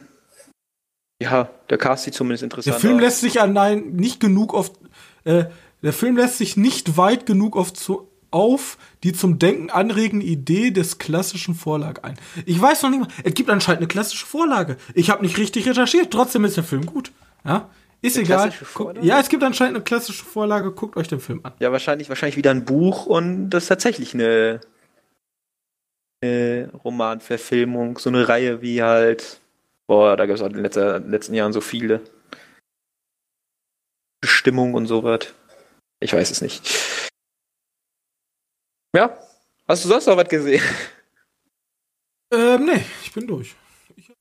ja, 1.23 1.51
der 1.69 1.79
Cast 1.79 2.05
sieht 2.05 2.15
zumindest 2.15 2.43
interessant 2.43 2.75
aus. 2.75 2.81
Der 2.81 2.89
Film 2.89 2.99
aus. 2.99 3.05
lässt 3.05 3.21
sich 3.21 3.41
allein 3.41 3.91
nicht 3.91 4.21
genug 4.21 4.55
oft, 4.55 4.73
äh, 5.25 5.45
der 5.83 5.93
Film 5.93 6.17
lässt 6.17 6.39
sich 6.39 6.57
nicht 6.57 6.97
weit 6.97 7.27
genug 7.27 7.57
oft 7.57 7.77
zu, 7.77 8.10
auf 8.31 8.79
die 9.03 9.13
zum 9.13 9.39
Denken 9.39 9.71
anregende 9.71 10.27
Idee 10.27 10.71
des 10.71 10.99
klassischen 10.99 11.55
Vorlage 11.55 12.05
ein. 12.05 12.17
Ich 12.47 12.61
weiß 12.61 12.83
noch 12.83 12.91
nicht 12.91 13.01
mal, 13.01 13.09
es 13.25 13.35
gibt 13.35 13.51
anscheinend 13.51 13.81
eine 13.81 13.89
klassische 13.89 14.27
Vorlage. 14.27 14.77
Ich 14.95 15.11
habe 15.11 15.23
nicht 15.23 15.39
richtig 15.39 15.69
recherchiert, 15.69 16.11
trotzdem 16.11 16.45
ist 16.45 16.57
der 16.57 16.65
Film 16.65 16.87
gut. 16.87 17.13
Ja? 17.45 17.71
Ist 18.03 18.17
eine 18.17 18.25
egal. 18.25 18.53
ja, 19.03 19.21
es 19.21 19.29
gibt 19.29 19.43
anscheinend 19.43 19.77
eine 19.77 19.85
klassische 19.85 20.25
Vorlage. 20.25 20.73
Guckt 20.73 20.97
euch 20.97 21.09
den 21.09 21.21
Film 21.21 21.41
an. 21.43 21.53
Ja, 21.59 21.71
wahrscheinlich, 21.71 22.09
wahrscheinlich 22.09 22.37
wieder 22.37 22.51
ein 22.51 22.65
Buch 22.65 23.05
und 23.05 23.51
das 23.51 23.65
ist 23.65 23.69
tatsächlich 23.69 24.15
eine, 24.15 24.61
eine 26.23 26.71
Romanverfilmung. 26.83 27.99
So 27.99 28.09
eine 28.09 28.27
Reihe 28.27 28.63
wie 28.63 28.83
halt. 28.83 29.41
Boah, 29.87 30.17
da 30.17 30.25
gab 30.25 30.37
es 30.37 30.43
auch 30.43 30.47
in 30.47 30.55
den 30.55 30.63
letzten, 30.63 31.11
letzten 31.11 31.35
Jahren 31.35 31.53
so 31.53 31.61
viele. 31.61 32.01
Bestimmung 34.23 34.73
und 34.75 34.87
sowas. 34.87 35.35
Ich 36.01 36.13
weiß 36.15 36.31
es 36.31 36.41
nicht. 36.41 36.67
Ja. 38.95 39.17
Hast 39.69 39.85
du 39.85 39.89
sonst 39.89 40.07
noch 40.07 40.17
was 40.17 40.29
gesehen? 40.29 40.63
Ähm, 42.33 42.65
nee, 42.65 42.85
ich 43.03 43.13
bin 43.13 43.27
durch. 43.27 43.55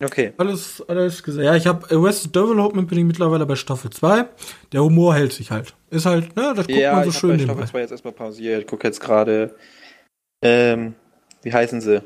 Okay. 0.01 0.33
Alles, 0.37 0.83
alles 0.87 1.21
gesagt. 1.21 1.45
Ja, 1.45 1.55
ich 1.55 1.67
habe 1.67 1.85
Arrested 1.95 2.35
Development 2.35 2.87
bin 2.87 2.97
ich 2.99 3.03
mittlerweile 3.03 3.45
bei 3.45 3.55
Staffel 3.55 3.91
2. 3.91 4.25
Der 4.71 4.83
Humor 4.83 5.13
hält 5.13 5.33
sich 5.33 5.51
halt. 5.51 5.75
Ist 5.89 6.05
halt, 6.05 6.35
ne, 6.35 6.53
das 6.55 6.67
guckt 6.67 6.79
ja, 6.79 6.93
man 6.93 7.03
so 7.03 7.09
ich 7.09 7.17
schön 7.17 7.37
bei 7.37 7.43
Staffel 7.43 7.67
2 7.67 7.79
jetzt 7.81 7.91
erstmal 7.91 8.13
pausiert. 8.13 8.61
Ich 8.61 8.67
gucke 8.67 8.87
jetzt 8.87 9.01
gerade, 9.01 9.55
ähm, 10.41 10.95
wie 11.41 11.53
heißen 11.53 11.81
sie? 11.81 12.01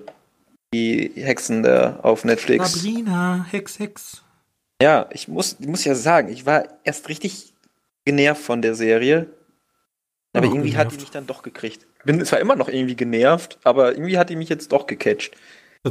Die 0.74 1.12
Hexen 1.16 1.62
da 1.62 2.00
auf 2.02 2.26
Netflix. 2.26 2.74
Sabrina, 2.74 3.46
Hex, 3.50 3.78
Hex. 3.78 4.24
Ja, 4.82 5.08
ich 5.12 5.28
muss, 5.28 5.58
ich 5.60 5.68
muss 5.68 5.86
ja 5.86 5.94
sagen, 5.94 6.30
ich 6.30 6.46
war 6.46 6.66
erst 6.84 7.10
richtig 7.10 7.54
genervt 8.06 8.42
von 8.42 8.62
der 8.62 8.74
Serie. 8.74 9.28
Aber 10.36 10.48
irgendwie 10.48 10.72
genervt. 10.72 10.86
hat 10.86 10.92
die 10.94 11.02
mich 11.02 11.12
dann 11.12 11.28
doch 11.28 11.44
gekriegt. 11.44 11.86
Bin 12.06 12.24
zwar 12.26 12.40
immer 12.40 12.56
noch 12.56 12.68
irgendwie 12.68 12.96
genervt, 12.96 13.60
aber 13.64 13.94
irgendwie 13.94 14.18
hat 14.18 14.30
die 14.30 14.36
mich 14.36 14.50
jetzt 14.50 14.72
doch 14.72 14.88
gecatcht 14.88 15.36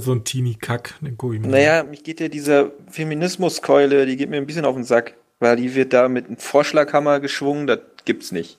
so 0.01 0.13
ein 0.13 0.25
Teenie-Kack, 0.25 0.95
den 1.01 1.17
mir. 1.21 1.49
Naja, 1.49 1.83
mich 1.83 2.03
geht 2.03 2.21
ja 2.21 2.29
diese 2.29 2.73
Feminismuskeule, 2.89 4.07
die 4.07 4.17
geht 4.17 4.31
mir 4.31 4.39
ein 4.39 4.47
bisschen 4.47 4.65
auf 4.65 4.75
den 4.75 4.85
Sack, 4.85 5.15
weil 5.39 5.57
die 5.57 5.75
wird 5.75 5.93
da 5.93 6.09
mit 6.09 6.27
einem 6.27 6.39
Vorschlaghammer 6.39 7.21
geschwungen, 7.21 7.67
das 7.67 7.81
gibt's 8.05 8.33
nicht. 8.33 8.59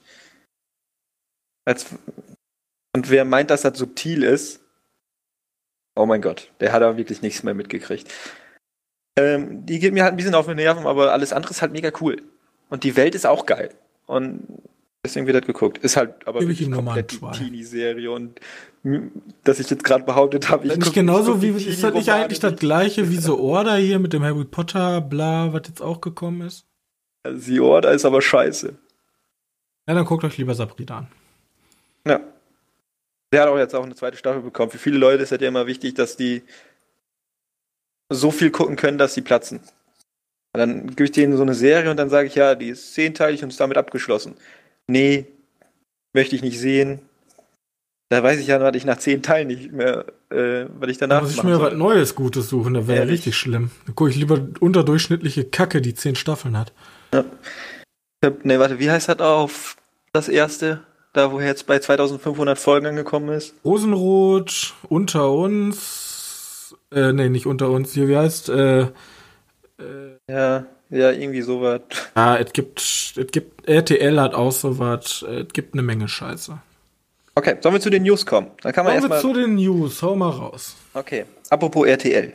Als, 1.66 1.88
und 2.96 3.10
wer 3.10 3.26
meint, 3.26 3.50
dass 3.50 3.62
das 3.62 3.78
subtil 3.78 4.24
ist, 4.24 4.62
oh 5.96 6.06
mein 6.06 6.22
Gott, 6.22 6.52
der 6.60 6.72
hat 6.72 6.82
da 6.82 6.98
wirklich 6.98 7.22
nichts 7.22 7.42
mehr 7.42 7.54
mitgekriegt. 7.54 8.14
Ähm, 9.18 9.66
die 9.66 9.80
geht 9.80 9.94
mir 9.94 10.04
halt 10.04 10.14
ein 10.14 10.18
bisschen 10.18 10.36
auf 10.36 10.46
den 10.46 10.58
Nerven, 10.58 10.86
aber 10.86 11.14
alles 11.14 11.34
andere 11.34 11.52
ist 11.52 11.62
halt 11.62 11.72
mega 11.72 11.92
cool. 12.02 12.22
Und 12.70 12.84
die 12.84 12.96
Welt 12.96 13.16
ist 13.16 13.26
auch 13.26 13.46
geil. 13.46 13.74
Und 14.06 14.48
deswegen 15.06 15.28
wird 15.28 15.38
das 15.38 15.46
geguckt. 15.46 15.78
Ist 15.80 15.98
halt 15.98 16.28
aber 16.28 16.42
wirklich 16.42 16.72
komplett 16.72 17.12
die 17.12 17.32
Teenie-Serie 17.32 18.12
und 18.12 18.40
dass 19.44 19.60
ich 19.60 19.70
jetzt 19.70 19.84
gerade 19.84 20.04
behauptet 20.04 20.50
habe, 20.50 20.68
ich 20.68 20.76
nicht 20.76 20.94
genauso 20.94 21.42
wie 21.42 21.50
ist 21.50 21.84
das 21.84 21.94
nicht 21.94 22.10
eigentlich 22.10 22.40
das 22.40 22.56
gleiche 22.58 23.10
wie 23.10 23.18
The 23.18 23.32
Order 23.32 23.76
hier 23.76 24.00
mit 24.00 24.14
dem 24.14 24.24
Harry 24.24 24.46
Potter 24.46 25.02
bla, 25.02 25.54
was 25.54 25.64
jetzt 25.68 25.82
auch 25.82 26.02
gekommen 26.02 26.42
ist? 26.42 26.66
The 27.30 27.62
Order 27.62 27.92
ist 27.92 28.04
aber 28.04 28.22
scheiße. 28.22 28.76
Ja, 29.88 29.94
dann 29.94 30.06
guckt 30.06 30.24
euch 30.24 30.38
lieber 30.38 30.54
Sabrina 30.54 31.00
an. 31.00 31.08
Ja. 32.06 32.20
Der 33.32 33.42
hat 33.42 33.50
auch 33.50 33.58
jetzt 33.58 33.74
auch 33.74 33.84
eine 33.84 33.96
zweite 33.96 34.18
Staffel 34.18 34.42
bekommen. 34.42 34.72
Für 34.72 34.78
viele 34.78 34.98
Leute 34.98 35.24
ist 35.24 35.32
es 35.32 35.42
ja 35.42 35.48
immer 35.48 35.66
wichtig, 35.66 35.96
dass 35.96 36.18
die 36.18 36.44
so 38.10 38.32
viel 38.32 38.52
gucken 38.52 38.76
können, 38.76 38.98
dass 38.98 39.14
sie 39.14 39.22
platzen. 39.22 39.60
Und 39.60 40.60
dann 40.60 40.88
gebe 40.88 41.06
ich 41.06 41.12
denen 41.12 41.36
so 41.36 41.42
eine 41.42 41.56
Serie 41.56 41.90
und 41.90 41.98
dann 41.98 42.10
sage 42.10 42.28
ich, 42.28 42.36
ja, 42.36 42.54
die 42.54 42.70
ist 42.70 42.94
zehnteilig 42.94 43.44
und 43.44 43.50
ist 43.50 43.60
damit 43.60 43.78
abgeschlossen. 43.78 44.36
Nee, 44.88 45.28
möchte 46.14 46.36
ich 46.36 46.42
nicht 46.42 46.60
sehen 46.60 47.02
da 48.14 48.22
weiß 48.22 48.40
ich 48.40 48.48
ja, 48.48 48.62
was 48.62 48.76
ich 48.76 48.86
nach 48.86 49.00
zehn 49.00 49.24
Teilen 49.24 49.48
nicht 49.48 49.72
mehr, 49.72 50.06
äh, 50.30 50.66
was 50.80 50.90
ich 50.92 51.00
danach 51.00 51.22
mache. 51.22 51.26
Muss 51.26 51.36
ich 51.36 51.44
mir 51.44 51.56
soll. 51.56 51.72
was 51.72 51.74
Neues 51.74 52.14
Gutes 52.14 52.48
suchen, 52.48 52.76
da 52.76 52.88
wäre 52.88 53.06
ja 53.06 53.10
richtig 53.10 53.36
schlimm. 53.36 53.72
Da 53.88 53.94
gucke 53.94 54.12
ich 54.12 54.16
lieber 54.16 54.40
unterdurchschnittliche 54.60 55.46
Kacke, 55.46 55.82
die 55.82 55.96
zehn 55.96 56.16
Staffeln 56.16 56.56
hat. 56.56 56.74
Ja. 57.12 57.26
Ne, 58.44 58.60
warte, 58.60 58.78
wie 58.78 58.92
heißt 58.92 59.10
das 59.10 59.20
auf 59.20 59.78
das 60.12 60.30
erste? 60.30 60.82
Da, 61.14 61.32
wo 61.32 61.40
er 61.40 61.48
jetzt 61.48 61.66
bei 61.66 61.80
2500 61.80 62.60
Folgen 62.60 62.86
angekommen 62.86 63.30
ist? 63.30 63.56
Rosenrot, 63.66 64.76
unter 64.90 65.32
uns, 65.32 66.76
äh, 66.92 67.14
nee, 67.14 67.30
nicht 67.30 67.48
unter 67.48 67.72
uns, 67.72 67.94
hier, 67.94 68.08
wie 68.08 68.18
heißt, 68.18 68.50
äh, 68.50 68.82
äh 68.82 68.88
ja, 70.30 70.66
ja, 70.94 71.12
irgendwie 71.12 71.42
sowas. 71.42 71.82
Ja, 72.16 72.38
es 72.38 72.54
gibt, 72.54 72.80
es 72.80 73.32
gibt, 73.32 73.68
RTL 73.68 74.20
hat 74.20 74.34
auch 74.34 74.52
sowas, 74.52 75.24
es 75.24 75.52
gibt 75.54 75.74
eine 75.74 75.82
Menge 75.82 76.08
Scheiße. 76.08 76.60
Okay, 77.36 77.58
sollen 77.62 77.76
wir 77.76 77.82
zu 77.82 77.90
den 77.90 78.04
News 78.04 78.26
kommen? 78.26 78.52
Dann 78.62 78.74
kann 78.74 78.86
man 78.86 78.94
erstmal. 78.94 79.20
zu 79.20 79.34
den 79.34 79.56
News, 79.56 80.02
hau 80.04 80.16
mal 80.16 80.30
raus. 80.30 80.76
Okay, 80.94 81.26
apropos 81.50 81.88
RTL. 81.88 82.34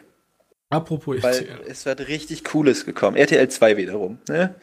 Apropos 0.70 1.22
Weil 1.22 1.34
RTL. 1.34 1.60
es 1.68 1.86
wird 1.86 2.08
richtig 2.08 2.44
Cooles 2.44 2.84
gekommen. 2.84 3.16
RTL 3.16 3.48
2 3.48 3.76
wiederum. 3.76 4.18
Ne? 4.28 4.54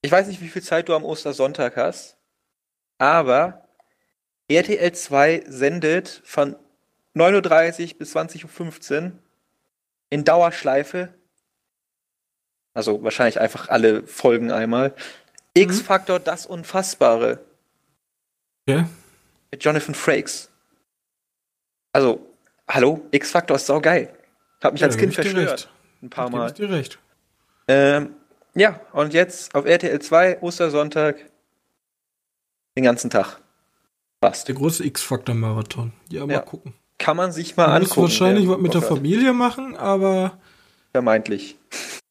Ich 0.00 0.10
weiß 0.10 0.26
nicht, 0.28 0.40
wie 0.40 0.48
viel 0.48 0.62
Zeit 0.62 0.88
du 0.88 0.94
am 0.94 1.04
Ostersonntag 1.04 1.76
hast, 1.76 2.16
aber 2.96 3.68
RTL 4.48 4.92
2 4.92 5.44
sendet 5.46 6.22
von 6.24 6.56
9.30 7.14 7.92
Uhr 7.92 7.98
bis 7.98 8.16
20.15 8.16 9.02
Uhr 9.04 9.12
in 10.10 10.24
Dauerschleife, 10.24 11.14
also 12.74 13.02
wahrscheinlich 13.02 13.40
einfach 13.40 13.68
alle 13.68 14.06
Folgen 14.06 14.50
einmal, 14.50 14.90
mhm. 14.90 15.62
X-Faktor, 15.62 16.20
das 16.20 16.46
Unfassbare. 16.46 17.40
Ja. 18.66 18.88
Mit 19.50 19.64
Jonathan 19.64 19.94
Frakes. 19.94 20.50
Also, 21.92 22.20
hallo, 22.68 23.00
X-Faktor 23.10 23.56
ist 23.56 23.66
saugeil. 23.66 24.12
Hab 24.62 24.72
mich 24.72 24.82
ja, 24.82 24.88
als 24.88 24.96
Kind 24.96 25.14
verstört. 25.14 25.70
Ein 26.02 26.10
paar 26.10 26.30
Mal. 26.30 26.52
Dir 26.52 26.70
recht. 26.70 26.98
Ähm, 27.66 28.14
ja, 28.54 28.80
und 28.92 29.14
jetzt 29.14 29.54
auf 29.54 29.64
RTL 29.64 30.00
2, 30.00 30.42
Ostersonntag, 30.42 31.16
den 32.76 32.84
ganzen 32.84 33.10
Tag. 33.10 33.40
Fast. 34.20 34.48
Der 34.48 34.54
große 34.54 34.84
X-Factor-Marathon. 34.84 35.92
Ja, 36.08 36.26
mal 36.26 36.32
ja. 36.32 36.40
gucken. 36.40 36.74
Kann 36.98 37.16
man 37.16 37.30
sich 37.30 37.56
mal 37.56 37.68
man 37.68 37.82
angucken. 37.82 38.00
Muss 38.00 38.10
wahrscheinlich 38.10 38.48
was 38.48 38.58
mit 38.58 38.74
der 38.74 38.82
Familie 38.82 39.32
machen, 39.32 39.76
aber. 39.76 40.38
Vermeintlich. 40.92 41.56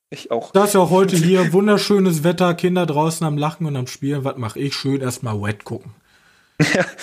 Ich 0.10 0.32
auch. 0.32 0.52
Da 0.52 0.66
ist 0.66 0.74
ja 0.74 0.80
auch 0.80 0.90
heute 0.90 1.16
hier 1.18 1.54
wunderschönes 1.54 2.24
Wetter, 2.24 2.54
Kinder 2.54 2.86
draußen 2.86 3.26
am 3.26 3.38
Lachen 3.38 3.66
und 3.66 3.76
am 3.76 3.88
Spielen. 3.88 4.24
Was 4.24 4.38
mache 4.38 4.60
ich? 4.60 4.76
Schön 4.76 5.02
erstmal 5.02 5.42
wet 5.42 5.64
gucken. 5.64 5.94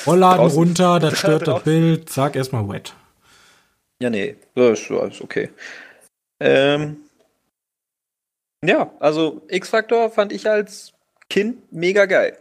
Rollladen 0.07 0.47
runter, 0.47 0.99
das 1.01 1.19
stört 1.19 1.47
das 1.47 1.63
Bild, 1.63 2.09
zack, 2.09 2.37
erstmal 2.37 2.69
wet. 2.69 2.95
Ja, 4.03 4.11
nee, 4.11 4.37
das 4.55 4.81
ist 4.81 4.91
alles 4.91 5.23
okay. 5.23 5.51
Ähm, 6.41 6.97
ja, 8.65 8.91
also 8.99 9.43
X-Factor 9.49 10.11
fand 10.11 10.33
ich 10.33 10.49
als 10.49 10.93
Kind 11.29 11.73
mega 11.73 12.07
geil. 12.07 12.37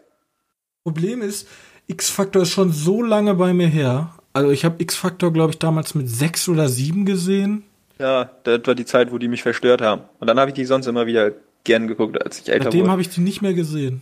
Problem 0.84 1.22
ist, 1.22 1.48
X-Factor 1.88 2.42
ist 2.44 2.52
schon 2.52 2.72
so 2.72 3.02
lange 3.02 3.36
bei 3.36 3.54
mir 3.54 3.68
her. 3.68 4.16
Also 4.34 4.52
ich 4.52 4.66
habe 4.66 4.82
X-Factor, 4.82 5.32
glaube 5.32 5.52
ich, 5.52 5.60
damals 5.60 5.94
mit 5.96 6.10
sechs 6.10 6.50
oder 6.50 6.68
sieben 6.70 7.06
gesehen. 7.06 7.64
Ja, 8.00 8.32
das 8.44 8.62
war 8.66 8.76
die 8.76 8.86
Zeit, 8.86 9.12
wo 9.12 9.18
die 9.18 9.28
mich 9.28 9.44
verstört 9.44 9.82
haben. 9.82 10.04
Und 10.20 10.28
dann 10.28 10.40
habe 10.40 10.50
ich 10.50 10.56
die 10.56 10.66
sonst 10.66 10.88
immer 10.88 11.06
wieder 11.06 11.32
gern 11.64 11.88
geguckt, 11.88 12.22
als 12.22 12.40
ich 12.40 12.50
älter 12.50 12.66
Seitdem 12.66 12.66
wurde. 12.66 12.78
Seitdem 12.78 12.92
habe 12.92 13.02
ich 13.02 13.10
die 13.10 13.22
nicht 13.22 13.42
mehr 13.42 13.54
gesehen. 13.54 14.02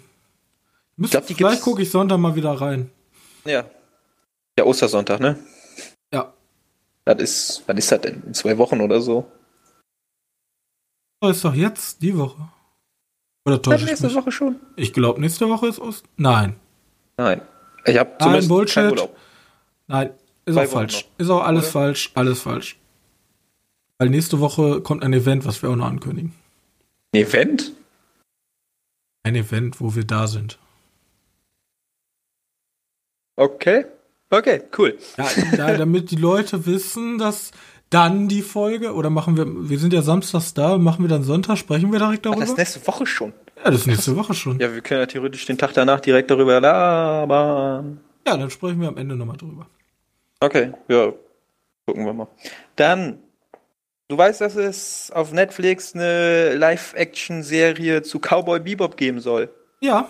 Ich 0.98 1.12
glaub, 1.12 1.26
vielleicht 1.26 1.62
gucke 1.62 1.82
ich 1.82 1.92
Sonntag 1.92 2.18
mal 2.18 2.36
wieder 2.36 2.52
rein. 2.52 2.90
Ja. 3.46 3.66
Ja, 4.58 4.66
Ostersonntag, 4.66 5.20
ne? 5.20 5.38
Ja. 6.14 6.34
Das 7.06 7.22
ist, 7.22 7.64
wann 7.68 7.78
ist 7.78 7.92
das 7.92 8.02
denn? 8.02 8.22
In 8.26 8.34
zwei 8.34 8.58
Wochen 8.58 8.82
oder 8.82 9.02
so? 9.02 9.26
Das 11.22 11.38
ist 11.38 11.46
doch 11.46 11.54
jetzt, 11.54 12.02
die 12.02 12.18
Woche. 12.18 12.50
Oder 13.46 13.62
täusche 13.62 13.86
nächste 13.86 14.08
mich? 14.08 14.16
Woche 14.16 14.32
schon? 14.32 14.58
Ich 14.76 14.94
glaube, 14.94 15.20
nächste 15.20 15.50
Woche 15.50 15.68
ist 15.68 15.80
Ost. 15.80 16.06
Nein. 16.18 16.56
Nein. 17.18 17.42
Ich 17.86 17.98
habe 17.98 18.12
zumindest 18.20 18.50
Nein, 18.50 18.58
Bullshit. 18.58 19.10
Nein, 19.88 20.10
ist 20.46 20.54
Zwei 20.54 20.66
auch 20.66 20.72
falsch. 20.72 20.94
Noch. 21.04 21.20
Ist 21.20 21.30
auch 21.30 21.44
alles 21.44 21.64
Oder? 21.64 21.72
falsch, 21.72 22.12
alles 22.14 22.42
falsch. 22.42 22.78
Weil 24.02 24.10
nächste 24.10 24.40
Woche 24.40 24.82
kommt 24.82 25.04
ein 25.04 25.14
Event, 25.14 25.46
was 25.46 25.62
wir 25.62 25.70
auch 25.70 25.76
noch 25.76 25.86
ankündigen. 25.86 26.34
Ein 27.14 27.22
Event? 27.22 27.72
Ein 29.22 29.36
Event, 29.36 29.80
wo 29.80 29.94
wir 29.94 30.04
da 30.04 30.26
sind. 30.26 30.58
Okay. 33.36 33.86
Okay, 34.32 34.64
cool. 34.76 34.98
Ja, 35.18 35.78
damit 35.78 36.10
die 36.10 36.16
Leute 36.16 36.66
wissen, 36.66 37.20
dass 37.20 37.52
dann 37.92 38.28
die 38.28 38.42
Folge, 38.42 38.96
oder 38.96 39.12
machen 39.12 39.38
wir, 39.38 39.70
wir 39.70 39.78
sind 39.78 39.94
ja 39.94 40.02
samstags 40.02 40.56
da, 40.56 40.80
machen 40.80 41.04
wir 41.04 41.10
dann 41.10 41.22
Sonntag, 41.22 41.60
sprechen 41.60 41.92
wir 41.92 42.00
direkt 42.00 42.26
darüber? 42.26 42.40
Ach, 42.40 42.46
das 42.46 42.50
ist 42.54 42.58
nächste 42.58 42.88
Woche 42.88 43.06
schon. 43.06 43.34
Ja, 43.58 43.66
das 43.66 43.82
ist 43.82 43.86
nächste 43.86 44.16
Woche 44.16 44.34
schon. 44.34 44.60
Ja, 44.60 44.74
wir 44.74 44.82
können 44.82 45.02
ja 45.02 45.06
theoretisch 45.06 45.46
den 45.46 45.60
Tag 45.60 45.74
danach 45.74 46.00
direkt 46.00 46.32
darüber 46.32 46.60
labern. 46.60 48.00
Ja, 48.26 48.36
dann 48.36 48.50
sprechen 48.50 48.82
wir 48.82 48.88
am 48.88 48.98
Ende 48.98 49.16
nochmal 49.16 49.38
drüber. 49.38 49.68
Okay, 50.40 50.74
ja. 50.88 51.14
Gucken 51.86 52.04
wir 52.04 52.14
mal. 52.14 52.28
Dann, 52.76 53.20
du 54.12 54.18
weißt, 54.18 54.42
dass 54.42 54.56
es 54.56 55.10
auf 55.12 55.32
Netflix 55.32 55.96
eine 55.96 56.54
Live-Action-Serie 56.56 58.02
zu 58.04 58.20
Cowboy 58.20 58.60
Bebop 58.60 58.98
geben 58.98 59.22
soll. 59.22 59.50
Ja. 59.80 60.10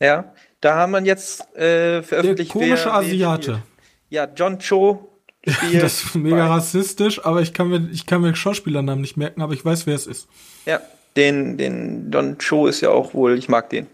Ja, 0.00 0.32
da 0.62 0.76
haben 0.76 0.92
man 0.92 1.04
jetzt 1.04 1.42
äh, 1.54 2.02
veröffentlicht. 2.02 2.54
Der 2.54 2.60
komische 2.60 2.86
wer, 2.86 2.94
Asiate. 2.94 3.62
Ja, 4.08 4.26
John 4.34 4.58
Cho 4.58 5.10
spielt. 5.46 5.82
das 5.82 6.04
ist 6.04 6.14
mega 6.14 6.46
rassistisch, 6.46 7.24
aber 7.24 7.42
ich 7.42 7.52
kann 7.52 7.68
mir, 7.68 7.88
ich 7.92 8.06
kann 8.06 8.22
mir 8.22 8.34
Schauspielernamen 8.34 9.02
nicht 9.02 9.16
merken, 9.16 9.42
aber 9.42 9.52
ich 9.52 9.64
weiß, 9.64 9.86
wer 9.86 9.94
es 9.94 10.06
ist. 10.06 10.26
Ja, 10.64 10.80
den, 11.16 11.58
den 11.58 12.10
John 12.10 12.38
Cho 12.38 12.66
ist 12.66 12.80
ja 12.80 12.88
auch 12.88 13.12
wohl, 13.12 13.38
ich 13.38 13.48
mag 13.48 13.68
den. 13.68 13.86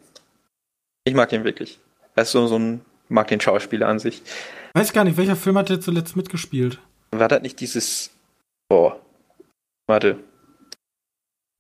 Ich 1.05 1.15
mag 1.15 1.29
den 1.29 1.43
wirklich. 1.43 1.81
Er 2.15 2.23
ist 2.23 2.31
so, 2.31 2.47
so 2.47 2.59
ein, 2.59 2.83
mag 3.09 3.27
den 3.29 3.41
Schauspieler 3.41 3.89
an 3.89 3.99
sich. 3.99 4.23
Weiß 4.75 4.93
gar 4.93 5.03
nicht, 5.03 5.17
welcher 5.17 5.37
Film 5.37 5.59
hat 5.59 5.71
er 5.71 5.81
zuletzt 5.81 6.15
mitgespielt? 6.15 6.79
War 7.11 7.29
das 7.29 7.43
nicht 7.43 7.59
dieses, 7.61 8.11
boah, 8.69 9.01
warte, 9.89 10.23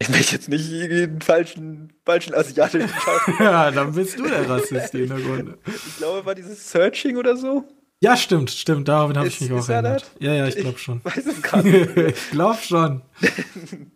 ich 0.01 0.09
möchte 0.09 0.37
jetzt 0.37 0.49
nicht 0.49 0.71
den 0.71 1.21
falschen, 1.21 1.93
falschen 2.05 2.35
asiatischen 2.35 2.89
ja, 3.41 3.71
dann 3.73 3.93
bist 3.95 4.19
du 4.19 4.29
der 4.29 4.49
Rassist 4.49 4.95
in 4.95 5.09
der 5.09 5.19
Runde. 5.19 5.59
Ich 5.67 5.97
glaube, 5.97 6.25
war 6.25 6.35
dieses 6.37 6.71
Searching 6.71 7.17
oder 7.17 7.37
so? 7.37 7.65
Ja, 8.01 8.17
stimmt, 8.17 8.53
stimmt. 8.53 8.87
Daran 8.87 9.17
habe 9.19 9.27
ich 9.27 9.41
mich 9.41 9.51
auch 9.51 9.69
erinnert. 9.69 10.09
Ja, 10.21 10.33
ja, 10.35 10.47
ich 10.47 10.55
glaube 10.55 10.79
schon. 10.79 11.01
Ich 11.05 11.17
weiß 11.17 11.27
es 11.27 11.43
gar 11.43 11.63
nicht. 11.65 11.97
ich 11.97 12.31
glaube 12.31 12.59
schon. 12.63 13.03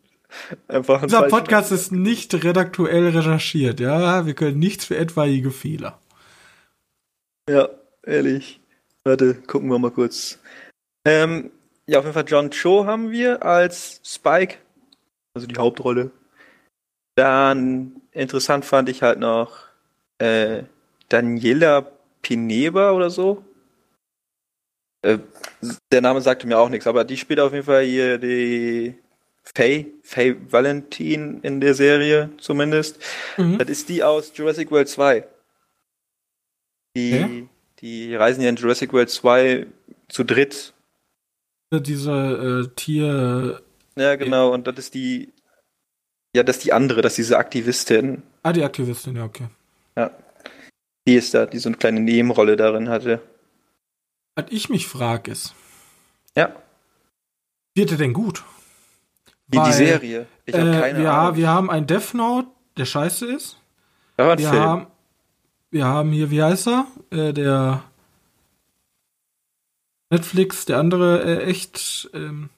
Einfach 0.66 1.02
Dieser 1.02 1.28
Podcast 1.28 1.70
Mann. 1.70 1.78
ist 1.78 1.92
nicht 1.92 2.34
redaktuell 2.42 3.10
recherchiert, 3.10 3.78
ja. 3.78 4.26
Wir 4.26 4.34
können 4.34 4.58
nichts 4.58 4.86
für 4.86 4.96
etwaige 4.96 5.52
Fehler. 5.52 6.00
Ja, 7.48 7.68
ehrlich. 8.02 8.60
Warte, 9.04 9.34
gucken 9.34 9.68
wir 9.68 9.78
mal 9.78 9.90
kurz. 9.90 10.40
Ähm, 11.04 11.52
ja, 11.86 11.98
auf 11.98 12.04
jeden 12.04 12.14
Fall 12.14 12.24
John 12.26 12.50
Cho 12.50 12.86
haben 12.86 13.10
wir 13.10 13.44
als 13.44 14.00
Spike 14.04 14.58
also 15.34 15.46
die 15.46 15.56
Hauptrolle. 15.56 16.10
Dann 17.14 18.02
interessant 18.12 18.64
fand 18.64 18.88
ich 18.88 19.02
halt 19.02 19.18
noch 19.18 19.58
äh, 20.18 20.64
Daniela 21.08 21.90
Pineba 22.22 22.92
oder 22.92 23.10
so. 23.10 23.44
Äh, 25.02 25.18
der 25.90 26.00
Name 26.00 26.20
sagte 26.20 26.46
mir 26.46 26.58
auch 26.58 26.68
nichts, 26.68 26.86
aber 26.86 27.04
die 27.04 27.16
spielt 27.16 27.40
auf 27.40 27.52
jeden 27.52 27.66
Fall 27.66 27.84
hier 27.84 28.18
die 28.18 28.98
Faye, 29.42 29.92
Faye 30.02 30.36
Valentin 30.50 31.40
in 31.42 31.60
der 31.60 31.74
Serie 31.74 32.30
zumindest. 32.38 33.02
Mhm. 33.36 33.58
Das 33.58 33.68
ist 33.68 33.88
die 33.88 34.02
aus 34.02 34.32
Jurassic 34.34 34.70
World 34.70 34.88
2. 34.88 35.26
Die, 36.96 37.10
ja? 37.10 37.28
die 37.80 38.14
reisen 38.14 38.42
ja 38.42 38.48
in 38.48 38.56
Jurassic 38.56 38.92
World 38.92 39.10
2 39.10 39.66
zu 40.08 40.24
dritt. 40.24 40.72
Diese 41.80 42.12
äh, 42.12 42.74
Tier 42.76 43.62
ja, 43.96 44.16
genau, 44.16 44.52
und 44.52 44.66
das 44.66 44.78
ist 44.78 44.94
die. 44.94 45.32
Ja, 46.34 46.42
das 46.42 46.56
ist 46.56 46.64
die 46.64 46.72
andere, 46.72 47.02
das 47.02 47.12
ist 47.12 47.18
diese 47.18 47.38
Aktivistin. 47.38 48.22
Ah, 48.42 48.52
die 48.52 48.64
Aktivistin, 48.64 49.16
ja, 49.16 49.24
okay. 49.24 49.48
Ja. 49.96 50.10
Die 51.06 51.14
ist 51.14 51.34
da, 51.34 51.44
die 51.44 51.58
so 51.58 51.68
eine 51.68 51.76
kleine 51.76 52.00
Nebenrolle 52.00 52.56
darin 52.56 52.88
hatte. 52.88 53.20
Was 54.34 54.46
ich 54.48 54.70
mich 54.70 54.86
frage 54.86 55.30
ist. 55.30 55.54
Ja. 56.34 56.54
Wird 57.74 57.90
er 57.90 57.98
denn 57.98 58.14
gut? 58.14 58.44
Wie 59.48 59.58
Weil, 59.58 59.66
die 59.66 59.72
Serie. 59.72 60.26
Ich 60.46 60.54
habe 60.54 60.70
äh, 60.70 60.80
keine 60.80 60.98
wir, 61.00 61.12
Ahnung. 61.12 61.36
Wir 61.36 61.48
haben 61.48 61.70
ein 61.70 61.86
Death 61.86 62.14
Note, 62.14 62.48
der 62.78 62.86
scheiße 62.86 63.26
ist. 63.26 63.58
Ein 64.16 64.38
wir 64.38 64.48
Film. 64.48 64.62
haben, 64.62 64.86
wir 65.70 65.84
haben 65.84 66.12
hier, 66.12 66.30
wie 66.30 66.42
heißt 66.42 66.68
er? 66.68 66.86
Äh, 67.10 67.32
der 67.34 67.84
Netflix, 70.12 70.66
der 70.66 70.78
andere, 70.78 71.22
äh, 71.22 71.44
echt. 71.44 72.10
Ähm, 72.12 72.50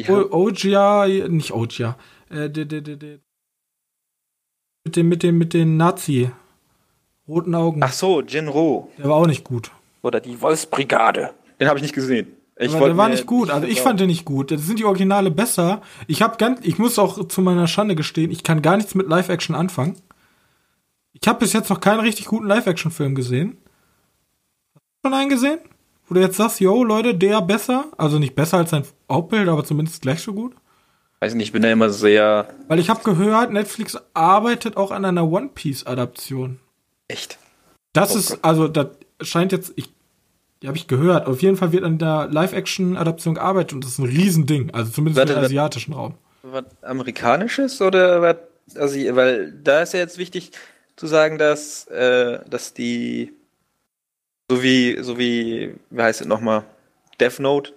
ja. 0.00 0.14
Oja, 0.30 1.06
nicht 1.28 1.52
Oja. 1.52 1.96
Äh, 2.30 2.48
de, 2.48 2.64
de, 2.64 2.80
de. 2.80 3.20
Mit 4.84 4.96
dem, 4.96 5.08
mit 5.08 5.22
dem, 5.22 5.38
mit 5.38 5.52
den 5.52 5.76
Nazi. 5.76 6.30
Roten 7.28 7.54
Augen. 7.54 7.82
Ach 7.82 7.92
so, 7.92 8.22
Jinro. 8.22 8.90
Der 8.96 9.08
war 9.08 9.16
auch 9.16 9.26
nicht 9.26 9.44
gut. 9.44 9.70
Oder 10.02 10.20
die 10.20 10.40
Wolfsbrigade. 10.40 11.34
Den 11.60 11.68
habe 11.68 11.78
ich 11.78 11.82
nicht 11.82 11.94
gesehen. 11.94 12.28
Ich 12.58 12.74
Aber 12.74 12.86
der 12.86 12.96
war 12.96 13.10
nicht 13.10 13.26
gut. 13.26 13.50
Also 13.50 13.66
ich 13.66 13.82
fand 13.82 14.00
den 14.00 14.06
nicht 14.06 14.24
gut. 14.24 14.50
Das 14.50 14.62
sind 14.62 14.78
die 14.78 14.84
Originale 14.84 15.30
besser. 15.30 15.82
Ich 16.06 16.22
habe 16.22 16.38
ganz, 16.38 16.60
ich 16.62 16.78
muss 16.78 16.98
auch 16.98 17.28
zu 17.28 17.42
meiner 17.42 17.66
Schande 17.66 17.94
gestehen, 17.94 18.30
ich 18.30 18.42
kann 18.42 18.62
gar 18.62 18.78
nichts 18.78 18.94
mit 18.94 19.08
Live-Action 19.08 19.54
anfangen. 19.54 19.96
Ich 21.12 21.26
habe 21.28 21.40
bis 21.40 21.52
jetzt 21.52 21.68
noch 21.68 21.80
keinen 21.80 22.00
richtig 22.00 22.26
guten 22.26 22.46
Live-Action-Film 22.46 23.14
gesehen. 23.14 23.58
Hast 24.74 24.84
du 25.02 25.08
schon 25.08 25.14
einen 25.14 25.28
gesehen? 25.28 25.58
Wo 26.06 26.14
du 26.14 26.20
jetzt 26.20 26.36
sagst, 26.36 26.60
yo, 26.60 26.84
Leute, 26.84 27.14
der 27.14 27.42
besser? 27.42 27.86
Also 27.96 28.18
nicht 28.18 28.34
besser 28.34 28.58
als 28.58 28.70
sein 28.70 28.84
Hauptbild, 29.10 29.48
aber 29.48 29.64
zumindest 29.64 30.02
gleich 30.02 30.20
so 30.20 30.32
gut? 30.32 30.54
Weiß 31.20 31.34
nicht, 31.34 31.48
ich 31.48 31.52
bin 31.52 31.62
da 31.62 31.70
immer 31.70 31.90
sehr. 31.90 32.48
Weil 32.68 32.78
ich 32.78 32.90
habe 32.90 33.02
gehört, 33.02 33.52
Netflix 33.52 33.98
arbeitet 34.14 34.76
auch 34.76 34.90
an 34.90 35.04
einer 35.04 35.28
One 35.28 35.50
Piece-Adaption. 35.54 36.60
Echt? 37.08 37.38
Das 37.92 38.14
oh 38.14 38.18
ist, 38.18 38.44
also, 38.44 38.68
das 38.68 38.88
scheint 39.22 39.50
jetzt, 39.50 39.72
ich, 39.76 39.90
die 40.62 40.68
habe 40.68 40.76
ich 40.76 40.86
gehört. 40.86 41.26
Auf 41.26 41.42
jeden 41.42 41.56
Fall 41.56 41.72
wird 41.72 41.84
an 41.84 41.98
der 41.98 42.28
Live-Action-Adaption 42.30 43.34
gearbeitet 43.34 43.72
und 43.72 43.84
das 43.84 43.92
ist 43.92 43.98
ein 43.98 44.06
Riesending. 44.06 44.72
Also 44.72 44.92
zumindest 44.92 45.18
Warte, 45.18 45.32
im 45.32 45.44
asiatischen 45.44 45.94
Raum. 45.94 46.14
Was 46.42 46.64
amerikanisches 46.82 47.80
oder 47.80 48.22
was? 48.22 48.36
Also, 48.76 48.96
weil 49.16 49.52
da 49.52 49.82
ist 49.82 49.94
ja 49.94 50.00
jetzt 50.00 50.18
wichtig 50.18 50.52
zu 50.96 51.06
sagen, 51.06 51.38
dass, 51.38 51.86
äh, 51.88 52.40
dass 52.48 52.74
die 52.74 53.32
so 54.50 54.62
wie, 54.62 54.98
so 55.02 55.18
wie, 55.18 55.74
wie 55.90 56.02
heißt 56.02 56.20
es 56.20 56.26
nochmal? 56.26 56.64
Death 57.18 57.38
Note, 57.40 57.72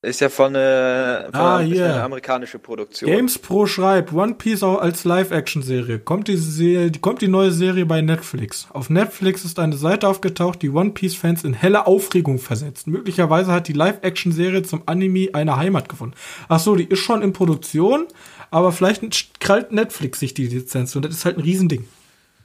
ist 0.00 0.20
ja 0.20 0.28
von, 0.28 0.54
äh, 0.54 1.24
von 1.24 1.34
ah, 1.34 1.56
eine, 1.56 1.84
eine 1.84 2.02
amerikanische 2.04 2.60
Produktion. 2.60 3.10
Games 3.10 3.36
Pro 3.36 3.66
schreibt, 3.66 4.12
One 4.12 4.34
Piece 4.34 4.62
auch 4.62 4.80
als 4.80 5.02
Live-Action-Serie. 5.02 5.98
Kommt 5.98 6.28
die, 6.28 6.36
Serie, 6.36 6.92
kommt 7.00 7.20
die 7.20 7.26
neue 7.26 7.50
Serie 7.50 7.84
bei 7.84 8.00
Netflix. 8.00 8.68
Auf 8.72 8.90
Netflix 8.90 9.44
ist 9.44 9.58
eine 9.58 9.76
Seite 9.76 10.06
aufgetaucht, 10.06 10.62
die 10.62 10.70
One 10.70 10.90
Piece-Fans 10.90 11.42
in 11.42 11.52
helle 11.52 11.88
Aufregung 11.88 12.38
versetzt. 12.38 12.86
Möglicherweise 12.86 13.50
hat 13.50 13.66
die 13.66 13.72
Live-Action-Serie 13.72 14.62
zum 14.62 14.84
Anime 14.86 15.30
eine 15.32 15.56
Heimat 15.56 15.88
gefunden. 15.88 16.14
Ach 16.48 16.60
so, 16.60 16.76
die 16.76 16.84
ist 16.84 17.00
schon 17.00 17.22
in 17.22 17.32
Produktion, 17.32 18.06
aber 18.52 18.70
vielleicht 18.70 19.40
krallt 19.40 19.72
Netflix 19.72 20.20
sich 20.20 20.32
die 20.32 20.46
Lizenz 20.46 20.94
und 20.94 21.06
das 21.06 21.12
ist 21.12 21.24
halt 21.24 21.38
ein 21.38 21.42
Riesending. 21.42 21.88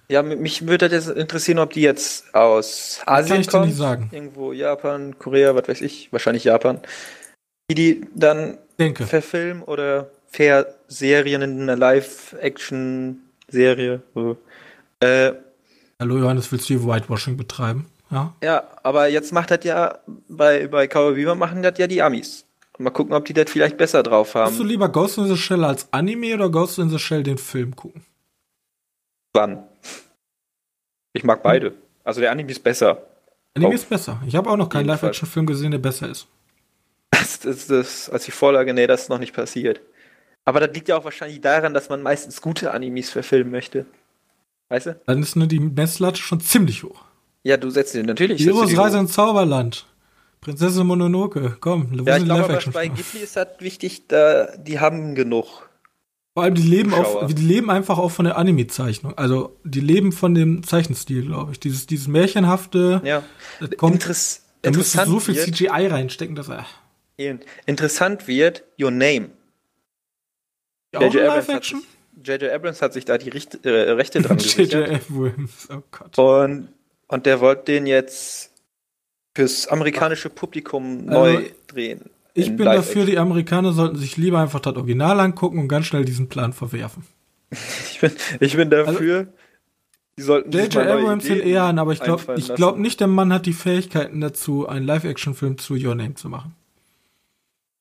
Ja, 0.10 0.22
mich 0.22 0.68
würde 0.68 0.89
das 0.89 1.08
interessieren, 1.08 1.60
ob 1.60 1.72
die 1.72 1.82
jetzt 1.82 2.36
aus 2.36 2.99
Asien 3.06 3.36
Kann 3.36 3.41
ich. 3.41 3.47
Dir 3.47 3.66
nicht 3.66 3.78
sagen. 3.78 4.10
Irgendwo 4.12 4.51
Japan, 4.51 5.18
Korea, 5.18 5.56
was 5.56 5.68
weiß 5.68 5.82
ich, 5.82 6.12
wahrscheinlich 6.12 6.43
Japan 6.43 6.82
die 7.70 7.76
die 7.76 8.08
dann 8.14 8.58
Denke. 8.80 9.06
verfilmen 9.06 9.64
oder 9.64 10.10
Serien 10.88 11.41
in 11.43 11.62
einer 11.62 11.76
Live-Action-Serie. 11.76 14.01
Äh, 14.99 15.34
Hallo 15.99 16.18
Johannes, 16.18 16.51
willst 16.51 16.68
du 16.70 16.74
hier 16.76 16.84
Whitewashing 16.84 17.38
betreiben? 17.38 17.86
Ja. 18.10 18.34
Ja, 18.43 18.64
aber 18.82 19.08
jetzt 19.08 19.32
macht 19.32 19.51
das 19.51 19.64
ja, 19.64 19.99
bei, 20.28 20.66
bei 20.68 20.88
Cowboy 20.88 21.14
Bebop 21.16 21.38
machen 21.38 21.62
das 21.62 21.78
ja 21.78 21.86
die 21.88 22.01
Amis. 22.01 22.45
Mal 22.80 22.89
gucken, 22.89 23.14
ob 23.14 23.26
die 23.26 23.34
das 23.34 23.51
vielleicht 23.51 23.78
besser 23.78 24.01
drauf 24.01 24.34
haben. 24.34 24.47
Willst 24.47 24.60
du 24.60 24.64
lieber 24.64 24.89
Ghost 24.89 25.20
in 25.20 25.28
the 25.28 25.38
Shell 25.38 25.64
als 25.64 25.88
Anime 25.91 26.34
oder 26.34 26.49
Ghost 26.49 26.80
in 26.80 26.89
the 26.89 26.97
Shell 26.97 27.22
den 27.22 27.38
Film 27.38 27.76
gucken? 27.76 28.04
Wann? 29.34 29.68
Ich 31.14 31.24
mag 31.24 31.41
beide. 31.43 31.74
Also 32.03 32.22
der 32.22 32.32
Anime 32.32 32.51
ist 32.51 32.64
besser. 32.64 33.03
Anime 33.55 33.70
Auf 33.70 33.76
ist 33.76 33.89
besser. 33.89 34.22
Ich 34.28 34.36
habe 34.36 34.49
auch 34.49 34.57
noch 34.57 34.70
keinen 34.70 34.88
Live-Action-Film 34.88 35.45
gesehen, 35.45 35.72
der 35.72 35.78
besser 35.78 36.09
ist 36.09 36.28
das, 37.43 37.68
das, 37.68 38.09
als 38.09 38.26
die 38.26 38.32
Vorlage, 38.32 38.74
nee, 38.74 38.88
das 38.88 39.03
ist 39.03 39.09
noch 39.09 39.20
nicht 39.20 39.34
passiert. 39.34 39.82
Aber 40.45 40.59
das 40.59 40.74
liegt 40.74 40.89
ja 40.89 40.97
auch 40.97 41.05
wahrscheinlich 41.05 41.41
daran, 41.41 41.74
dass 41.74 41.89
man 41.89 42.01
meistens 42.01 42.41
gute 42.41 42.72
Animes 42.72 43.09
verfilmen 43.09 43.51
möchte. 43.51 43.86
Weißt 44.70 44.88
du? 44.88 44.99
Dann 45.05 45.22
ist 45.22 45.36
nur 45.36 45.47
die 45.47 45.59
Messlatte 45.59 46.22
schon 46.22 46.39
ziemlich 46.41 46.84
hoch. 46.84 47.05
Ja, 47.43 47.57
du 47.57 47.70
setzt 47.70 47.93
dir 47.93 48.03
natürlich. 48.03 48.45
Heroes 48.45 48.78
Reise 48.78 48.97
ins 48.99 49.14
Zauberland. 49.14 49.86
Prinzessin 50.41 50.86
Mononoke, 50.86 51.55
komm, 51.61 52.03
ja, 52.05 52.18
ich 52.18 52.26
glaube, 52.26 52.59
bei 52.74 52.89
Ghibli 52.89 53.22
ist 53.22 53.38
das 53.38 53.47
wichtig, 53.59 54.09
da, 54.09 54.47
die 54.57 54.82
haben 54.82 55.16
genug. 55.16 55.70
Vor 56.34 56.43
allem, 56.43 56.55
die 56.55 56.63
leben, 56.63 56.93
auf, 56.93 57.31
die 57.31 57.41
leben 57.41 57.69
einfach 57.69 57.99
auch 57.99 58.09
von 58.09 58.25
der 58.25 58.38
Anime-Zeichnung. 58.38 59.15
Also, 59.17 59.55
die 59.63 59.81
leben 59.81 60.11
von 60.11 60.34
dem 60.34 60.63
Zeichenstil, 60.63 61.25
glaube 61.25 61.51
ich. 61.51 61.59
Dieses, 61.59 61.86
dieses 61.86 62.07
märchenhafte. 62.07 63.01
Ja. 63.03 63.23
Kommt, 63.77 63.95
Interess 63.95 64.43
da 64.63 64.71
müsste 64.71 65.05
so 65.05 65.19
viel 65.19 65.36
CGI 65.36 65.88
reinstecken, 65.88 66.36
dass 66.36 66.49
er. 66.49 66.65
Interessant 67.65 68.27
wird 68.27 68.63
Your 68.81 68.91
Name. 68.91 69.29
J.J. 70.93 71.27
Abrams, 71.27 71.73
Abrams, 72.53 72.81
hat 72.81 72.93
sich 72.93 73.05
da 73.05 73.17
die 73.17 73.29
Richt, 73.29 73.65
äh, 73.65 73.69
Rechte 73.91 74.21
dran 74.21 74.38
gesichert. 74.38 74.88
J.J. 74.88 75.01
Abrams, 75.09 75.67
oh 75.69 75.84
Gott. 75.91 76.17
Und, 76.17 76.69
und 77.07 77.25
der 77.25 77.41
wollte 77.41 77.65
den 77.65 77.88
jetzt 77.88 78.51
fürs 79.36 79.67
amerikanische 79.67 80.29
Publikum 80.29 81.09
also, 81.09 81.19
neu 81.19 81.49
drehen. 81.67 82.09
Ich 82.34 82.55
bin 82.55 82.65
dafür, 82.65 83.05
die 83.05 83.17
Amerikaner 83.17 83.73
sollten 83.73 83.97
sich 83.97 84.17
lieber 84.17 84.39
einfach 84.39 84.59
das 84.59 84.75
Original 84.75 85.19
angucken 85.19 85.59
und 85.59 85.67
ganz 85.67 85.86
schnell 85.86 86.05
diesen 86.05 86.29
Plan 86.29 86.53
verwerfen. 86.53 87.05
ich, 87.51 87.99
bin, 87.99 88.11
ich 88.39 88.55
bin 88.55 88.69
dafür, 88.69 89.17
also, 89.17 89.31
die 90.17 90.21
sollten 90.21 90.51
J.J. 90.51 90.77
Abrams 90.77 91.25
eher 91.25 91.63
an, 91.63 91.79
aber 91.79 91.93
ich 91.93 91.99
glaube 91.99 92.36
ich 92.38 92.53
glaub 92.55 92.77
nicht, 92.77 92.99
der 92.99 93.07
Mann 93.07 93.31
hat 93.31 93.45
die 93.45 93.53
Fähigkeiten 93.53 94.21
dazu, 94.21 94.67
einen 94.67 94.86
Live-Action-Film 94.86 95.57
zu 95.57 95.75
Your 95.75 95.95
Name 95.95 96.15
zu 96.15 96.29
machen 96.29 96.55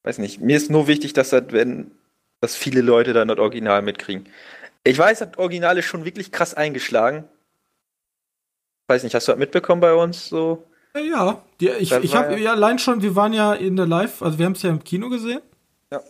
weiß 0.03 0.19
nicht, 0.19 0.41
mir 0.41 0.57
ist 0.57 0.71
nur 0.71 0.87
wichtig, 0.87 1.13
dass 1.13 1.31
das, 1.31 1.45
wenn, 1.51 1.93
dass 2.41 2.57
viele 2.57 2.81
Leute 2.81 3.13
dann 3.13 3.29
das 3.29 3.39
Original 3.39 3.83
mitkriegen. 3.83 4.29
Ich 4.85 4.99
weiß, 4.99 5.21
das 5.21 5.39
Original 5.39 5.79
ist 5.79 5.85
schon 5.85 6.05
wirklich 6.05 6.33
krass 6.33 6.55
eingeschlagen. 6.55 7.25
Weiß 8.89 9.05
nicht, 9.05 9.15
hast 9.15 9.29
du 9.29 9.33
das 9.33 9.39
mitbekommen 9.39 9.81
bei 9.81 9.95
uns 9.95 10.29
so? 10.29 10.67
Ja, 10.95 11.43
die, 11.61 11.69
ich, 11.69 11.93
ich 11.93 12.15
habe 12.15 12.39
ja 12.39 12.53
allein 12.53 12.79
schon, 12.79 13.03
wir 13.03 13.17
waren 13.17 13.33
ja 13.33 13.55
in 13.55 13.77
der 13.77 13.87
Live, 13.87 14.23
also 14.23 14.39
wir 14.39 14.47
haben 14.47 14.53
es 14.53 14.63
ja 14.63 14.71
im 14.71 14.85
Kino 14.85 15.09
gesehen. 15.09 15.41
Ja. 15.91 16.01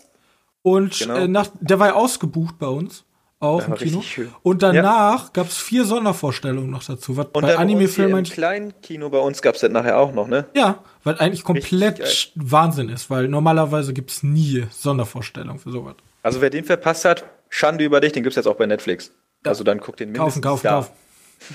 Und 0.62 0.98
genau. 0.98 1.14
äh, 1.16 1.28
nach, 1.28 1.48
der 1.60 1.78
war 1.78 1.88
ja 1.88 1.94
ausgebucht 1.94 2.58
bei 2.58 2.66
uns 2.66 3.04
auch 3.42 3.66
im 3.66 3.74
Kino. 3.74 4.02
Und 4.42 4.62
danach 4.62 5.24
ja. 5.24 5.30
gab 5.32 5.48
es 5.48 5.58
vier 5.58 5.84
Sondervorstellungen 5.84 6.70
noch 6.70 6.84
dazu. 6.84 7.16
Was 7.16 7.26
und 7.26 7.42
bei 7.42 7.56
Anime-Filmen 7.56 8.24
im 8.24 8.30
kleinen 8.30 8.80
Kino 8.82 9.10
bei 9.10 9.18
uns 9.18 9.42
gab 9.42 9.56
es 9.56 9.62
das 9.62 9.70
nachher 9.70 9.98
auch 9.98 10.12
noch, 10.12 10.28
ne? 10.28 10.46
Ja, 10.54 10.78
weil 11.02 11.16
eigentlich 11.18 11.42
komplett 11.42 12.32
Wahnsinn 12.36 12.88
ist, 12.88 13.10
weil 13.10 13.26
normalerweise 13.26 13.92
gibt 13.92 14.12
es 14.12 14.22
nie 14.22 14.64
Sondervorstellungen 14.70 15.58
für 15.58 15.72
sowas. 15.72 15.94
Also 16.22 16.40
wer 16.40 16.50
den 16.50 16.64
verpasst 16.64 17.04
hat, 17.04 17.24
Schande 17.48 17.84
über 17.84 18.00
dich, 18.00 18.12
den 18.12 18.22
gibt 18.22 18.32
es 18.32 18.36
jetzt 18.36 18.46
auch 18.46 18.56
bei 18.56 18.66
Netflix. 18.66 19.10
Ja. 19.44 19.50
Also 19.50 19.64
dann 19.64 19.80
guck 19.80 19.96
den 19.96 20.12
mindestens 20.12 20.42
kaufen, 20.42 20.62
kaufen, 20.68 20.88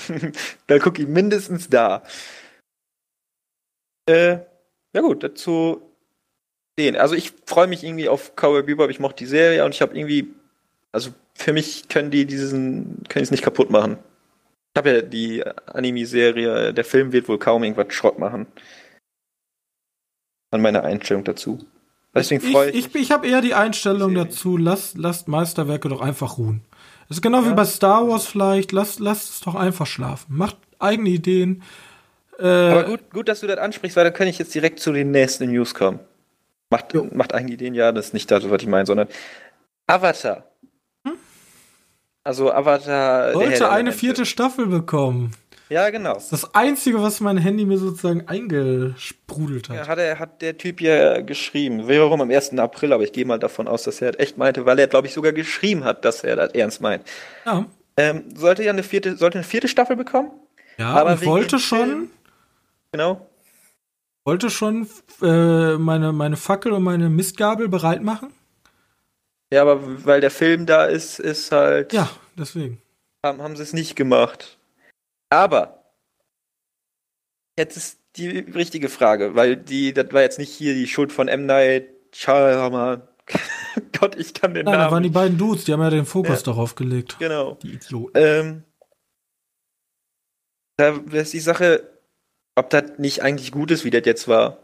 da. 0.08 0.18
Kaufen. 0.18 0.32
dann 0.68 0.80
guck 0.80 1.00
ihn 1.00 1.14
mindestens 1.14 1.70
da. 1.70 2.04
Äh, 4.08 4.40
ja 4.94 5.02
gut, 5.02 5.24
dazu 5.24 5.82
den. 6.80 6.96
Also 6.96 7.16
ich 7.16 7.34
freue 7.46 7.68
mich 7.68 7.84
irgendwie 7.84 8.10
auf 8.10 8.36
Cowboy 8.36 8.64
Bebop. 8.64 8.90
Ich 8.90 9.00
mochte 9.00 9.24
die 9.24 9.30
Serie 9.30 9.66
und 9.66 9.74
ich 9.74 9.82
habe 9.82 9.98
irgendwie 9.98 10.34
also 10.92 11.12
für 11.36 11.54
mich 11.54 11.90
können 11.90 12.12
die 12.12 12.26
diesen, 12.26 13.04
können 13.08 13.24
es 13.24 13.32
nicht 13.32 13.44
kaputt 13.44 13.70
machen. 13.70 13.98
Ich 14.74 14.80
habe 14.80 14.92
ja 14.92 15.02
die 15.02 15.44
Anime-Serie, 15.68 16.74
der 16.74 16.86
Film 16.86 17.12
wird 17.12 17.28
wohl 17.28 17.40
kaum 17.40 17.64
irgendwas 17.64 17.94
Schrott 17.94 18.20
machen. 18.20 18.48
An 20.52 20.62
meiner 20.62 20.84
Einstellung 20.84 21.24
dazu. 21.24 21.60
Deswegen 22.16 22.42
freue 22.42 22.72
ich, 22.72 22.88
ich 22.88 22.96
Ich, 22.96 23.02
ich 23.02 23.12
habe 23.12 23.28
eher 23.28 23.42
die 23.42 23.54
Einstellung 23.54 24.16
dazu, 24.16 24.58
lasst, 24.58 24.98
lasst 24.98 25.28
Meisterwerke 25.28 25.90
doch 25.90 26.02
einfach 26.02 26.38
ruhen. 26.38 26.64
Das 27.10 27.18
ist 27.18 27.22
genau 27.22 27.42
ja. 27.44 27.52
wie 27.52 27.54
bei 27.54 27.66
Star 27.66 28.08
Wars 28.08 28.26
vielleicht, 28.26 28.72
lasst, 28.72 29.00
lasst 29.00 29.30
es 29.30 29.40
doch 29.42 29.56
einfach 29.56 29.86
schlafen. 29.86 30.36
Macht 30.36 30.58
eigene 30.80 31.10
Ideen. 31.10 31.64
Äh, 32.40 32.46
Aber 32.46 32.84
gut, 32.84 33.12
gut, 33.12 33.28
dass 33.28 33.40
du 33.40 33.48
das 33.48 33.58
ansprichst, 33.58 33.96
weil 33.98 34.04
dann 34.04 34.14
kann 34.14 34.28
ich 34.28 34.38
jetzt 34.38 34.54
direkt 34.54 34.80
zu 34.80 34.92
den 34.92 35.12
nächsten 35.12 35.52
News 35.52 35.74
kommen. 35.74 36.00
Macht, 36.70 36.94
macht 37.14 37.34
eigene 37.34 37.54
Ideen, 37.54 37.74
ja, 37.74 37.92
das 37.92 38.08
ist 38.08 38.14
nicht 38.14 38.30
das, 38.30 38.50
was 38.50 38.62
ich 38.62 38.68
meine, 38.68 38.86
sondern 38.86 39.08
Avatar 39.88 40.44
also 42.28 42.52
Avatar. 42.52 43.32
Sollte 43.32 43.70
eine 43.70 43.94
vierte 43.94 44.26
Staffel 44.26 44.68
bekommen. 44.68 45.32
Ja, 45.70 45.90
genau. 45.90 46.14
Das 46.14 46.30
das 46.30 46.54
Einzige, 46.54 47.02
was 47.02 47.20
mein 47.20 47.38
Handy 47.38 47.66
mir 47.66 47.78
sozusagen 47.78 48.28
eingesprudelt 48.28 49.70
hat. 49.70 49.76
Ja, 49.76 49.88
hat, 49.88 49.98
er, 49.98 50.20
hat 50.20 50.42
der 50.42 50.58
Typ 50.58 50.82
ja 50.82 51.22
geschrieben. 51.22 51.88
Warum 51.88 52.22
am 52.22 52.30
1. 52.30 52.58
April, 52.58 52.94
aber 52.94 53.04
ich 53.04 53.12
gehe 53.14 53.26
mal 53.26 53.40
davon 53.40 53.68
aus, 53.68 53.84
dass 53.84 54.02
er 54.02 54.12
das 54.12 54.22
echt 54.22 54.38
meinte, 54.38 54.66
weil 54.66 54.80
er, 54.80 54.88
glaube 54.88 55.08
ich, 55.08 55.14
sogar 55.14 55.34
geschrieben 55.34 55.84
hat, 55.84 56.06
dass 56.06 56.24
er 56.24 56.36
das 56.36 56.54
ernst 56.54 56.82
meint. 56.82 57.04
Ja. 57.46 57.66
Ähm, 57.98 58.26
sollte 58.36 58.64
ja 58.64 58.72
eine 58.72 58.84
vierte, 58.84 59.18
sollte 59.18 59.40
eine 59.40 59.48
vierte 59.48 59.68
Staffel 59.68 59.96
bekommen. 59.96 60.32
Ja, 60.78 60.90
aber 60.90 61.26
wollte 61.26 61.60
schon. 61.60 61.80
Film, 61.80 62.10
genau. 62.92 63.30
Wollte 64.26 64.50
schon 64.50 64.90
äh, 65.22 65.78
meine, 65.78 66.12
meine 66.12 66.36
Fackel 66.36 66.74
und 66.74 66.84
meine 66.84 67.10
Mistgabel 67.10 67.70
bereit 67.70 68.04
machen. 68.04 68.34
Ja, 69.52 69.62
aber 69.62 70.06
weil 70.06 70.20
der 70.20 70.32
Film 70.32 70.66
da 70.66 70.86
ist, 70.86 71.20
ist 71.20 71.52
halt. 71.52 71.94
Ja, 71.94 72.10
deswegen. 72.38 72.82
Haben, 73.26 73.42
haben 73.42 73.56
sie 73.56 73.64
es 73.64 73.74
nicht 73.74 73.96
gemacht. 73.96 74.58
Aber 75.30 75.86
jetzt 77.58 77.78
ist 77.78 78.00
die 78.18 78.40
richtige 78.40 78.90
Frage, 78.90 79.36
weil 79.36 79.56
die, 79.56 79.94
das 79.94 80.12
war 80.12 80.22
jetzt 80.22 80.40
nicht 80.40 80.52
hier 80.52 80.74
die 80.74 80.88
Schuld 80.88 81.12
von 81.12 81.28
M. 81.28 81.46
Night 81.46 81.88
Shyamalan. 82.14 83.08
Gott, 84.00 84.16
ich 84.16 84.34
kann 84.34 84.54
den 84.54 84.66
Nein, 84.66 84.74
Namen. 84.74 84.86
da 84.86 84.92
waren 84.92 85.04
die 85.04 85.10
beiden 85.10 85.38
Dudes, 85.38 85.66
die 85.66 85.74
haben 85.74 85.82
ja 85.82 85.90
den 85.90 86.06
Fokus 86.06 86.40
ja, 86.40 86.46
darauf 86.46 86.76
gelegt. 86.76 87.18
Genau. 87.20 87.56
Die 87.62 87.74
Idioten. 87.74 88.18
Ähm, 88.18 88.64
da 90.78 90.90
ist 91.12 91.34
die 91.34 91.40
Sache, 91.40 91.97
ob 92.58 92.70
das 92.70 92.98
nicht 92.98 93.24
eigentlich 93.24 93.52
gut 93.52 93.72
ist, 93.72 93.86
wie 93.86 93.92
das 93.92 94.04
jetzt 94.06 94.28
war. 94.28 94.58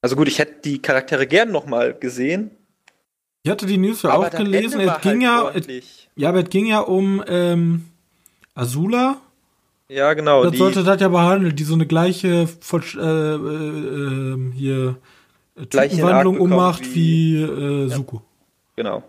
Also 0.00 0.16
gut, 0.16 0.28
ich 0.28 0.38
hätte 0.38 0.60
die 0.64 0.80
Charaktere 0.80 1.26
gern 1.26 1.50
nochmal 1.50 1.94
gesehen, 1.94 2.50
ich 3.46 3.50
hatte 3.52 3.66
die 3.66 3.78
News 3.78 4.02
ja 4.02 4.12
auch 4.12 4.28
gelesen. 4.28 4.80
Es 4.80 5.00
ging 5.02 5.24
halt 5.24 5.68
ja, 5.68 5.76
es, 5.76 6.08
ja, 6.16 6.30
aber 6.30 6.42
es 6.42 6.50
ging 6.50 6.66
ja 6.66 6.80
um 6.80 7.22
ähm, 7.28 7.84
Azula. 8.56 9.20
Ja, 9.88 10.14
genau. 10.14 10.42
Das 10.42 10.58
sollte 10.58 10.82
das 10.82 11.00
ja 11.00 11.06
behandelt, 11.06 11.56
die 11.56 11.62
so 11.62 11.74
eine 11.74 11.86
gleiche 11.86 12.26
äh, 12.26 12.96
äh, 12.98 13.34
ähm, 13.36 14.50
hier 14.50 14.96
Typenwandlung 15.54 16.40
ummacht 16.40 16.92
wie, 16.92 17.38
wie 17.38 17.84
äh, 17.84 17.88
Suko. 17.88 18.16
Ja, 18.16 18.22
genau. 18.82 19.02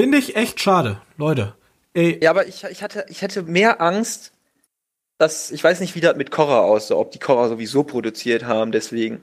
Finde 0.00 0.16
ich 0.16 0.34
echt 0.34 0.58
schade, 0.58 1.02
Leute. 1.18 1.56
Ey. 1.92 2.18
Ja, 2.22 2.30
aber 2.30 2.46
ich, 2.48 2.64
ich, 2.64 2.82
hatte, 2.82 3.04
ich 3.10 3.20
hätte 3.20 3.42
mehr 3.42 3.82
Angst, 3.82 4.32
das, 5.18 5.50
ich 5.50 5.62
weiß 5.62 5.80
nicht, 5.80 5.94
wie 5.96 6.00
das 6.00 6.16
mit 6.16 6.30
Korra 6.30 6.60
aussah, 6.60 6.94
ob 6.94 7.10
die 7.10 7.18
Korra 7.18 7.48
sowieso 7.48 7.82
produziert 7.82 8.44
haben, 8.44 8.72
deswegen. 8.72 9.20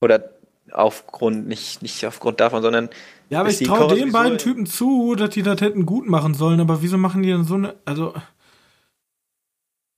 Oder 0.00 0.30
aufgrund, 0.72 1.46
nicht, 1.46 1.82
nicht 1.82 2.04
aufgrund 2.06 2.40
davon, 2.40 2.62
sondern. 2.62 2.88
Ja, 3.28 3.40
aber 3.40 3.50
ich 3.50 3.62
traue 3.62 3.94
den 3.94 4.12
beiden 4.12 4.38
Typen 4.38 4.66
zu, 4.66 5.14
dass 5.14 5.30
die 5.30 5.42
das 5.42 5.60
hätten 5.60 5.86
gut 5.86 6.08
machen 6.08 6.34
sollen, 6.34 6.60
aber 6.60 6.82
wieso 6.82 6.96
machen 6.96 7.22
die 7.22 7.28
denn 7.30 7.44
so 7.44 7.54
eine, 7.54 7.76
also. 7.84 8.14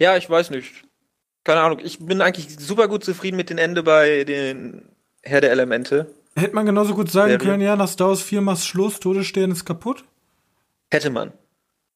Ja, 0.01 0.17
ich 0.17 0.29
weiß 0.29 0.51
nicht. 0.51 0.85
Keine 1.45 1.61
Ahnung, 1.61 1.79
ich 1.83 1.99
bin 2.01 2.21
eigentlich 2.21 2.59
super 2.59 2.89
gut 2.89 3.05
zufrieden 3.05 3.37
mit 3.37 3.51
dem 3.51 3.59
Ende 3.59 3.83
bei 3.83 4.25
den 4.25 4.83
Herr 5.23 5.41
der 5.41 5.53
Elemente. 5.53 6.13
Hätte 6.35 6.55
man 6.55 6.67
genauso 6.67 6.95
gut 6.95 7.11
sagen 7.11 7.31
Serie. 7.31 7.47
können, 7.47 7.63
ja, 7.63 7.77
nach 7.77 7.89
Star 7.89 8.09
Wars 8.09 8.23
4 8.23 8.41
machst 8.41 8.67
Schluss, 8.67 9.01
Todesstern 9.01 9.51
ist 9.51 9.65
kaputt? 9.65 10.05
Hätte 10.91 11.11
man. 11.11 11.33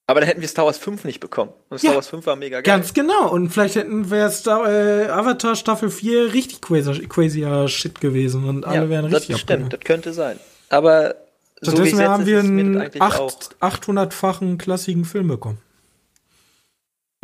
Aber 0.08 0.20
dann 0.20 0.28
hätten 0.28 0.40
wir 0.40 0.48
Star 0.48 0.66
Wars 0.66 0.78
5 0.78 1.04
nicht 1.04 1.18
bekommen. 1.18 1.52
Und 1.68 1.78
Star 1.78 1.90
ja, 1.90 1.96
Wars 1.96 2.08
5 2.08 2.26
war 2.26 2.36
mega 2.36 2.60
geil. 2.60 2.62
Ganz 2.62 2.94
genau. 2.94 3.30
Und 3.30 3.50
vielleicht 3.50 3.74
hätten 3.74 4.10
wir 4.10 4.30
Star 4.30 4.70
äh, 4.70 5.08
Avatar 5.08 5.56
Staffel 5.56 5.90
4 5.90 6.32
richtig 6.32 6.62
crazy, 6.62 7.06
crazier 7.08 7.66
Shit 7.66 8.00
gewesen 8.00 8.48
und 8.48 8.64
alle 8.64 8.82
ja, 8.82 8.88
wären 8.88 9.06
richtig 9.06 9.28
Das 9.28 9.40
stimmt, 9.40 9.72
das 9.72 9.80
könnte 9.80 10.12
sein. 10.12 10.38
Aber 10.68 11.16
Stattdessen 11.60 11.96
so 11.96 12.04
haben 12.04 12.26
wir 12.26 12.38
einen 12.38 12.80
800-fachen 12.80 14.58
klassischen 14.58 15.04
Film 15.04 15.28
bekommen. 15.28 15.58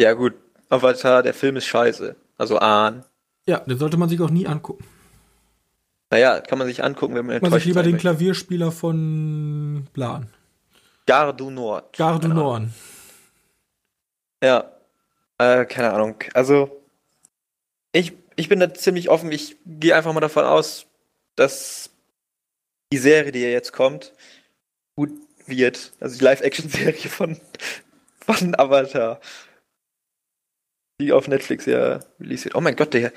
Ja, 0.00 0.14
gut. 0.14 0.34
Avatar, 0.68 1.22
der 1.22 1.34
Film 1.34 1.56
ist 1.56 1.66
scheiße. 1.66 2.16
Also 2.38 2.58
Ahn. 2.58 3.04
Ja, 3.46 3.58
den 3.60 3.78
sollte 3.78 3.96
man 3.96 4.08
sich 4.08 4.20
auch 4.20 4.30
nie 4.30 4.46
angucken. 4.46 4.84
Naja, 6.10 6.40
kann 6.40 6.58
man 6.58 6.66
sich 6.66 6.82
angucken, 6.82 7.14
wenn 7.14 7.26
man 7.26 7.36
enttäuscht 7.36 7.50
Man 7.50 7.60
sich 7.60 7.66
lieber 7.66 7.82
den 7.82 7.96
Klavierspieler 7.96 8.72
von 8.72 9.86
Plan. 9.92 10.28
Gare 11.06 11.34
du 11.34 11.50
Nord. 11.50 11.96
Gare 11.96 12.20
du 12.20 12.28
Nord. 12.28 12.64
Ja. 14.42 14.72
Äh, 15.38 15.64
keine 15.66 15.92
Ahnung. 15.92 16.16
Also, 16.34 16.82
ich, 17.92 18.12
ich 18.36 18.48
bin 18.48 18.60
da 18.60 18.72
ziemlich 18.72 19.08
offen. 19.08 19.32
Ich 19.32 19.56
gehe 19.66 19.94
einfach 19.94 20.12
mal 20.12 20.20
davon 20.20 20.44
aus, 20.44 20.86
dass 21.36 21.90
die 22.92 22.98
Serie, 22.98 23.32
die 23.32 23.40
jetzt 23.40 23.72
kommt, 23.72 24.12
gut 24.96 25.10
wird. 25.46 25.92
Also 26.00 26.18
die 26.18 26.24
Live-Action-Serie 26.24 27.10
von, 27.10 27.40
von 28.20 28.58
Avatar. 28.58 29.20
Die 31.00 31.12
auf 31.12 31.26
Netflix 31.26 31.66
ja 31.66 32.00
released 32.20 32.44
wird. 32.44 32.54
Oh 32.54 32.60
mein 32.60 32.76
Gott, 32.76 32.94
der, 32.94 33.12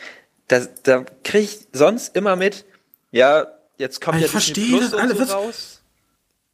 da, 0.48 0.62
da 0.84 1.06
kriege 1.24 1.44
ich 1.44 1.68
sonst 1.72 2.16
immer 2.16 2.36
mit, 2.36 2.66
ja, 3.12 3.48
jetzt 3.78 4.02
kommt 4.02 4.20
ich 4.20 4.32
ja 4.32 4.40
Disney 4.40 4.70
Plus 4.70 4.94
und 4.94 5.18
so 5.18 5.34
raus. 5.34 5.82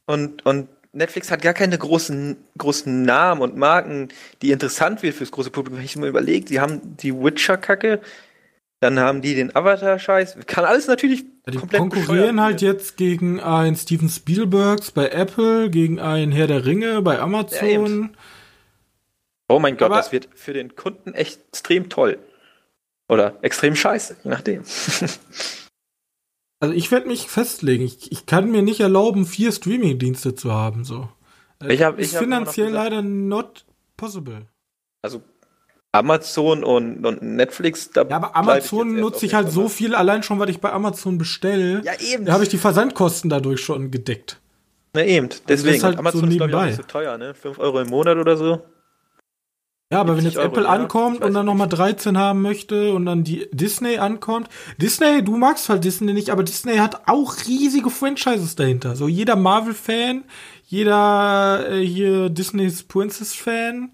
Und, 0.06 0.44
und 0.44 0.68
Netflix 0.92 1.30
hat 1.30 1.42
gar 1.42 1.54
keine 1.54 1.78
großen, 1.78 2.36
großen 2.58 3.02
Namen 3.02 3.40
und 3.40 3.56
Marken, 3.56 4.08
die 4.42 4.50
interessant 4.50 5.02
wird 5.02 5.14
fürs 5.14 5.30
große 5.30 5.50
Publikum. 5.50 5.78
Wenn 5.78 5.84
ich 5.86 5.96
mir 5.96 6.06
überlegt, 6.06 6.48
sie 6.48 6.60
haben 6.60 6.96
die 6.98 7.14
Witcher-Kacke, 7.14 8.00
dann 8.80 8.98
haben 8.98 9.22
die 9.22 9.34
den 9.34 9.54
Avatar-Scheiß. 9.54 10.36
Kann 10.46 10.64
alles 10.64 10.88
natürlich 10.88 11.24
ja, 11.46 11.52
die 11.52 11.58
komplett 11.58 11.80
konkurrieren 11.80 12.40
halt 12.40 12.60
jetzt 12.60 12.96
gegen 12.96 13.40
ein 13.40 13.74
Steven 13.74 14.08
Spielbergs 14.08 14.90
bei 14.90 15.08
Apple, 15.08 15.70
gegen 15.70 15.98
ein 15.98 16.30
Herr 16.30 16.46
der 16.46 16.66
Ringe 16.66 17.00
bei 17.00 17.18
Amazon. 17.18 18.02
Ja, 18.02 18.18
oh 19.48 19.58
mein 19.58 19.76
Gott, 19.76 19.86
Aber 19.86 19.96
das 19.96 20.12
wird 20.12 20.28
für 20.34 20.52
den 20.52 20.76
Kunden 20.76 21.14
echt 21.14 21.40
extrem 21.48 21.88
toll. 21.88 22.18
Oder 23.08 23.38
extrem 23.42 23.76
scheiße, 23.76 24.16
je 24.24 24.30
nachdem. 24.30 24.62
Also 26.62 26.76
ich 26.76 26.92
werde 26.92 27.08
mich 27.08 27.26
festlegen. 27.26 27.84
Ich, 27.84 28.12
ich 28.12 28.24
kann 28.24 28.52
mir 28.52 28.62
nicht 28.62 28.78
erlauben, 28.78 29.26
vier 29.26 29.50
Streaming-Dienste 29.50 30.36
zu 30.36 30.52
haben. 30.52 30.84
So. 30.84 31.08
Ich 31.66 31.82
hab, 31.82 31.98
ist 31.98 32.14
hab 32.14 32.22
finanziell 32.22 32.70
leider 32.70 33.02
not 33.02 33.64
possible. 33.96 34.46
Also 35.02 35.22
Amazon 35.90 36.62
und, 36.62 37.04
und 37.04 37.20
Netflix, 37.20 37.90
da 37.90 38.02
Ja, 38.02 38.14
aber 38.14 38.36
Amazon 38.36 38.94
nutze 38.94 39.26
ich 39.26 39.34
halt 39.34 39.50
so 39.50 39.68
viel, 39.68 39.96
allein 39.96 40.22
schon, 40.22 40.38
weil 40.38 40.50
ich 40.50 40.60
bei 40.60 40.72
Amazon 40.72 41.18
bestelle. 41.18 41.82
Ja, 41.84 41.94
eben. 41.98 42.26
Da 42.26 42.32
habe 42.34 42.44
ich 42.44 42.48
die 42.48 42.58
Versandkosten 42.58 43.28
dadurch 43.28 43.60
schon 43.60 43.90
gedeckt. 43.90 44.40
Na 44.92 45.04
eben, 45.04 45.30
deswegen. 45.48 45.48
Also 45.48 45.78
ist 45.78 45.82
halt 45.82 45.98
Amazon 45.98 46.20
so 46.20 46.26
ist, 46.28 46.36
glaube 46.36 46.50
ich, 46.52 46.56
auch 46.56 46.64
nicht 46.64 46.76
so 46.76 46.82
teuer, 46.84 47.18
ne? 47.18 47.34
5 47.34 47.58
Euro 47.58 47.80
im 47.80 47.88
Monat 47.88 48.18
oder 48.18 48.36
so. 48.36 48.62
Ja, 49.92 50.00
aber 50.00 50.16
wenn 50.16 50.24
jetzt 50.24 50.38
Euro, 50.38 50.46
Apple 50.46 50.66
ankommt 50.66 51.22
und 51.22 51.34
dann 51.34 51.44
nochmal 51.44 51.68
13 51.68 52.16
haben 52.16 52.40
möchte 52.40 52.94
und 52.94 53.04
dann 53.04 53.24
die 53.24 53.46
Disney 53.52 53.98
ankommt. 53.98 54.48
Disney, 54.78 55.22
du 55.22 55.36
magst 55.36 55.68
halt 55.68 55.84
Disney 55.84 56.14
nicht, 56.14 56.30
aber 56.30 56.42
Disney 56.44 56.76
hat 56.76 57.02
auch 57.08 57.36
riesige 57.46 57.90
Franchises 57.90 58.56
dahinter. 58.56 58.96
So 58.96 59.06
jeder 59.06 59.36
Marvel-Fan, 59.36 60.24
jeder 60.66 61.68
äh, 61.68 61.84
hier 61.84 62.30
Disney's 62.30 62.84
Princess-Fan, 62.84 63.92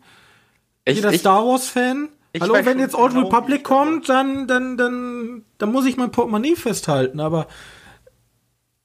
jeder 0.87 1.13
ich, 1.13 1.19
Star 1.19 1.45
Wars-Fan. 1.45 2.11
Hallo, 2.41 2.55
wenn 2.63 2.79
jetzt 2.79 2.95
Old 2.95 3.15
genau, 3.15 3.27
Republic 3.27 3.65
kommt, 3.65 4.09
dann, 4.09 4.47
dann, 4.47 4.77
dann, 4.77 5.45
dann 5.59 5.73
muss 5.73 5.85
ich 5.85 5.97
mein 5.97 6.13
Portemonnaie 6.13 6.55
festhalten, 6.55 7.19
aber. 7.19 7.49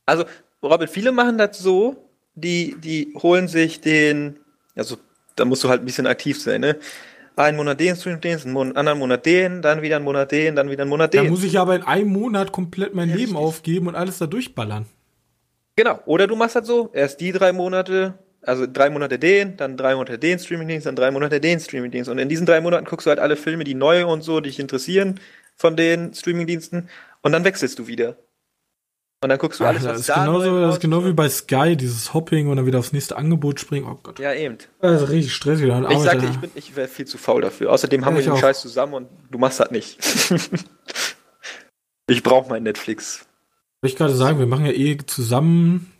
Also, 0.07 0.25
Robin, 0.63 0.87
viele 0.87 1.11
machen 1.11 1.37
das 1.37 1.59
so, 1.59 2.09
die, 2.33 2.75
die 2.79 3.13
holen 3.21 3.47
sich 3.47 3.81
den, 3.81 4.39
also 4.75 4.97
da 5.35 5.45
musst 5.45 5.63
du 5.63 5.69
halt 5.69 5.81
ein 5.81 5.85
bisschen 5.85 6.07
aktiv 6.07 6.41
sein, 6.41 6.61
ne? 6.61 6.77
Einen 7.35 7.57
Monat 7.57 7.79
den 7.79 7.95
Streamingdienst, 7.95 8.45
einen 8.45 8.53
Monat, 8.53 8.77
anderen 8.77 8.99
Monat 8.99 9.25
den, 9.25 9.63
dann 9.63 9.81
wieder 9.81 9.95
einen 9.95 10.05
Monat 10.05 10.31
den, 10.31 10.55
dann 10.55 10.69
wieder 10.69 10.83
einen 10.83 10.89
Monat 10.89 11.13
den. 11.13 11.23
Da 11.23 11.29
muss 11.29 11.43
ich 11.43 11.57
aber 11.57 11.75
in 11.75 11.81
einem 11.81 12.09
Monat 12.09 12.51
komplett 12.51 12.93
mein 12.93 13.09
ja, 13.09 13.15
Leben 13.15 13.31
richtig. 13.31 13.47
aufgeben 13.47 13.87
und 13.87 13.95
alles 13.95 14.19
da 14.19 14.27
durchballern. 14.27 14.85
Genau. 15.75 15.99
Oder 16.05 16.27
du 16.27 16.35
machst 16.35 16.55
halt 16.55 16.67
so, 16.67 16.91
erst 16.93 17.19
die 17.21 17.31
drei 17.31 17.51
Monate, 17.51 18.13
also 18.43 18.67
drei 18.71 18.91
Monate 18.91 19.17
den, 19.17 19.57
dann 19.57 19.77
drei 19.77 19.95
Monate 19.95 20.19
den 20.19 20.37
Streamingdienst, 20.37 20.85
dann 20.85 20.95
drei 20.95 21.09
Monate 21.09 21.39
den 21.39 21.59
Streamingdienst. 21.59 22.09
Und 22.09 22.19
in 22.19 22.29
diesen 22.29 22.45
drei 22.45 22.61
Monaten 22.61 22.85
guckst 22.85 23.07
du 23.07 23.09
halt 23.09 23.19
alle 23.19 23.35
Filme, 23.35 23.63
die 23.63 23.73
neu 23.73 24.05
und 24.05 24.21
so 24.21 24.39
dich 24.39 24.59
interessieren 24.59 25.19
von 25.55 25.75
den 25.75 26.13
Streamingdiensten. 26.13 26.89
Und 27.23 27.31
dann 27.31 27.43
wechselst 27.43 27.79
du 27.79 27.87
wieder. 27.87 28.15
Und 29.23 29.29
dann 29.29 29.37
guckst 29.37 29.61
du 29.61 29.63
alles, 29.63 29.85
Ach, 29.85 29.91
was 29.91 30.05
da 30.05 30.25
genauso, 30.25 30.59
Das 30.59 30.75
ist 30.75 30.81
genau 30.81 31.05
wie 31.05 31.13
bei 31.13 31.29
Sky, 31.29 31.77
dieses 31.77 32.13
Hopping 32.13 32.49
und 32.49 32.57
dann 32.57 32.65
wieder 32.65 32.79
aufs 32.79 32.91
nächste 32.91 33.15
Angebot 33.15 33.57
springen. 33.57 33.87
Oh 33.89 33.97
Gott. 34.03 34.19
Ja, 34.19 34.33
eben. 34.33 34.57
Das 34.81 35.01
ist 35.01 35.09
richtig 35.09 35.33
stressig. 35.33 35.67
Dann 35.67 35.89
ich 35.89 35.99
sagte, 35.99 36.25
ich, 36.25 36.49
ich 36.55 36.75
wäre 36.75 36.89
viel 36.89 37.05
zu 37.05 37.17
faul 37.17 37.41
dafür. 37.41 37.71
Außerdem 37.71 38.03
haben 38.03 38.15
ja, 38.15 38.19
wir 38.19 38.25
den 38.25 38.33
auch. 38.33 38.39
Scheiß 38.39 38.61
zusammen 38.61 38.93
und 38.95 39.07
du 39.31 39.37
machst 39.37 39.61
das 39.61 39.71
nicht. 39.71 39.97
ich 42.07 42.21
brauche 42.21 42.49
mein 42.49 42.63
Netflix. 42.63 43.25
Soll 43.81 43.89
ich 43.89 43.95
gerade 43.95 44.13
sagen, 44.13 44.39
wir 44.39 44.45
machen 44.45 44.65
ja 44.65 44.73
eh 44.73 44.97
zusammen, 45.05 45.93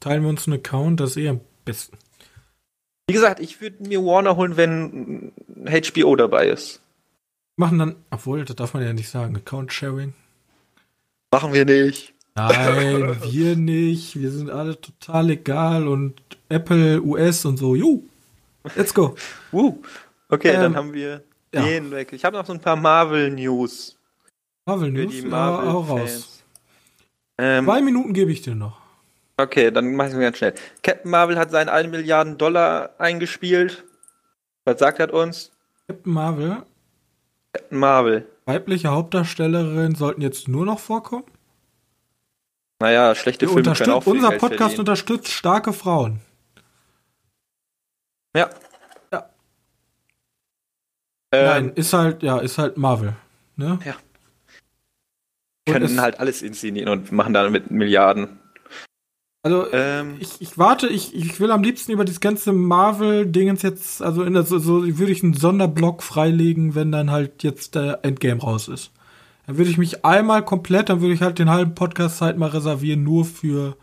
teilen 0.00 0.22
wir 0.22 0.30
uns 0.30 0.46
einen 0.46 0.58
Account, 0.58 1.00
das 1.00 1.10
ist 1.10 1.16
eh 1.18 1.28
am 1.28 1.40
besten. 1.66 1.98
Wie 3.06 3.12
gesagt, 3.12 3.38
ich 3.40 3.60
würde 3.60 3.82
mir 3.82 4.02
Warner 4.02 4.36
holen, 4.36 4.56
wenn 4.56 5.32
HBO 5.56 6.16
dabei 6.16 6.48
ist. 6.48 6.80
Machen 7.56 7.78
dann, 7.78 7.96
obwohl, 8.10 8.46
das 8.46 8.56
darf 8.56 8.72
man 8.72 8.82
ja 8.82 8.94
nicht 8.94 9.10
sagen, 9.10 9.36
Account-Sharing. 9.36 10.14
Machen 11.30 11.52
wir 11.52 11.66
nicht. 11.66 12.11
Nein, 12.34 13.16
wir 13.22 13.56
nicht. 13.56 14.18
Wir 14.18 14.30
sind 14.30 14.50
alle 14.50 14.80
total 14.80 15.30
egal 15.30 15.86
und 15.88 16.20
Apple, 16.48 17.02
US 17.02 17.44
und 17.44 17.58
so. 17.58 17.74
Juhu. 17.74 18.02
Let's 18.76 18.94
go. 18.94 19.14
Uh. 19.52 19.76
Okay, 20.30 20.48
ähm, 20.48 20.60
dann 20.62 20.76
haben 20.76 20.92
wir 20.94 21.22
ja. 21.52 21.62
den 21.62 21.90
weg. 21.90 22.12
Ich 22.14 22.24
habe 22.24 22.38
noch 22.38 22.46
so 22.46 22.54
ein 22.54 22.60
paar 22.60 22.76
Marvel-News. 22.76 23.98
Marvel-News? 24.64 25.24
Marvel 25.24 25.66
ja, 25.66 25.74
auch 25.74 25.88
raus. 25.90 26.42
Ähm, 27.36 27.66
Zwei 27.66 27.82
Minuten 27.82 28.14
gebe 28.14 28.32
ich 28.32 28.40
dir 28.40 28.54
noch. 28.54 28.80
Okay, 29.36 29.70
dann 29.70 29.94
mach 29.94 30.06
ich 30.06 30.14
es 30.14 30.18
ganz 30.18 30.38
schnell. 30.38 30.54
Captain 30.82 31.10
Marvel 31.10 31.38
hat 31.38 31.50
seinen 31.50 31.68
1 31.68 31.90
Milliarden 31.90 32.38
Dollar 32.38 32.94
eingespielt. 32.98 33.84
Was 34.64 34.78
sagt 34.78 35.00
er 35.00 35.12
uns? 35.12 35.50
Captain 35.86 36.12
Marvel? 36.12 36.62
Captain 37.52 37.78
Marvel. 37.78 38.26
Weibliche 38.46 38.88
Hauptdarstellerinnen 38.88 39.94
sollten 39.94 40.22
jetzt 40.22 40.48
nur 40.48 40.64
noch 40.64 40.78
vorkommen? 40.78 41.24
Naja, 42.82 43.14
schlechte 43.14 43.46
Wir 43.46 43.52
Filme 43.52 43.74
können 43.74 43.92
auch 43.92 44.06
Unser 44.06 44.30
Podcast 44.32 44.58
verdienen. 44.58 44.80
unterstützt 44.80 45.28
starke 45.28 45.72
Frauen. 45.72 46.18
Ja. 48.36 48.50
Ja. 49.12 49.30
Ähm, 51.30 51.46
Nein, 51.46 51.72
ist 51.76 51.92
halt, 51.92 52.24
ja, 52.24 52.38
ist 52.40 52.58
halt 52.58 52.76
Marvel. 52.78 53.14
Ne? 53.54 53.78
Ja. 53.84 53.94
Können 55.72 56.00
halt 56.00 56.18
alles 56.18 56.42
inszenieren 56.42 56.88
und 56.88 57.12
machen 57.12 57.32
damit 57.34 57.70
Milliarden. 57.70 58.40
Also 59.44 59.72
ähm, 59.72 60.16
ich, 60.18 60.40
ich 60.40 60.58
warte, 60.58 60.88
ich, 60.88 61.14
ich 61.14 61.38
will 61.38 61.52
am 61.52 61.62
liebsten 61.62 61.92
über 61.92 62.04
das 62.04 62.18
ganze 62.18 62.52
Marvel-Dingens 62.52 63.62
jetzt, 63.62 64.02
also 64.02 64.24
in 64.24 64.34
der, 64.34 64.42
so, 64.42 64.58
so 64.58 64.82
würde 64.98 65.12
ich 65.12 65.22
einen 65.22 65.34
Sonderblock 65.34 66.02
freilegen, 66.02 66.74
wenn 66.74 66.90
dann 66.90 67.12
halt 67.12 67.44
jetzt 67.44 67.76
der 67.76 68.00
Endgame 68.02 68.40
raus 68.40 68.66
ist. 68.66 68.90
Dann 69.52 69.58
würde 69.58 69.70
ich 69.70 69.76
mich 69.76 70.02
einmal 70.02 70.42
komplett, 70.42 70.88
dann 70.88 71.02
würde 71.02 71.12
ich 71.12 71.20
halt 71.20 71.38
den 71.38 71.50
halben 71.50 71.74
Podcast-Zeit 71.74 72.38
mal 72.38 72.48
reservieren, 72.48 73.02
nur 73.02 73.26
für 73.26 73.76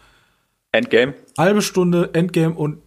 Endgame. 0.72 1.14
Halbe 1.38 1.62
Stunde 1.62 2.10
Endgame 2.14 2.56
und 2.56 2.82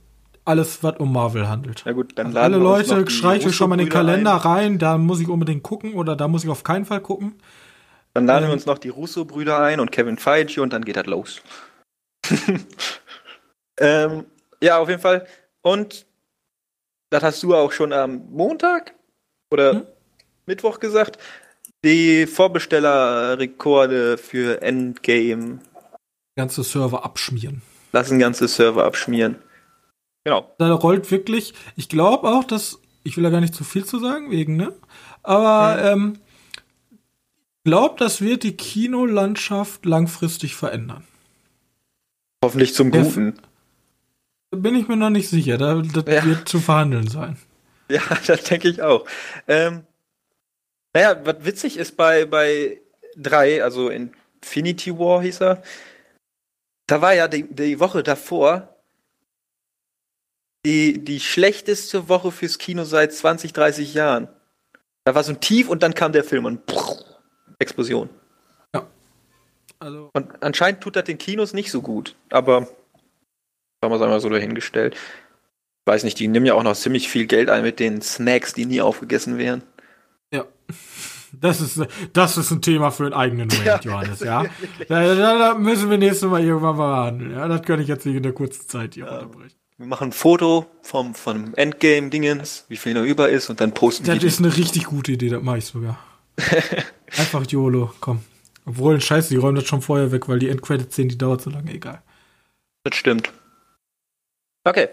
alles, 0.45 0.83
was 0.83 0.97
um 0.97 1.13
Marvel 1.13 1.49
handelt. 1.49 1.85
Na 1.87 1.93
gut, 1.93 2.19
dann 2.19 2.27
also 2.27 2.41
alle 2.41 2.57
Leute 2.57 3.09
streiche 3.09 3.53
schon 3.53 3.69
mal 3.71 3.77
in 3.77 3.87
den 3.87 3.89
Kalender 3.89 4.33
ein. 4.33 4.41
rein, 4.41 4.79
da 4.81 4.99
muss 4.99 5.21
ich 5.21 5.29
unbedingt 5.29 5.63
gucken 5.63 5.95
oder 5.95 6.17
da 6.17 6.27
muss 6.27 6.43
ich 6.43 6.51
auf 6.51 6.65
keinen 6.65 6.85
Fall 6.85 7.01
gucken. 7.01 7.41
Dann 8.15 8.27
laden 8.27 8.47
ähm, 8.47 8.51
wir 8.51 8.55
uns 8.55 8.67
noch 8.67 8.79
die 8.79 8.89
Russo-Brüder 8.89 9.61
ein 9.61 9.79
und 9.79 9.93
Kevin 9.93 10.19
Feige 10.19 10.61
und 10.61 10.73
dann 10.73 10.85
geht 10.85 10.97
das 10.97 11.07
los. 11.07 11.41
ähm, 13.79 14.25
ja, 14.61 14.79
auf 14.79 14.89
jeden 14.89 15.01
Fall. 15.01 15.25
Und 15.61 16.05
das 17.11 17.23
hast 17.23 17.45
du 17.45 17.55
auch 17.55 17.71
schon 17.71 17.93
am 17.93 18.29
Montag? 18.33 18.95
Oder? 19.53 19.73
Hm? 19.73 19.83
Mittwoch 20.47 20.81
gesagt, 20.81 21.19
die 21.85 22.27
Vorbestellerrekorde 22.27 24.19
für 24.19 24.63
Endgame 24.63 25.61
ganze 26.37 26.63
Server 26.63 27.05
abschmieren. 27.05 27.63
Lassen 27.93 28.19
ganze 28.19 28.49
Server 28.49 28.85
abschmieren. 28.85 29.37
Genau. 30.25 30.55
Da 30.59 30.73
rollt 30.73 31.11
wirklich, 31.11 31.53
ich 31.77 31.89
glaube 31.89 32.29
auch, 32.29 32.45
dass, 32.45 32.79
ich 33.05 33.17
will 33.17 33.25
da 33.25 33.31
gar 33.31 33.41
nicht 33.41 33.55
zu 33.55 33.65
viel 33.65 33.85
zu 33.85 33.99
sagen, 33.99 34.31
wegen, 34.31 34.57
ne? 34.57 34.73
Aber 35.23 35.97
mhm. 35.97 36.03
ähm, 36.03 36.19
glaube, 37.65 37.97
das 37.99 38.21
wird 38.21 38.45
die 38.45 38.57
Kinolandschaft 38.57 39.85
langfristig 39.85 40.55
verändern. 40.55 41.05
Hoffentlich 42.45 42.75
zum 42.75 42.91
Guten. 42.91 43.35
Da 44.51 44.59
bin 44.59 44.75
ich 44.75 44.89
mir 44.89 44.97
noch 44.97 45.11
nicht 45.11 45.29
sicher. 45.29 45.59
Da, 45.59 45.81
das 45.81 46.05
ja. 46.07 46.25
wird 46.25 46.49
zu 46.49 46.61
verhandeln 46.61 47.09
sein. 47.09 47.37
Ja, 47.89 48.03
das 48.27 48.45
denke 48.45 48.69
ich 48.69 48.83
auch. 48.83 49.07
Ähm, 49.47 49.85
naja, 50.95 51.21
was 51.25 51.45
witzig 51.45 51.77
ist 51.77 51.97
bei, 51.97 52.25
bei 52.25 52.81
3, 53.17 53.63
also 53.63 53.89
Infinity 53.89 54.99
War 54.99 55.23
hieß 55.23 55.41
er, 55.43 55.63
da 56.87 57.01
war 57.01 57.15
ja 57.15 57.29
die, 57.29 57.45
die 57.45 57.81
Woche 57.81 58.03
davor 58.03 58.73
die, 60.65 61.05
die 61.05 61.21
schlechteste 61.21 62.09
Woche 62.09 62.31
fürs 62.31 62.59
Kino 62.59 62.85
seit 62.85 63.13
20, 63.13 63.53
30 63.53 63.95
Jahren. 63.95 64.29
Da 65.05 65.15
war 65.15 65.25
so 65.25 65.33
ein 65.33 65.41
Tief 65.41 65.69
und 65.69 65.83
dann 65.83 65.95
kam 65.95 66.13
der 66.13 66.25
Film 66.25 66.45
und 66.45 66.71
pff, 66.71 66.99
Explosion. 67.59 68.09
Ja. 68.75 68.87
Also. 69.81 70.11
Und 70.13 70.43
anscheinend 70.43 70.81
tut 70.81 70.97
das 70.97 71.05
den 71.05 71.19
Kinos 71.19 71.53
nicht 71.53 71.71
so 71.71 71.83
gut, 71.83 72.15
aber 72.31 72.69
haben 73.83 73.91
wir 73.91 73.97
es 73.97 74.03
einmal 74.03 74.21
so 74.21 74.29
dahingestellt. 74.29 74.97
Weiß 75.87 76.05
nicht, 76.05 76.21
die 76.21 76.29
nehmen 76.29 76.47
ja 76.47 76.55
auch 76.55 76.63
noch 76.63 76.77
ziemlich 76.77 77.09
viel 77.09 77.27
Geld 77.27 77.51
ein 77.51 77.65
mit 77.65 77.81
den 77.81 78.01
Snacks, 78.01 78.55
die 78.55 78.67
nie 78.67 78.81
aufgegessen 78.81 79.39
werden. 79.39 79.65
Das 81.33 81.61
ist, 81.61 81.81
das 82.13 82.37
ist 82.37 82.51
ein 82.51 82.61
Thema 82.61 82.91
für 82.91 83.05
einen 83.05 83.15
eigenen 83.15 83.49
Moment, 83.49 83.67
ja, 83.67 83.81
Johannes, 83.81 84.21
ja. 84.21 84.45
Da, 84.89 85.15
da, 85.15 85.39
da, 85.39 85.55
müssen 85.55 85.89
wir 85.89 85.97
nächstes 85.97 86.29
Mal 86.29 86.45
irgendwann 86.45 86.77
mal 86.77 87.05
behandeln. 87.05 87.33
Ja, 87.33 87.49
das 87.49 87.63
kann 87.63 87.81
ich 87.81 87.89
jetzt 87.89 88.05
nicht 88.05 88.17
in 88.17 88.23
der 88.23 88.33
kurzen 88.33 88.69
Zeit 88.69 88.95
hier 88.95 89.07
ja. 89.07 89.19
unterbrechen. 89.19 89.57
Wir 89.79 89.87
machen 89.87 90.09
ein 90.09 90.13
Foto 90.13 90.67
vom, 90.83 91.15
vom 91.15 91.55
Endgame-Dingens, 91.55 92.67
wie 92.69 92.77
viel 92.77 92.95
noch 92.95 93.03
über 93.03 93.31
ist, 93.31 93.49
und 93.49 93.61
dann 93.61 93.73
posten 93.73 94.07
wir. 94.07 94.15
Das 94.15 94.25
ist 94.25 94.39
eine 94.41 94.55
richtig 94.57 94.85
gute 94.85 95.13
Idee, 95.13 95.31
das 95.31 95.43
mache 95.43 95.59
ich 95.59 95.65
sogar. 95.65 95.99
Einfach 97.17 97.45
YOLO, 97.49 97.93
komm. 98.01 98.21
Obwohl, 98.65 99.01
scheiße, 99.01 99.31
die 99.31 99.37
räumen 99.37 99.57
das 99.57 99.67
schon 99.67 99.83
vorher 99.83 100.13
weg, 100.13 100.29
weil 100.29 100.39
die 100.39 100.51
Endcredit-Szene, 100.51 101.09
die 101.09 101.19
dauert 101.19 101.41
so 101.41 101.51
lange, 101.51 101.73
egal. 101.73 102.03
Das 102.85 102.95
stimmt. 102.95 103.33
Okay. 104.65 104.89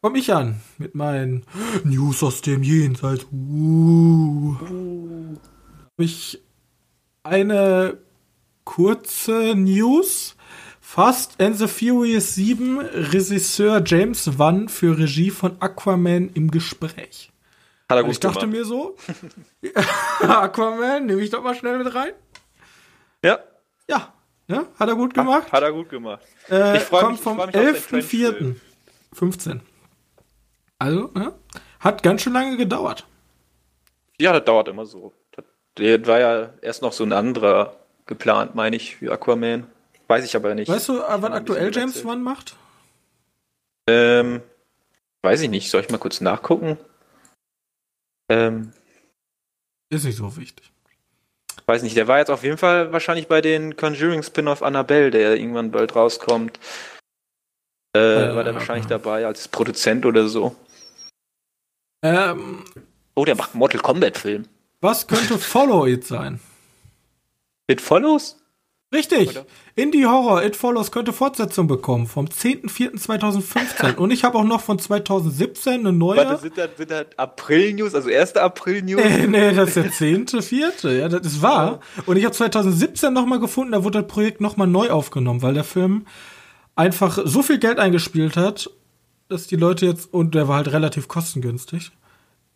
Komm 0.00 0.14
ich 0.14 0.32
an 0.32 0.60
mit 0.78 0.94
meinen 0.94 1.44
News 1.82 2.22
aus 2.22 2.40
dem 2.40 2.62
Jenseits. 2.62 3.26
Uh. 3.32 4.54
uh. 4.60 4.62
Habe 4.62 6.04
ich 6.04 6.40
eine 7.24 7.98
kurze 8.62 9.56
News 9.56 10.36
Fast 10.80 11.40
and 11.40 11.58
the 11.58 11.66
Furious 11.66 12.36
7 12.36 12.78
Regisseur 12.78 13.82
James 13.84 14.38
Wan 14.38 14.68
für 14.68 14.96
Regie 14.96 15.30
von 15.30 15.60
Aquaman 15.60 16.30
im 16.32 16.52
Gespräch. 16.52 17.32
Hat 17.88 17.96
er 17.96 18.04
gut 18.04 18.12
ich 18.12 18.20
dachte 18.20 18.46
gemacht. 18.46 18.56
mir 18.56 18.64
so, 18.64 18.94
Aquaman, 20.20 21.06
nehme 21.06 21.22
ich 21.22 21.30
doch 21.30 21.42
mal 21.42 21.56
schnell 21.56 21.82
mit 21.82 21.92
rein. 21.92 22.12
Ja. 23.24 23.40
Ja, 23.90 24.12
ja 24.46 24.64
hat 24.78 24.88
er 24.88 24.94
gut 24.94 25.12
gemacht. 25.12 25.46
Hat, 25.46 25.52
hat 25.54 25.62
er 25.64 25.72
gut 25.72 25.88
gemacht. 25.88 26.22
Äh, 26.48 26.78
kommt 26.88 27.10
mich, 27.10 27.20
vom 27.20 27.40
11.04.15. 27.40 29.60
Also, 30.78 31.10
ja, 31.16 31.32
hat 31.80 32.02
ganz 32.02 32.22
schön 32.22 32.32
lange 32.32 32.56
gedauert. 32.56 33.06
Ja, 34.20 34.32
das 34.32 34.44
dauert 34.44 34.68
immer 34.68 34.86
so. 34.86 35.12
Das, 35.32 35.44
das 35.74 36.06
war 36.06 36.20
ja 36.20 36.54
erst 36.62 36.82
noch 36.82 36.92
so 36.92 37.04
ein 37.04 37.12
anderer 37.12 37.76
geplant, 38.06 38.54
meine 38.54 38.76
ich, 38.76 38.96
für 38.96 39.12
Aquaman. 39.12 39.66
Weiß 40.08 40.24
ich 40.24 40.34
aber 40.34 40.54
nicht. 40.54 40.68
Weißt 40.68 40.88
du, 40.88 40.98
äh, 41.00 41.22
wann 41.22 41.32
aktuell 41.32 41.74
James 41.74 42.04
Wan 42.04 42.22
macht? 42.22 42.56
Ähm, 43.88 44.42
weiß 45.22 45.42
ich 45.42 45.50
nicht. 45.50 45.70
Soll 45.70 45.82
ich 45.82 45.90
mal 45.90 45.98
kurz 45.98 46.20
nachgucken? 46.20 46.78
Ähm, 48.30 48.72
ist 49.90 50.04
nicht 50.04 50.16
so 50.16 50.36
wichtig. 50.36 50.70
Weiß 51.66 51.82
nicht, 51.82 51.96
der 51.96 52.08
war 52.08 52.18
jetzt 52.18 52.30
auf 52.30 52.44
jeden 52.44 52.56
Fall 52.56 52.92
wahrscheinlich 52.92 53.28
bei 53.28 53.40
den 53.40 53.76
Conjuring 53.76 54.22
Spin-off 54.22 54.62
Annabelle, 54.62 55.10
der 55.10 55.36
irgendwann 55.36 55.70
bald 55.70 55.94
rauskommt. 55.94 56.58
Äh, 57.94 58.30
äh, 58.30 58.34
war 58.34 58.44
der 58.44 58.54
wahrscheinlich 58.54 58.86
dabei 58.86 59.26
als 59.26 59.48
Produzent 59.48 60.06
oder 60.06 60.28
so. 60.28 60.56
Ähm, 62.02 62.64
oh, 63.14 63.24
der 63.24 63.36
macht 63.36 63.54
Mortal 63.54 63.80
Kombat 63.80 64.18
Film. 64.18 64.44
Was 64.80 65.06
könnte 65.06 65.38
Follow 65.38 65.86
It 65.86 66.04
sein? 66.04 66.40
It 67.68 67.80
Follows? 67.80 68.36
Richtig. 68.92 69.30
Oder? 69.30 69.44
Indie 69.74 70.06
Horror 70.06 70.42
It 70.44 70.56
Follows 70.56 70.90
könnte 70.90 71.12
Fortsetzung 71.12 71.66
bekommen 71.66 72.06
vom 72.06 72.26
10.04.2015 72.26 73.96
und 73.96 74.10
ich 74.10 74.24
habe 74.24 74.38
auch 74.38 74.44
noch 74.44 74.62
von 74.62 74.78
2017 74.78 75.80
eine 75.80 75.92
neue. 75.92 76.16
Warte, 76.16 76.38
sind 76.40 76.56
das, 76.56 76.70
sind 76.78 76.90
das 76.90 77.06
April-News, 77.16 77.94
also 77.94 78.08
1. 78.08 78.36
April-News? 78.36 79.02
Nee, 79.04 79.26
nee, 79.26 79.52
das 79.52 79.76
ist 79.76 79.76
der 79.76 79.92
10.04. 79.92 80.90
ja, 80.98 81.08
das 81.10 81.26
ist 81.26 81.42
wahr. 81.42 81.80
Und 82.06 82.16
ich 82.16 82.24
habe 82.24 82.34
2017 82.34 83.12
nochmal 83.12 83.40
gefunden, 83.40 83.72
da 83.72 83.84
wurde 83.84 84.00
das 84.00 84.08
Projekt 84.08 84.40
nochmal 84.40 84.68
neu 84.68 84.88
aufgenommen, 84.88 85.42
weil 85.42 85.52
der 85.52 85.64
Film 85.64 86.06
einfach 86.74 87.18
so 87.24 87.42
viel 87.42 87.58
Geld 87.58 87.78
eingespielt 87.78 88.38
hat, 88.38 88.70
dass 89.28 89.46
die 89.46 89.56
Leute 89.56 89.86
jetzt, 89.86 90.12
und 90.12 90.34
der 90.34 90.48
war 90.48 90.56
halt 90.56 90.72
relativ 90.72 91.08
kostengünstig. 91.08 91.92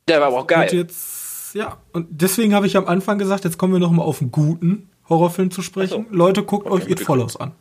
Der 0.09 0.21
war 0.21 0.29
aber 0.29 0.39
auch 0.41 0.47
geil. 0.47 0.69
Und 0.71 0.73
jetzt, 0.73 1.55
ja, 1.55 1.79
und 1.93 2.09
deswegen 2.11 2.55
habe 2.55 2.67
ich 2.67 2.77
am 2.77 2.87
Anfang 2.87 3.19
gesagt, 3.19 3.45
jetzt 3.45 3.59
kommen 3.59 3.73
wir 3.73 3.81
nochmal 3.81 4.07
auf 4.07 4.21
einen 4.21 4.33
guten 4.33 4.91
Horrorfilm 5.09 5.51
zu 5.51 5.63
sprechen. 5.63 6.07
So. 6.11 6.17
Leute, 6.17 6.43
guckt 6.43 6.67
okay, 6.67 6.75
euch 6.75 6.91
It 6.91 7.01
Follows 7.01 7.37
an. 7.37 7.53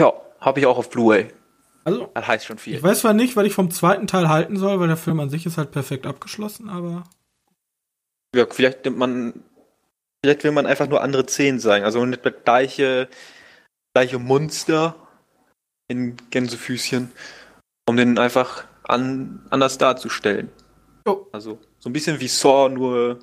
Ja, 0.00 0.12
habe 0.40 0.60
ich 0.60 0.66
auch 0.66 0.78
auf 0.78 0.90
Blu-ray. 0.90 1.28
Also, 1.84 2.10
das 2.14 2.26
heißt 2.26 2.46
schon 2.46 2.58
viel. 2.58 2.74
Ich 2.74 2.82
weiß 2.82 3.00
zwar 3.00 3.14
nicht, 3.14 3.36
weil 3.36 3.46
ich 3.46 3.54
vom 3.54 3.70
zweiten 3.70 4.06
Teil 4.06 4.28
halten 4.28 4.56
soll, 4.56 4.80
weil 4.80 4.88
der 4.88 4.96
Film 4.96 5.20
an 5.20 5.30
sich 5.30 5.46
ist 5.46 5.58
halt 5.58 5.70
perfekt 5.70 6.06
abgeschlossen, 6.06 6.68
aber. 6.68 7.04
Ja, 8.34 8.46
vielleicht 8.48 8.84
nimmt 8.84 8.98
man. 8.98 9.44
Vielleicht 10.22 10.44
will 10.44 10.52
man 10.52 10.66
einfach 10.66 10.86
nur 10.86 11.00
andere 11.02 11.26
Szenen 11.26 11.60
sagen. 11.60 11.84
Also 11.84 12.04
nicht 12.04 12.24
mit 12.24 12.44
gleiche, 12.44 13.08
gleiche 13.94 14.18
Monster 14.18 14.94
in 15.88 16.16
Gänsefüßchen, 16.28 17.10
um 17.90 17.96
den 17.96 18.18
einfach 18.18 18.64
an, 18.84 19.44
anders 19.50 19.76
darzustellen. 19.78 20.48
Oh. 21.04 21.26
Also 21.32 21.58
so 21.78 21.90
ein 21.90 21.92
bisschen 21.92 22.20
wie 22.20 22.28
Saw, 22.28 22.68
nur. 22.68 23.18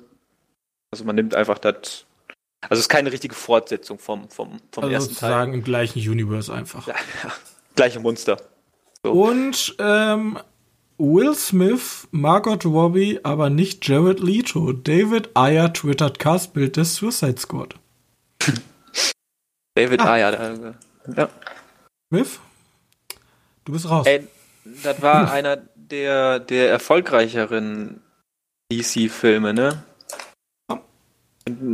Also 0.90 1.04
man 1.04 1.16
nimmt 1.16 1.34
einfach 1.34 1.58
das 1.58 2.06
also 2.60 2.74
es 2.74 2.80
ist 2.80 2.88
keine 2.88 3.12
richtige 3.12 3.34
Fortsetzung 3.34 3.98
vom, 3.98 4.28
vom, 4.30 4.58
vom 4.72 4.84
also 4.84 4.92
ersten 4.92 5.10
sozusagen 5.10 5.30
Teil. 5.30 5.30
sozusagen 5.30 5.54
im 5.54 5.64
gleichen 5.64 5.98
Universe 6.00 6.52
einfach. 6.52 6.86
Ja, 6.86 6.94
ja. 7.22 7.32
Gleiche 7.76 8.00
Monster. 8.00 8.36
So. 9.04 9.12
Und 9.12 9.76
ähm, 9.78 10.38
Will 10.98 11.34
Smith, 11.36 12.08
Margot 12.10 12.66
Robbie, 12.66 13.20
aber 13.22 13.48
nicht 13.48 13.86
Jared 13.86 14.18
Leto. 14.18 14.72
David 14.72 15.30
Ayer 15.34 15.72
twittert 15.72 16.18
Castbild 16.18 16.76
des 16.76 16.96
Suicide 16.96 17.38
Squad. 17.38 17.76
David 19.76 20.00
ah. 20.00 20.12
Ayer, 20.12 20.76
ja. 21.16 21.28
Smith, 22.12 22.40
du 23.64 23.72
bist 23.72 23.88
raus. 23.88 24.06
Ey, 24.08 24.26
das 24.82 25.02
war 25.02 25.30
einer 25.32 25.56
der, 25.74 26.40
der 26.40 26.70
erfolgreicheren 26.70 28.00
DC-Filme, 28.70 29.54
ne? 29.54 29.82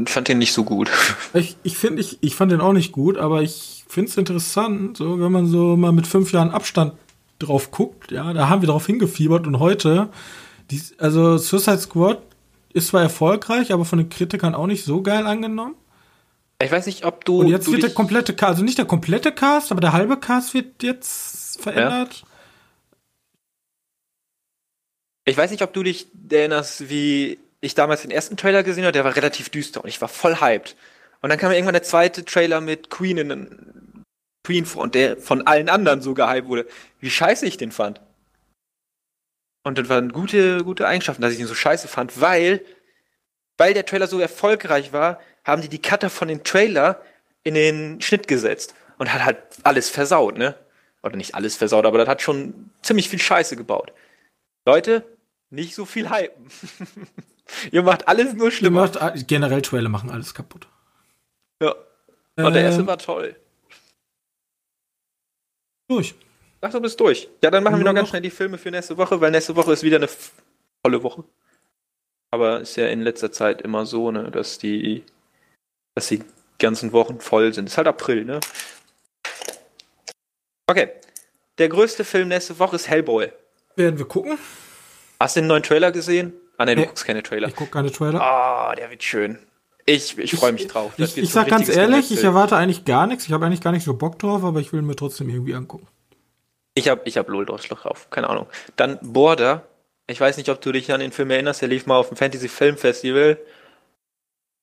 fand 0.07 0.29
den 0.29 0.39
nicht 0.39 0.53
so 0.53 0.65
gut. 0.65 0.91
Ich, 1.35 1.57
ich 1.65 1.77
finde, 1.77 2.01
ich, 2.01 2.19
ich 2.21 2.37
fand 2.37 2.53
den 2.53 2.61
auch 2.61 2.73
nicht 2.73 2.93
gut, 2.93 3.19
aber 3.19 3.43
ich 3.43 3.85
finde 3.89 4.09
es 4.09 4.17
interessant, 4.17 4.97
so, 4.97 5.19
wenn 5.19 5.33
man 5.33 5.47
so 5.47 5.77
mal 5.77 5.91
mit 5.91 6.07
fünf 6.07 6.31
Jahren 6.33 6.53
Abstand 6.53 6.93
drauf 7.41 7.73
guckt, 7.73 8.13
ja, 8.13 8.33
da 8.33 8.49
haben 8.49 8.63
wir 8.63 8.69
drauf 8.69 8.87
hingefiebert 8.87 9.49
und 9.49 9.59
heute, 9.59 10.11
die, 10.71 10.81
also 10.99 11.37
Suicide 11.39 11.79
Squad 11.79 12.23
ist 12.73 12.89
zwar 12.89 13.03
erfolgreich, 13.03 13.73
aber 13.73 13.85
von 13.85 13.99
den 13.99 14.11
Kritikern 14.11 14.55
auch 14.55 14.69
nicht 14.69 14.85
so 14.85 15.03
geil 15.03 15.27
angenommen. 15.27 15.75
Ich 16.63 16.71
weiß 16.71 16.87
nicht, 16.87 17.05
ob 17.05 17.25
du. 17.25 17.41
Und 17.41 17.49
jetzt 17.49 17.71
wird 17.71 17.83
der 17.83 17.91
komplette 17.91 18.33
Cast, 18.33 18.51
also 18.51 18.65
nicht 18.65 18.79
der 18.79 18.85
komplette 18.85 19.33
Cast, 19.33 19.73
aber 19.73 19.81
der 19.81 19.93
halbe 19.93 20.17
Cast 20.17 20.55
wird 20.55 20.83
jetzt 20.85 21.61
verändert. 21.61 22.21
Ja. 22.21 22.29
Ich 25.25 25.37
weiß 25.37 25.51
nicht, 25.51 25.63
ob 25.63 25.73
du 25.73 25.83
dich 25.83 26.09
erinnerst, 26.31 26.89
wie 26.91 27.39
ich 27.61 27.75
damals 27.75 28.03
den 28.03 28.11
ersten 28.11 28.37
Trailer 28.37 28.63
gesehen 28.63 28.85
habe, 28.85 28.93
der 28.93 29.05
war 29.05 29.17
relativ 29.17 29.49
düster 29.49 29.83
und 29.83 29.89
ich 29.89 30.01
war 30.01 30.09
voll 30.09 30.41
hyped. 30.41 30.77
Und 31.23 31.31
dann 31.31 31.39
kam 31.39 31.51
irgendwann 31.53 31.73
der 31.73 31.83
zweite 31.83 32.25
Trailer 32.25 32.61
mit 32.61 32.91
Queen 32.91 33.17
in 33.17 34.05
Queen 34.45 34.67
und 34.75 34.95
der 34.95 35.17
von 35.17 35.47
allen 35.47 35.71
anderen 35.71 36.03
so 36.03 36.13
gehypt 36.13 36.49
wurde. 36.49 36.67
Wie 37.01 37.11
scheiße 37.11 37.47
ich 37.47 37.57
den 37.57 37.73
fand. 37.73 38.03
Und 39.63 39.79
das 39.79 39.89
waren 39.89 40.13
gute, 40.13 40.63
gute 40.63 40.87
Eigenschaften, 40.87 41.23
dass 41.23 41.33
ich 41.33 41.39
den 41.39 41.47
so 41.47 41.55
scheiße 41.55 41.89
fand, 41.89 42.21
weil, 42.21 42.63
weil 43.57 43.73
der 43.73 43.87
Trailer 43.87 44.07
so 44.07 44.21
erfolgreich 44.21 44.93
war, 44.93 45.19
haben 45.43 45.63
die 45.63 45.71
die 45.71 45.81
Cutter 45.81 46.11
von 46.11 46.29
dem 46.29 46.45
Trailer 46.45 47.01
in 47.45 47.55
den 47.55 48.03
Schnitt 48.03 48.29
gesetzt 48.29 48.75
und 48.99 49.13
hat 49.13 49.25
halt 49.25 49.39
alles 49.63 49.89
versaut, 49.89 50.37
ne? 50.37 50.55
Oder 51.03 51.17
nicht 51.17 51.35
alles 51.35 51.57
versaut, 51.57 51.87
aber 51.87 51.99
das 51.99 52.09
hat 52.09 52.21
schon 52.21 52.71
ziemlich 52.83 53.09
viel 53.09 53.19
Scheiße 53.19 53.57
gebaut. 53.57 53.93
Leute, 54.67 55.05
nicht 55.55 55.75
so 55.75 55.85
viel 55.85 56.11
hypen. 56.11 56.49
Ihr 57.73 57.83
macht 57.83 58.09
alles 58.09 58.35
nur 58.35 58.51
schlimmer. 58.51 58.83
Macht, 58.83 59.29
generell 59.29 59.63
Trailer 59.63 59.89
machen 59.89 60.11
alles 60.11 60.35
kaputt. 60.35 60.67
Ja. 61.63 61.75
Aber 62.37 62.51
der 62.51 62.63
erste 62.63 62.81
ähm, 62.81 62.87
war 62.87 62.99
toll. 62.99 63.37
Durch. 65.89 66.15
Ach, 66.61 66.71
du 66.71 66.81
bist 66.81 66.99
durch. 66.99 67.29
Ja, 67.43 67.51
dann 67.51 67.63
machen 67.63 67.79
wir 67.79 67.85
noch 67.85 67.95
ganz 67.95 68.09
schnell 68.09 68.23
die 68.23 68.31
Filme 68.31 68.59
für 68.59 68.71
nächste 68.71 68.97
Woche, 68.97 69.21
weil 69.21 69.31
nächste 69.31 69.55
Woche 69.55 69.73
ist 69.73 69.83
wieder 69.83 69.99
eine 69.99 70.09
tolle 70.83 71.03
Woche. 71.03 71.25
Aber 72.31 72.61
ist 72.61 72.77
ja 72.77 72.89
in 72.89 73.03
letzter 73.03 73.31
Zeit 73.31 73.63
immer 73.63 73.87
so, 73.87 74.11
ne, 74.11 74.31
dass 74.31 74.59
die, 74.59 75.05
dass 75.95 76.09
die 76.09 76.25
ganzen 76.59 76.93
Wochen 76.93 77.21
voll 77.21 77.53
sind. 77.53 77.69
Ist 77.69 77.77
halt 77.77 77.87
April, 77.87 78.25
ne? 78.25 78.41
Okay. 80.67 80.91
Der 81.59 81.69
größte 81.69 82.05
Film 82.05 82.29
nächste 82.29 82.59
Woche 82.59 82.77
ist 82.77 82.89
Hellboy. 82.89 83.31
Werden 83.77 83.99
wir 83.99 84.07
gucken. 84.07 84.39
Hast 85.25 85.37
du 85.37 85.41
den 85.41 85.47
neuen 85.47 85.63
Trailer 85.63 85.91
gesehen? 85.91 86.35
Ah, 86.59 86.67
ne, 86.67 86.75
du 86.75 86.83
nee, 86.83 86.87
guckst 86.87 87.07
keine 87.07 87.23
Trailer. 87.23 87.49
Ich 87.49 87.57
guck 87.57 87.73
keine 87.73 87.91
Trailer. 87.91 88.21
Ah, 88.21 88.71
oh, 88.71 88.75
der 88.75 88.91
wird 88.91 89.03
schön. 89.03 89.39
Ich, 89.87 90.19
ich 90.19 90.37
freue 90.37 90.53
mich 90.53 90.67
drauf. 90.67 90.93
ich, 90.99 91.17
ich 91.17 91.31
sag 91.31 91.49
ganz 91.49 91.71
ehrlich, 91.71 92.13
ich 92.13 92.23
erwarte 92.23 92.57
eigentlich 92.57 92.85
gar 92.85 93.07
nichts. 93.07 93.25
Ich 93.25 93.33
habe 93.33 93.47
eigentlich 93.47 93.63
gar 93.63 93.73
nicht 93.73 93.85
so 93.85 93.95
Bock 93.95 94.19
drauf, 94.19 94.45
aber 94.45 94.61
ich 94.61 94.75
will 94.75 94.83
mir 94.83 94.97
trotzdem 94.97 95.31
irgendwie 95.31 95.55
angucken. 95.55 95.89
Ich 96.75 96.91
habe 96.91 97.01
ich 97.07 97.17
hab 97.17 97.27
LOL 97.31 97.47
drauf, 97.47 98.11
keine 98.11 98.29
Ahnung. 98.29 98.49
Dann 98.77 98.99
Border. 99.01 99.67
Ich 100.09 100.21
weiß 100.21 100.37
nicht, 100.37 100.51
ob 100.51 100.61
du 100.61 100.73
dich 100.73 100.93
an 100.93 101.01
den 101.01 101.11
Film 101.11 101.31
erinnerst. 101.31 101.63
Der 101.63 101.71
lief 101.71 101.87
mal 101.87 101.97
auf 101.97 102.09
dem 102.09 102.19
Fantasy 102.19 102.49
Film 102.49 102.77
Festival. 102.77 103.39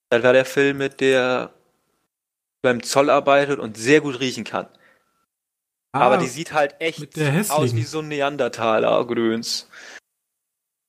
Das 0.09 0.21
war 0.21 0.33
der 0.33 0.45
Film, 0.45 0.77
mit 0.77 1.01
der 1.01 1.49
beim 2.61 2.83
Zoll 2.83 3.09
arbeitet 3.09 3.59
und 3.59 3.77
sehr 3.77 4.01
gut 4.01 4.19
riechen 4.19 4.43
kann. 4.43 4.67
Ah, 5.91 6.01
aber 6.01 6.17
die 6.17 6.27
sieht 6.27 6.53
halt 6.53 6.75
echt 6.77 7.19
aus 7.49 7.75
wie 7.75 7.81
so 7.81 7.97
ein 7.97 8.09
Neandertaler 8.09 9.03
Grüns. 9.07 9.67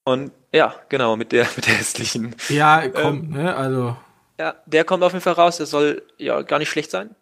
Und 0.05 0.33
ja, 0.53 0.75
genau, 0.89 1.17
mit 1.17 1.33
der, 1.33 1.47
mit 1.57 1.67
der 1.67 1.75
hässlichen. 1.75 2.35
Ja, 2.49 2.89
komm, 2.89 3.17
ähm, 3.17 3.31
ne, 3.31 3.57
also. 3.57 3.97
Ja, 4.39 4.57
der 4.67 4.85
kommt 4.85 5.03
auf 5.03 5.13
jeden 5.13 5.23
Fall 5.23 5.35
raus, 5.35 5.59
der 5.59 5.67
soll 5.67 6.03
ja 6.19 6.43
gar 6.43 6.59
nicht 6.59 6.71
schlecht 6.71 6.91
sein. 6.91 7.15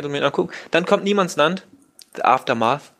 Mir 0.00 0.24
angucken. 0.24 0.50
Dann 0.70 0.86
kommt 0.86 1.04
Niemandsland, 1.04 1.66
The 2.16 2.22
Aftermath. 2.22 2.92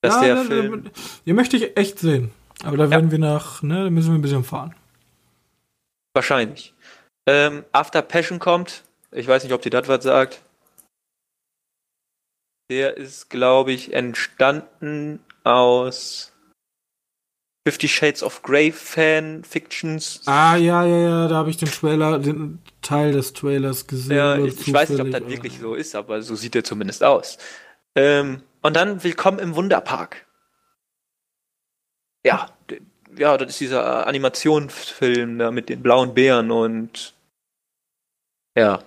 Das 0.00 0.14
ja, 0.16 0.34
der 0.34 0.44
Film. 0.44 0.90
Den 1.26 1.34
möchte 1.34 1.56
ich 1.56 1.76
echt 1.76 1.98
sehen. 1.98 2.30
Aber 2.62 2.76
da 2.76 2.88
werden 2.88 3.10
wir 3.10 3.18
nach, 3.18 3.62
ne, 3.62 3.84
da 3.84 3.90
müssen 3.90 4.12
wir 4.12 4.18
ein 4.18 4.22
bisschen 4.22 4.44
fahren. 4.44 4.76
Wahrscheinlich. 6.14 6.72
Ähm, 7.26 7.64
After 7.72 8.00
Passion 8.02 8.38
kommt. 8.38 8.84
Ich 9.10 9.26
weiß 9.26 9.42
nicht, 9.42 9.52
ob 9.52 9.62
dir 9.62 9.70
das 9.70 9.88
was 9.88 10.04
sagt. 10.04 10.40
Der 12.70 12.96
ist, 12.96 13.28
glaube 13.28 13.72
ich, 13.72 13.92
entstanden 13.92 15.20
aus 15.42 16.32
Fifty 17.66 17.88
Shades 17.88 18.22
of 18.22 18.42
Grey 18.42 18.70
Fan 18.70 19.42
Fictions. 19.42 20.22
Ah, 20.26 20.54
ja, 20.54 20.86
ja, 20.86 20.98
ja, 20.98 21.26
da 21.26 21.34
habe 21.34 21.50
ich 21.50 21.56
den 21.56 21.68
Trailer, 21.68 22.20
den 22.20 22.60
Teil 22.80 23.10
des 23.10 23.32
Trailers 23.32 23.88
gesehen. 23.88 24.16
Ja, 24.16 24.38
ich, 24.38 24.68
ich 24.68 24.72
weiß 24.72 24.90
nicht, 24.90 25.00
ob 25.00 25.10
das 25.10 25.26
wirklich 25.26 25.58
so 25.58 25.74
ist, 25.74 25.96
aber 25.96 26.22
so 26.22 26.36
sieht 26.36 26.54
er 26.54 26.62
zumindest 26.62 27.02
aus. 27.02 27.38
Ähm, 27.96 28.42
und 28.62 28.76
dann 28.76 29.02
Willkommen 29.02 29.40
im 29.40 29.56
Wunderpark. 29.56 30.26
Ja, 32.24 32.56
ja, 33.18 33.36
das 33.36 33.48
ist 33.50 33.60
dieser 33.60 34.06
Animationsfilm 34.06 35.36
da 35.36 35.50
mit 35.50 35.68
den 35.68 35.82
blauen 35.82 36.14
Bären 36.14 36.52
und 36.52 37.14
ja. 38.56 38.78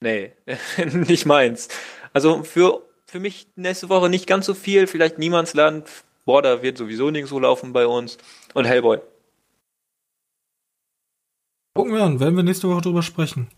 Nee, 0.00 0.32
nicht 0.94 1.26
meins. 1.26 1.68
Also 2.14 2.42
für, 2.42 2.88
für 3.04 3.20
mich 3.20 3.48
nächste 3.56 3.90
Woche 3.90 4.08
nicht 4.08 4.26
ganz 4.26 4.46
so 4.46 4.54
viel, 4.54 4.86
vielleicht 4.86 5.18
Niemandsland. 5.18 5.90
Da 6.26 6.62
wird 6.62 6.78
sowieso 6.78 7.12
so 7.26 7.38
laufen 7.38 7.72
bei 7.72 7.86
uns. 7.86 8.18
Und 8.54 8.64
Hellboy. 8.64 9.00
Gucken 11.74 11.94
wir 11.94 12.02
an, 12.02 12.20
werden 12.20 12.36
wir 12.36 12.42
nächste 12.42 12.68
Woche 12.68 12.82
drüber 12.82 13.02
sprechen. 13.02 13.48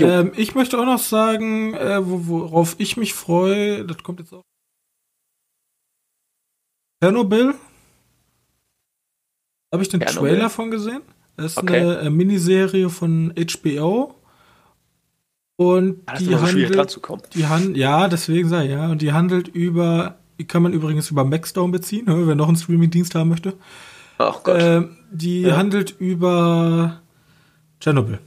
Ähm, 0.00 0.32
ich 0.36 0.54
möchte 0.54 0.78
auch 0.78 0.84
noch 0.84 0.98
sagen, 0.98 1.74
äh, 1.74 2.00
worauf 2.02 2.76
ich 2.78 2.96
mich 2.96 3.14
freue, 3.14 3.84
das 3.84 4.02
kommt 4.02 4.20
jetzt 4.20 4.32
auch. 4.32 4.42
Chernobyl. 7.02 7.54
Habe 9.72 9.82
ich 9.82 9.88
den 9.88 10.00
Chernobyl? 10.00 10.30
Trailer 10.30 10.50
von 10.50 10.70
gesehen? 10.70 11.02
Das 11.36 11.52
ist 11.52 11.58
okay. 11.58 11.80
eine, 11.80 11.98
eine 11.98 12.10
Miniserie 12.10 12.88
von 12.88 13.34
HBO. 13.36 14.14
Und 15.58 16.02
das 16.06 16.18
die 16.18 16.36
handelt, 16.36 17.34
die 17.34 17.46
hand, 17.46 17.76
ja, 17.78 18.08
deswegen 18.08 18.48
sei 18.48 18.66
ja, 18.66 18.90
und 18.90 19.00
die 19.00 19.12
handelt 19.12 19.48
über, 19.48 20.18
die 20.38 20.46
kann 20.46 20.62
man 20.62 20.72
übrigens 20.72 21.10
über 21.10 21.24
Maxdown 21.24 21.72
beziehen, 21.72 22.04
wer 22.08 22.34
noch 22.34 22.48
einen 22.48 22.56
Streaming-Dienst 22.56 23.14
haben 23.14 23.30
möchte. 23.30 23.54
Ach 24.18 24.42
Gott. 24.42 24.56
Äh, 24.56 24.82
die 25.10 25.42
ja. 25.42 25.56
handelt 25.56 25.94
über 25.98 27.00
Tschernobyl 27.80 28.18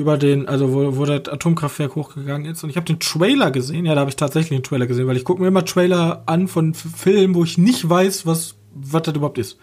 über 0.00 0.16
den, 0.16 0.48
also 0.48 0.72
wo, 0.72 0.96
wo 0.96 1.04
das 1.04 1.28
Atomkraftwerk 1.28 1.94
hochgegangen 1.94 2.50
ist. 2.50 2.64
Und 2.64 2.70
ich 2.70 2.76
habe 2.76 2.86
den 2.86 2.98
Trailer 2.98 3.50
gesehen. 3.50 3.84
Ja, 3.84 3.94
da 3.94 4.00
habe 4.00 4.10
ich 4.10 4.16
tatsächlich 4.16 4.58
den 4.58 4.64
Trailer 4.64 4.86
gesehen, 4.86 5.06
weil 5.06 5.16
ich 5.16 5.24
gucke 5.24 5.40
mir 5.40 5.48
immer 5.48 5.64
Trailer 5.64 6.22
an 6.26 6.48
von 6.48 6.74
Filmen, 6.74 7.34
wo 7.34 7.44
ich 7.44 7.58
nicht 7.58 7.88
weiß, 7.88 8.26
was, 8.26 8.56
was 8.74 9.02
das 9.02 9.14
überhaupt 9.14 9.38
ist. 9.38 9.58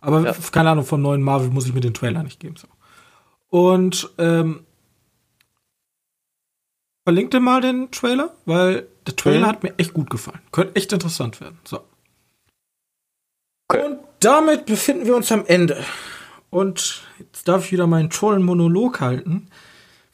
Aber 0.00 0.24
ja. 0.24 0.34
keine 0.50 0.70
Ahnung, 0.70 0.84
von 0.84 1.02
neuen 1.02 1.22
Marvel 1.22 1.50
muss 1.50 1.66
ich 1.66 1.74
mir 1.74 1.80
den 1.80 1.94
Trailer 1.94 2.22
nicht 2.22 2.40
geben. 2.40 2.56
So. 2.56 2.68
Und 3.50 4.10
ähm, 4.18 4.60
verlinkt 7.04 7.34
dir 7.34 7.40
mal 7.40 7.60
den 7.60 7.90
Trailer, 7.90 8.34
weil 8.46 8.88
der 9.06 9.16
Trailer 9.16 9.46
mhm. 9.46 9.46
hat 9.46 9.62
mir 9.62 9.74
echt 9.78 9.94
gut 9.94 10.10
gefallen. 10.10 10.40
Könnte 10.52 10.76
echt 10.76 10.92
interessant 10.92 11.40
werden. 11.40 11.58
So. 11.64 11.80
Okay. 13.68 13.84
Und 13.84 13.98
damit 14.20 14.66
befinden 14.66 15.06
wir 15.06 15.16
uns 15.16 15.30
am 15.32 15.46
Ende. 15.46 15.82
Und 16.50 17.02
jetzt 17.18 17.46
darf 17.48 17.66
ich 17.66 17.72
wieder 17.72 17.86
meinen 17.86 18.10
tollen 18.10 18.42
Monolog 18.42 19.00
halten. 19.00 19.48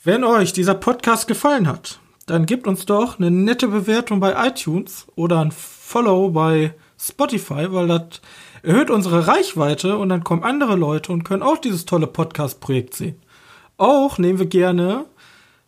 Wenn 0.05 0.22
euch 0.22 0.53
dieser 0.53 0.74
Podcast 0.74 1.26
gefallen 1.26 1.66
hat, 1.66 1.99
dann 2.26 2.47
gebt 2.47 2.66
uns 2.66 2.87
doch 2.87 3.18
eine 3.18 3.30
nette 3.30 3.68
Bewertung 3.68 4.20
bei 4.20 4.47
iTunes 4.47 5.07
oder 5.16 5.41
ein 5.41 5.53
Follow 5.53 6.30
bei 6.30 6.74
Spotify, 6.99 7.72
weil 7.72 7.89
das 7.89 8.20
erhöht 8.62 8.91
unsere 8.91 9.26
Reichweite 9.26 9.97
und 9.97 10.09
dann 10.09 10.24
kommen 10.24 10.43
andere 10.43 10.76
Leute 10.76 11.12
und 11.12 11.24
können 11.24 11.43
auch 11.43 11.59
dieses 11.59 11.87
tolle 11.87 12.07
Podcast-Projekt 12.07 12.95
sehen. 12.95 13.22
Auch 13.78 14.18
nehmen 14.18 14.39
wir 14.39 14.47
gerne 14.47 15.07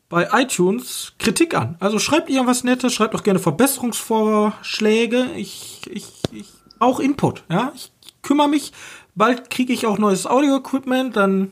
bei 0.08 0.28
iTunes 0.32 1.12
Kritik 1.18 1.54
an. 1.54 1.76
Also 1.80 1.98
schreibt 1.98 2.30
irgendwas 2.30 2.64
Nettes, 2.64 2.94
schreibt 2.94 3.14
auch 3.14 3.22
gerne 3.22 3.38
Verbesserungsvorschläge. 3.38 5.26
Ich, 5.36 5.82
ich, 5.90 6.06
ich 6.32 6.46
auch 6.78 7.00
Input, 7.00 7.44
ja. 7.50 7.72
Ich 7.74 7.92
kümmere 8.22 8.48
mich 8.48 8.72
bald 9.18 9.50
kriege 9.50 9.72
ich 9.72 9.84
auch 9.86 9.98
neues 9.98 10.26
Audio-Equipment, 10.26 11.16
dann. 11.16 11.50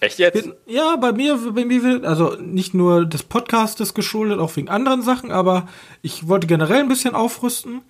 Echt 0.00 0.18
jetzt? 0.18 0.34
Bin, 0.34 0.52
ja, 0.66 0.96
bei 0.96 1.12
mir, 1.12 1.36
bei 1.36 1.64
mir, 1.64 2.02
also 2.04 2.34
nicht 2.34 2.74
nur 2.74 3.06
des 3.06 3.22
Podcastes 3.22 3.94
geschuldet, 3.94 4.40
auch 4.40 4.54
wegen 4.56 4.68
anderen 4.68 5.00
Sachen, 5.00 5.30
aber 5.30 5.68
ich 6.02 6.28
wollte 6.28 6.46
generell 6.46 6.80
ein 6.80 6.88
bisschen 6.88 7.14
aufrüsten. 7.14 7.82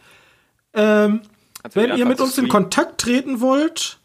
Ähm, 0.74 1.22
wenn 1.72 1.96
ihr 1.96 2.06
mit 2.06 2.20
uns 2.20 2.38
in 2.38 2.48
Kontakt 2.48 3.00
treten 3.00 3.40
wollt, 3.40 3.98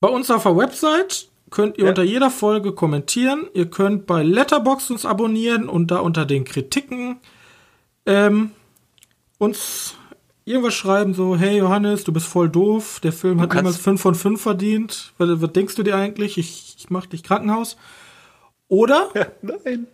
bei 0.00 0.08
uns 0.08 0.30
auf 0.30 0.44
der 0.44 0.56
Website 0.56 1.28
könnt 1.50 1.78
ihr 1.78 1.84
ja. 1.84 1.90
unter 1.90 2.02
jeder 2.02 2.30
Folge 2.30 2.72
kommentieren. 2.72 3.46
Ihr 3.54 3.66
könnt 3.66 4.06
bei 4.06 4.22
Letterbox 4.22 4.90
uns 4.90 5.06
abonnieren 5.06 5.68
und 5.68 5.90
da 5.90 5.98
unter 5.98 6.26
den 6.26 6.44
Kritiken 6.44 7.18
ähm, 8.06 8.50
uns 9.38 9.94
irgendwas 10.44 10.74
schreiben, 10.74 11.12
so, 11.12 11.36
hey 11.36 11.58
Johannes, 11.58 12.04
du 12.04 12.12
bist 12.12 12.26
voll 12.26 12.48
doof, 12.48 13.00
der 13.02 13.12
Film 13.12 13.38
du 13.38 13.42
hat 13.42 13.54
niemals 13.54 13.76
5 13.76 14.00
von 14.00 14.14
5 14.14 14.40
verdient. 14.40 15.12
Was, 15.18 15.42
was, 15.42 15.52
denkst 15.52 15.74
du 15.74 15.82
dir 15.82 15.96
eigentlich? 15.96 16.38
Ich, 16.38 16.76
ich 16.78 16.88
mach 16.88 17.06
dich 17.06 17.22
Krankenhaus. 17.22 17.76
Oder? 18.68 19.10
Ja, 19.14 19.26
nein. 19.42 19.86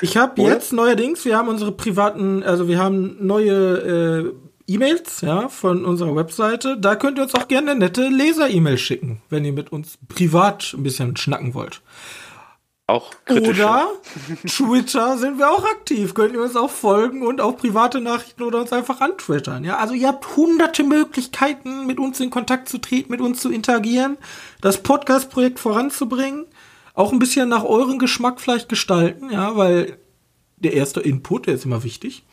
Ich 0.00 0.16
habe 0.16 0.40
jetzt 0.42 0.72
neuerdings, 0.72 1.24
wir 1.24 1.36
haben 1.36 1.48
unsere 1.48 1.72
privaten, 1.72 2.42
also 2.42 2.68
wir 2.68 2.78
haben 2.78 3.16
neue 3.20 3.52
äh, 3.52 4.47
E-Mails, 4.68 5.22
ja, 5.22 5.48
von 5.48 5.86
unserer 5.86 6.14
Webseite. 6.14 6.76
Da 6.78 6.94
könnt 6.94 7.16
ihr 7.16 7.24
uns 7.24 7.34
auch 7.34 7.48
gerne 7.48 7.70
eine 7.70 7.80
nette 7.80 8.08
Leser-E-Mail 8.08 8.76
schicken, 8.76 9.22
wenn 9.30 9.44
ihr 9.46 9.52
mit 9.54 9.72
uns 9.72 9.98
privat 10.08 10.74
ein 10.74 10.82
bisschen 10.82 11.16
schnacken 11.16 11.54
wollt. 11.54 11.80
Auch 12.86 13.10
kritisch. 13.24 13.58
Oder 13.58 13.88
Twitter 14.46 15.16
sind 15.16 15.38
wir 15.38 15.50
auch 15.50 15.64
aktiv. 15.64 16.12
Könnt 16.12 16.34
ihr 16.34 16.42
uns 16.42 16.54
auch 16.54 16.70
folgen 16.70 17.26
und 17.26 17.40
auch 17.40 17.56
private 17.56 18.00
Nachrichten 18.00 18.42
oder 18.42 18.60
uns 18.60 18.72
einfach 18.72 19.00
antwittern. 19.00 19.64
Ja, 19.64 19.78
also 19.78 19.94
ihr 19.94 20.08
habt 20.08 20.36
hunderte 20.36 20.84
Möglichkeiten, 20.84 21.86
mit 21.86 21.98
uns 21.98 22.20
in 22.20 22.28
Kontakt 22.28 22.68
zu 22.68 22.76
treten, 22.78 23.10
mit 23.10 23.22
uns 23.22 23.40
zu 23.40 23.50
interagieren, 23.50 24.18
das 24.60 24.82
Podcast-Projekt 24.82 25.58
voranzubringen, 25.58 26.44
auch 26.92 27.12
ein 27.12 27.18
bisschen 27.18 27.48
nach 27.48 27.64
eurem 27.64 27.98
Geschmack 27.98 28.38
vielleicht 28.38 28.68
gestalten, 28.68 29.30
ja, 29.30 29.56
weil 29.56 29.98
der 30.56 30.74
erste 30.74 31.00
Input, 31.00 31.46
der 31.46 31.54
ist 31.54 31.64
immer 31.64 31.84
wichtig. 31.84 32.24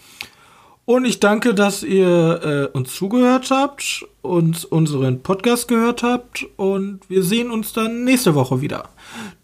Und 0.86 1.06
ich 1.06 1.20
danke, 1.20 1.56
dass 1.56 1.82
ihr 1.82 2.70
äh, 2.74 2.78
uns 2.78 2.94
zugehört 2.96 3.50
habt 3.50 4.06
und 4.22 4.66
unseren 4.66 5.22
Podcast 5.24 5.68
gehört 5.68 6.04
habt 6.04 6.46
und 6.58 7.00
wir 7.10 7.24
sehen 7.24 7.50
uns 7.50 7.74
dann 7.74 8.04
nächste 8.04 8.36
Woche 8.36 8.62
wieder. 8.62 8.90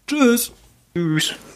Tschüss. 0.06 0.52
Tschüss. 0.94 1.34